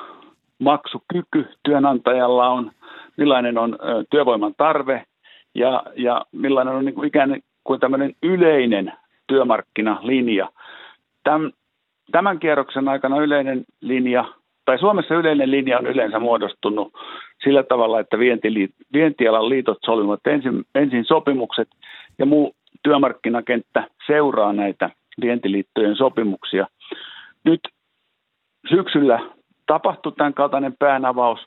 maksukyky 0.58 1.48
työnantajalla 1.62 2.48
on, 2.48 2.70
millainen 3.16 3.58
on 3.58 3.78
työvoiman 4.10 4.54
tarve 4.56 5.04
ja, 5.54 5.82
ja 5.96 6.24
millainen 6.32 6.74
on 6.74 6.84
niin 6.84 6.94
kuin 6.94 7.08
ikään 7.08 7.40
kuin 7.64 7.80
tämmöinen 7.80 8.14
yleinen 8.22 8.92
työmarkkinalinja. 9.26 10.48
Tämän, 11.24 11.52
tämän 12.12 12.38
kierroksen 12.38 12.88
aikana 12.88 13.20
yleinen 13.20 13.64
linja, 13.80 14.24
tai 14.64 14.78
Suomessa 14.78 15.14
yleinen 15.14 15.50
linja 15.50 15.78
on 15.78 15.86
yleensä 15.86 16.18
muodostunut 16.18 16.92
sillä 17.44 17.62
tavalla, 17.62 18.00
että 18.00 18.18
vientiliit, 18.18 18.70
vientialan 18.92 19.48
liitot 19.48 19.78
solmivat 19.84 20.26
ensin, 20.26 20.64
ensin 20.74 21.04
sopimukset 21.04 21.68
ja 22.18 22.26
muu 22.26 22.54
työmarkkinakenttä 22.82 23.88
seuraa 24.06 24.52
näitä 24.52 24.90
vientiliittojen 25.20 25.96
sopimuksia. 25.96 26.66
Nyt 27.44 27.60
syksyllä 28.68 29.20
tapahtui 29.66 30.12
tämän 30.12 30.34
kaltainen 30.34 30.74
päänavaus, 30.78 31.40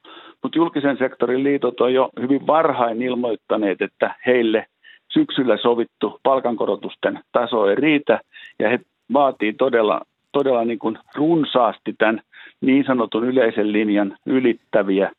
mutta 0.44 0.58
julkisen 0.58 0.98
sektorin 0.98 1.44
liitot 1.44 1.82
on 1.82 1.94
jo 1.94 2.10
hyvin 2.22 2.48
varhain 2.48 3.02
ilmoittaneet, 3.02 3.82
että 3.82 4.16
heille 4.26 4.66
syksyllä 5.14 5.58
sovittu 5.58 6.20
palkankorotusten 6.24 7.20
taso 7.32 7.70
ei 7.70 7.76
riitä 7.76 8.20
ja 8.60 8.70
he 8.70 8.80
vaatii 9.14 9.54
todella, 9.54 10.02
todella 10.32 10.66
niin 10.66 10.80
kuin 10.80 10.98
runsaasti 11.16 11.94
tämän 11.98 12.22
niin 12.62 12.84
sanotun 12.88 13.24
yleisen 13.24 13.72
linjan 13.72 14.18
ylittäviä 14.26 15.12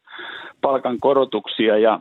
palkankorotuksia 0.60 1.78
ja 1.78 2.00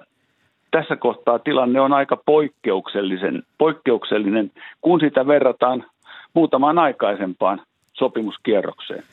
tässä 0.72 0.96
kohtaa 0.96 1.40
tilanne 1.40 1.82
on 1.82 1.94
aika 1.94 2.18
poikkeuksellisen, 2.26 3.44
poikkeuksellinen, 3.58 4.52
kun 4.82 5.00
sitä 5.00 5.28
verrataan 5.28 5.86
muutamaan 6.34 6.80
aikaisempaan 6.80 7.62
sopimuskierrokseen. 7.94 9.04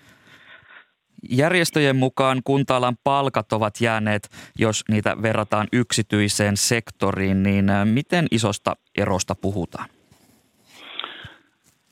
Järjestöjen 1.30 1.96
mukaan 1.96 2.40
kunta-alan 2.44 2.96
palkat 3.04 3.52
ovat 3.52 3.80
jääneet, 3.80 4.22
jos 4.58 4.84
niitä 4.90 5.16
verrataan 5.22 5.66
yksityiseen 5.72 6.56
sektoriin, 6.56 7.42
niin 7.42 7.70
äh, 7.70 7.86
miten 7.86 8.26
isosta 8.30 8.76
erosta 8.98 9.34
puhutaan? 9.42 9.88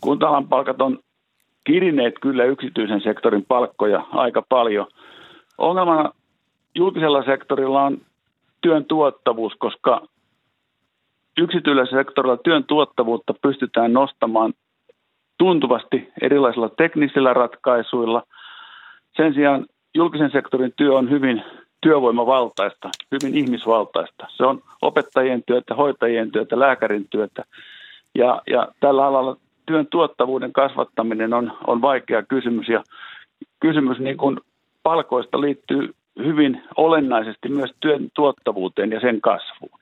Kunta-alan 0.00 0.48
palkat 0.48 0.82
on 0.82 0.98
kirineet 1.64 2.14
kyllä 2.20 2.44
yksityisen 2.44 3.00
sektorin 3.00 3.44
palkkoja 3.48 4.06
aika 4.10 4.42
paljon. 4.48 4.86
Ongelmana 5.58 6.10
julkisella 6.74 7.24
sektorilla 7.24 7.82
on 7.82 7.98
työn 8.60 8.84
tuottavuus, 8.84 9.52
koska 9.58 10.02
yksityisellä 11.38 11.86
sektorilla 11.86 12.36
työn 12.36 12.64
tuottavuutta 12.64 13.34
pystytään 13.42 13.92
nostamaan 13.92 14.52
tuntuvasti 15.38 16.08
erilaisilla 16.22 16.68
teknisillä 16.68 17.34
ratkaisuilla– 17.34 18.22
sen 19.16 19.34
sijaan 19.34 19.66
julkisen 19.94 20.30
sektorin 20.30 20.72
työ 20.76 20.94
on 20.94 21.10
hyvin 21.10 21.42
työvoimavaltaista, 21.80 22.90
hyvin 23.12 23.38
ihmisvaltaista. 23.38 24.26
Se 24.36 24.44
on 24.44 24.62
opettajien 24.82 25.42
työtä, 25.46 25.74
hoitajien 25.74 26.32
työtä, 26.32 26.58
lääkärin 26.58 27.06
työtä. 27.10 27.44
Ja, 28.14 28.42
ja 28.50 28.68
tällä 28.80 29.06
alalla 29.06 29.36
työn 29.66 29.86
tuottavuuden 29.86 30.52
kasvattaminen 30.52 31.34
on, 31.34 31.52
on 31.66 31.82
vaikea 31.82 32.22
kysymys 32.22 32.68
ja 32.68 32.84
kysymys 33.60 33.98
niin 33.98 34.16
kuin 34.16 34.40
palkoista 34.82 35.40
liittyy 35.40 35.94
hyvin 36.18 36.62
olennaisesti 36.76 37.48
myös 37.48 37.70
työn 37.80 38.08
tuottavuuteen 38.14 38.90
ja 38.90 39.00
sen 39.00 39.20
kasvuun. 39.20 39.81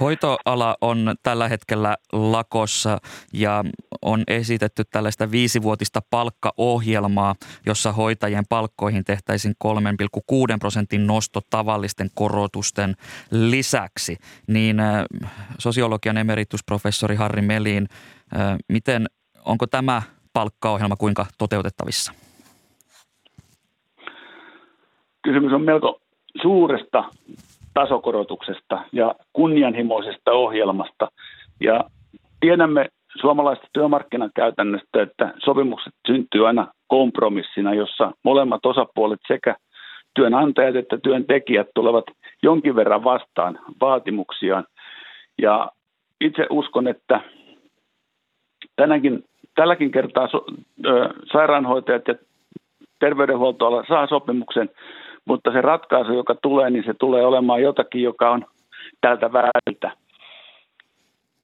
Hoitoala 0.00 0.76
on 0.80 1.14
tällä 1.22 1.48
hetkellä 1.48 1.96
lakossa 2.12 2.98
ja 3.32 3.64
on 4.02 4.22
esitetty 4.26 4.84
tällaista 4.84 5.30
viisivuotista 5.30 6.02
palkkaohjelmaa, 6.10 7.34
jossa 7.66 7.92
hoitajien 7.92 8.44
palkkoihin 8.48 9.04
tehtäisiin 9.04 9.54
3,6 9.64 10.58
prosentin 10.60 11.06
nosto 11.06 11.40
tavallisten 11.50 12.08
korotusten 12.14 12.94
lisäksi. 13.30 14.16
Niin 14.46 14.80
äh, 14.80 15.04
sosiologian 15.58 16.16
emeritusprofessori 16.16 17.14
Harri 17.14 17.42
Melin, 17.42 17.88
äh, 18.36 18.56
miten, 18.68 19.06
onko 19.44 19.66
tämä 19.66 20.02
palkkaohjelma 20.32 20.96
kuinka 20.96 21.26
toteutettavissa? 21.38 22.12
Kysymys 25.22 25.52
on 25.52 25.62
melko 25.62 26.00
suuresta 26.42 27.04
tasokorotuksesta 27.78 28.80
ja 28.92 29.14
kunnianhimoisesta 29.32 30.32
ohjelmasta. 30.32 31.08
Ja 31.60 31.84
tiedämme 32.40 32.88
suomalaista 33.20 33.66
työmarkkinakäytännöstä, 33.72 35.02
että 35.02 35.34
sopimukset 35.44 35.94
syntyy 36.06 36.46
aina 36.46 36.66
kompromissina, 36.86 37.74
jossa 37.74 38.12
molemmat 38.24 38.66
osapuolet 38.66 39.20
sekä 39.28 39.56
työnantajat 40.14 40.76
että 40.76 40.98
työntekijät 41.02 41.68
tulevat 41.74 42.04
jonkin 42.42 42.76
verran 42.76 43.04
vastaan 43.04 43.58
vaatimuksiaan. 43.80 44.64
Ja 45.42 45.70
itse 46.20 46.46
uskon, 46.50 46.88
että 46.88 47.20
tänäkin, 48.76 49.24
tälläkin 49.54 49.90
kertaa 49.90 50.28
so, 50.28 50.44
ö, 50.86 51.08
sairaanhoitajat 51.32 52.08
ja 52.08 52.14
terveydenhuoltoala 52.98 53.84
saa 53.88 54.06
sopimuksen 54.06 54.70
mutta 55.28 55.52
se 55.52 55.60
ratkaisu, 55.60 56.12
joka 56.12 56.34
tulee, 56.34 56.70
niin 56.70 56.84
se 56.84 56.94
tulee 56.94 57.26
olemaan 57.26 57.62
jotakin, 57.62 58.02
joka 58.02 58.30
on 58.30 58.46
tältä 59.00 59.32
väliltä. 59.32 59.90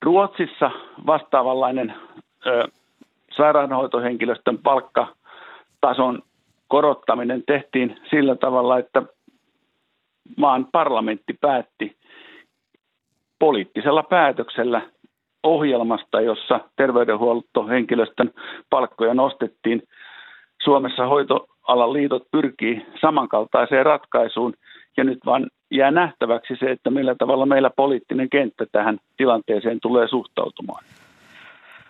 Ruotsissa 0.03 0.71
vastaavanlainen 1.07 1.95
ö, 2.47 2.69
sairaanhoitohenkilöstön 3.37 4.59
palkkatason 4.59 6.23
korottaminen 6.69 7.43
tehtiin 7.47 8.01
sillä 8.11 8.37
tavalla, 8.37 8.79
että 8.79 9.03
maan 10.37 10.67
parlamentti 10.73 11.33
päätti 11.41 11.97
poliittisella 13.39 14.03
päätöksellä 14.03 14.83
ohjelmasta, 15.43 16.21
jossa 16.21 16.61
terveydenhuoltohenkilöstön 16.77 18.31
palkkoja 18.71 19.15
nostettiin. 19.15 19.83
Suomessa 20.63 21.07
hoito, 21.07 21.47
alan 21.69 21.93
liitot 21.93 22.31
pyrkii 22.31 22.87
samankaltaiseen 23.01 23.87
ratkaisuun 23.87 24.55
ja 24.97 25.05
nyt 25.05 25.19
vaan 25.27 25.47
jää 25.71 25.91
nähtäväksi 25.91 26.57
se, 26.57 26.71
että 26.71 26.91
millä 26.91 27.15
tavalla 27.15 27.47
meillä 27.47 27.71
poliittinen 27.71 28.31
kenttä 28.31 28.67
tähän 28.73 28.99
tilanteeseen 29.17 29.81
tulee 29.81 30.09
suhtautumaan. 30.09 30.85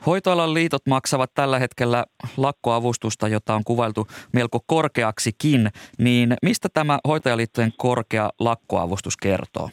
Hoitoalan 0.07 0.55
liitot 0.55 0.87
maksavat 0.89 1.31
tällä 1.35 1.59
hetkellä 1.59 2.05
lakkoavustusta, 2.37 3.29
jota 3.29 3.55
on 3.55 3.65
kuvailtu 3.65 4.07
melko 4.33 4.59
korkeaksikin. 4.67 5.69
Niin 5.99 6.35
mistä 6.43 6.69
tämä 6.75 6.99
hoitajaliittojen 7.09 7.73
korkea 7.77 8.31
lakkoavustus 8.41 9.17
kertoo? 9.17 9.69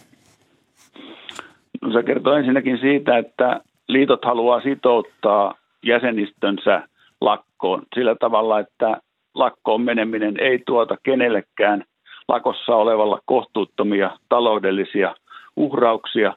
No 1.82 1.92
se 1.94 2.04
kertoo 2.04 2.34
ensinnäkin 2.34 2.78
siitä, 2.78 3.18
että 3.18 3.62
liitot 3.88 4.26
haluaa 4.26 4.62
sitouttaa 4.62 5.56
jäsenistönsä 5.84 6.88
lakkoon 7.22 7.84
sillä 7.96 8.16
tavalla, 8.20 8.60
että 8.60 9.02
lakkoon 9.36 9.82
meneminen 9.82 10.40
ei 10.40 10.64
tuota 10.66 10.98
kenellekään 11.04 11.84
lakossa 12.28 12.76
olevalla 12.76 13.20
kohtuuttomia 13.26 14.18
taloudellisia 14.30 15.16
uhrauksia. 15.56 16.34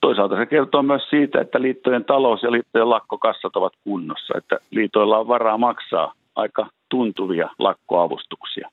Toisaalta 0.00 0.36
se 0.36 0.46
kertoo 0.46 0.82
myös 0.82 1.02
siitä, 1.10 1.40
että 1.40 1.62
liittojen 1.62 2.04
talous 2.04 2.42
ja 2.42 2.52
liittojen 2.52 2.90
lakkokassat 2.90 3.56
ovat 3.56 3.72
kunnossa, 3.84 4.38
että 4.38 4.58
liitoilla 4.70 5.18
on 5.18 5.28
varaa 5.28 5.58
maksaa 5.58 6.12
aika 6.36 6.66
tuntuvia 6.88 7.50
lakkoavustuksia. 7.58 8.70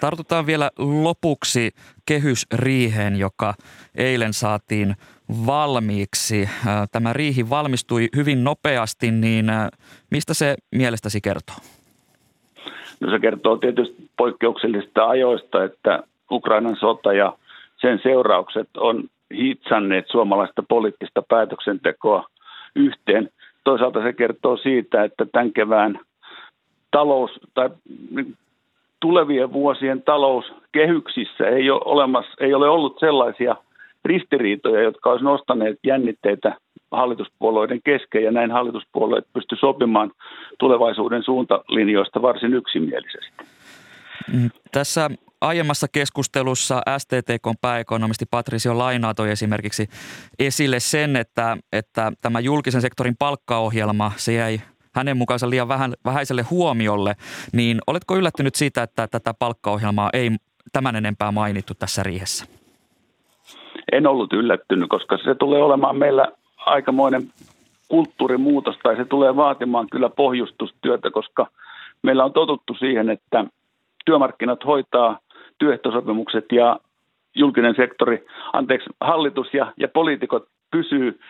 Tartutaan 0.00 0.46
vielä 0.46 0.70
lopuksi 0.78 1.70
kehysriiheen, 2.06 3.16
joka 3.16 3.54
eilen 3.94 4.32
saatiin 4.32 4.94
valmiiksi. 5.46 6.48
Tämä 6.92 7.12
riihi 7.12 7.50
valmistui 7.50 8.08
hyvin 8.16 8.44
nopeasti, 8.44 9.10
niin 9.10 9.46
mistä 10.10 10.34
se 10.34 10.56
mielestäsi 10.74 11.20
kertoo? 11.20 11.56
No 13.00 13.10
se 13.10 13.18
kertoo 13.18 13.56
tietysti 13.56 14.10
poikkeuksellisista 14.16 15.08
ajoista, 15.08 15.64
että 15.64 16.02
Ukrainan 16.30 16.76
sota 16.76 17.12
ja 17.12 17.32
sen 17.76 18.00
seuraukset 18.02 18.68
on 18.76 19.04
hitsanneet 19.34 20.08
suomalaista 20.08 20.62
poliittista 20.68 21.22
päätöksentekoa 21.28 22.26
yhteen. 22.76 23.30
Toisaalta 23.64 24.02
se 24.02 24.12
kertoo 24.12 24.56
siitä, 24.56 25.04
että 25.04 25.26
tämän 25.32 25.52
kevään 25.52 26.00
talous 26.90 27.30
tai 27.54 27.70
tulevien 29.00 29.52
vuosien 29.52 30.02
talouskehyksissä 30.02 31.48
ei 31.48 31.70
ole, 31.70 31.80
olemassa, 31.84 32.32
ei 32.40 32.54
ole 32.54 32.68
ollut 32.68 32.96
sellaisia 33.00 33.56
ristiriitoja, 34.04 34.82
jotka 34.82 35.10
olisivat 35.10 35.32
nostaneet 35.32 35.78
jännitteitä 35.86 36.56
hallituspuolueiden 36.92 37.80
kesken 37.84 38.24
ja 38.24 38.32
näin 38.32 38.50
hallituspuolueet 38.50 39.26
pysty 39.32 39.56
sopimaan 39.56 40.10
tulevaisuuden 40.58 41.22
suuntalinjoista 41.22 42.22
varsin 42.22 42.54
yksimielisesti. 42.54 43.44
Mm, 44.32 44.50
tässä 44.72 45.10
aiemmassa 45.40 45.86
keskustelussa 45.92 46.82
STTK 46.98 47.60
pääekonomisti 47.60 48.24
Patricio 48.30 48.78
Lainaa 48.78 49.14
toi 49.14 49.30
esimerkiksi 49.30 49.86
esille 50.38 50.80
sen, 50.80 51.16
että, 51.16 51.56
että 51.72 52.12
tämä 52.22 52.40
julkisen 52.40 52.80
sektorin 52.80 53.16
palkkaohjelma, 53.18 54.12
se 54.16 54.32
jäi 54.32 54.60
hänen 54.94 55.16
mukaansa 55.16 55.50
liian 55.50 55.68
vähän, 55.68 55.94
vähäiselle 56.04 56.42
huomiolle, 56.42 57.14
niin 57.52 57.78
oletko 57.86 58.16
yllättynyt 58.16 58.54
siitä, 58.54 58.82
että 58.82 59.06
tätä 59.06 59.34
palkkaohjelmaa 59.38 60.10
ei 60.12 60.30
tämän 60.72 60.96
enempää 60.96 61.32
mainittu 61.32 61.74
tässä 61.78 62.02
riihessä? 62.02 62.46
En 63.92 64.06
ollut 64.06 64.32
yllättynyt, 64.32 64.88
koska 64.88 65.18
se 65.18 65.34
tulee 65.34 65.62
olemaan 65.62 65.96
meillä 65.96 66.28
aikamoinen 66.68 67.22
kulttuurimuutos 67.88 68.76
tai 68.82 68.96
se 68.96 69.04
tulee 69.04 69.36
vaatimaan 69.36 69.86
kyllä 69.90 70.08
pohjustustyötä, 70.08 71.10
koska 71.10 71.46
meillä 72.02 72.24
on 72.24 72.32
totuttu 72.32 72.74
siihen, 72.74 73.10
että 73.10 73.44
työmarkkinat 74.04 74.64
hoitaa 74.64 75.18
työehtosopimukset 75.58 76.44
ja 76.52 76.80
julkinen 77.34 77.74
sektori, 77.76 78.26
anteeksi, 78.52 78.90
hallitus 79.00 79.54
ja, 79.54 79.72
ja 79.76 79.88
poliitikot 79.88 80.48
pysyy 80.70 81.20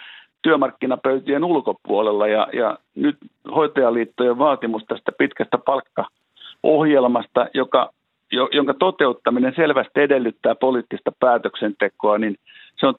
työmarkkinapöytien 0.43 1.45
ulkopuolella. 1.45 2.27
Ja, 2.27 2.49
ja 2.53 2.79
nyt 2.95 3.17
hoitajaliittojen 3.55 4.39
vaatimus 4.39 4.85
tästä 4.89 5.13
pitkästä 5.19 5.59
palkkaohjelmasta, 5.59 7.47
joka, 7.55 7.91
jo, 8.33 8.49
jonka 8.53 8.75
toteuttaminen 8.75 9.53
selvästi 9.57 10.01
edellyttää 10.01 10.55
poliittista 10.55 11.13
päätöksentekoa, 11.21 12.19
niin 12.19 12.37
se 12.81 12.87
on 12.87 12.95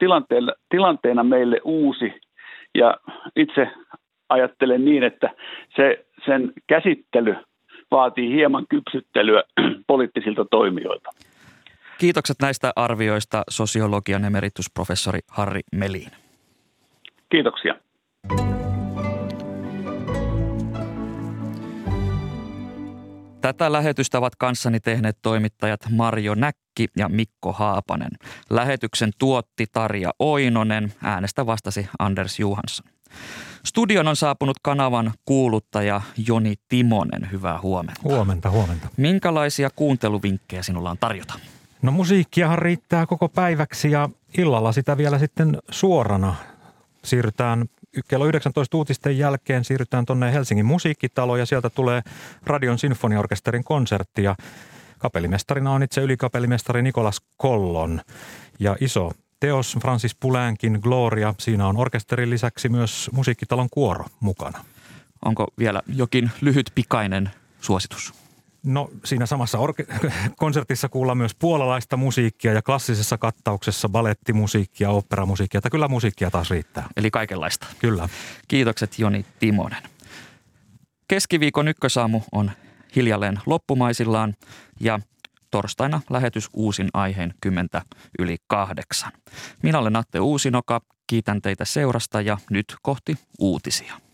tilanteena 0.69 1.23
meille 1.23 1.61
uusi 1.63 2.13
ja 2.79 2.97
itse 3.35 3.67
ajattelen 4.29 4.85
niin, 4.85 5.03
että 5.03 5.29
se, 5.75 6.05
sen 6.25 6.53
käsittely 6.67 7.35
vaatii 7.91 8.31
hieman 8.31 8.65
kypsyttelyä 8.69 9.43
poliittisilta 9.87 10.45
toimijoilta. 10.51 11.09
Kiitokset 11.97 12.37
näistä 12.41 12.71
arvioista 12.75 13.43
sosiologian 13.49 14.25
emeritusprofessori 14.25 15.19
Harri 15.31 15.61
Melin. 15.71 16.11
Kiitoksia. 17.29 17.75
Tätä 23.41 23.71
lähetystä 23.71 24.17
ovat 24.17 24.35
kanssani 24.35 24.79
tehneet 24.79 25.17
toimittajat 25.21 25.79
Marjo 25.89 26.35
Näkki 26.35 26.87
ja 26.97 27.09
Mikko 27.09 27.53
Haapanen. 27.53 28.11
Lähetyksen 28.49 29.11
tuotti 29.17 29.65
Tarja 29.71 30.11
Oinonen, 30.19 30.93
äänestä 31.03 31.45
vastasi 31.45 31.89
Anders 31.99 32.39
Johansson. 32.39 32.87
Studion 33.65 34.07
on 34.07 34.15
saapunut 34.15 34.57
kanavan 34.61 35.13
kuuluttaja 35.25 36.01
Joni 36.27 36.53
Timonen. 36.69 37.31
Hyvää 37.31 37.61
huomenta. 37.61 38.01
Huomenta, 38.03 38.49
huomenta. 38.49 38.87
Minkälaisia 38.97 39.69
kuunteluvinkkejä 39.75 40.63
sinulla 40.63 40.91
on 40.91 40.97
tarjota? 40.97 41.33
No 41.81 41.91
musiikkiahan 41.91 42.59
riittää 42.59 43.05
koko 43.05 43.29
päiväksi 43.29 43.91
ja 43.91 44.09
illalla 44.37 44.71
sitä 44.71 44.97
vielä 44.97 45.19
sitten 45.19 45.57
suorana. 45.71 46.35
Siirrytään 47.03 47.65
kello 48.07 48.25
19 48.25 48.77
uutisten 48.77 49.17
jälkeen 49.17 49.65
siirrytään 49.65 50.05
tuonne 50.05 50.33
Helsingin 50.33 50.65
musiikkitaloon 50.65 51.39
ja 51.39 51.45
sieltä 51.45 51.69
tulee 51.69 52.01
Radion 52.45 52.79
sinfoniaorkesterin 52.79 53.63
konsertti 53.63 54.23
ja 54.23 54.35
Kapellimestarina 54.99 55.71
on 55.71 55.83
itse 55.83 56.01
ylikapellimestari 56.01 56.81
Nikolas 56.81 57.21
Kollon 57.37 58.01
ja 58.59 58.75
iso 58.81 59.11
teos 59.39 59.77
Francis 59.81 60.15
Puläänkin 60.15 60.79
Gloria. 60.81 61.33
Siinä 61.39 61.67
on 61.67 61.77
orkesterin 61.77 62.29
lisäksi 62.29 62.69
myös 62.69 63.09
musiikkitalon 63.13 63.67
kuoro 63.71 64.05
mukana. 64.19 64.65
Onko 65.25 65.47
vielä 65.57 65.81
jokin 65.87 66.31
lyhyt 66.41 66.71
pikainen 66.75 67.29
suositus? 67.61 68.28
No 68.63 68.89
siinä 69.05 69.25
samassa 69.25 69.57
orke- 69.57 70.09
konsertissa 70.37 70.89
kuullaan 70.89 71.17
myös 71.17 71.35
puolalaista 71.35 71.97
musiikkia 71.97 72.53
ja 72.53 72.61
klassisessa 72.61 73.17
kattauksessa 73.17 73.89
balettimusiikkia, 73.89 74.89
operamusiikkia, 74.89 75.57
että 75.57 75.69
kyllä 75.69 75.87
musiikkia 75.87 76.31
taas 76.31 76.49
riittää. 76.51 76.87
Eli 76.97 77.11
kaikenlaista. 77.11 77.67
Kyllä. 77.79 78.09
Kiitokset 78.47 78.99
Joni 78.99 79.25
Timonen. 79.39 79.83
Keskiviikon 81.07 81.67
ykkösaamu 81.67 82.21
on 82.31 82.51
hiljalleen 82.95 83.39
loppumaisillaan 83.45 84.35
ja 84.79 84.99
torstaina 85.51 86.01
lähetys 86.09 86.49
uusin 86.53 86.89
aiheen 86.93 87.33
10 87.41 87.69
yli 88.19 88.37
kahdeksan. 88.47 89.11
Minä 89.63 89.79
olen 89.79 89.95
Atte 89.95 90.19
Uusinoka, 90.19 90.81
kiitän 91.07 91.41
teitä 91.41 91.65
seurasta 91.65 92.21
ja 92.21 92.37
nyt 92.49 92.75
kohti 92.81 93.15
uutisia. 93.39 94.08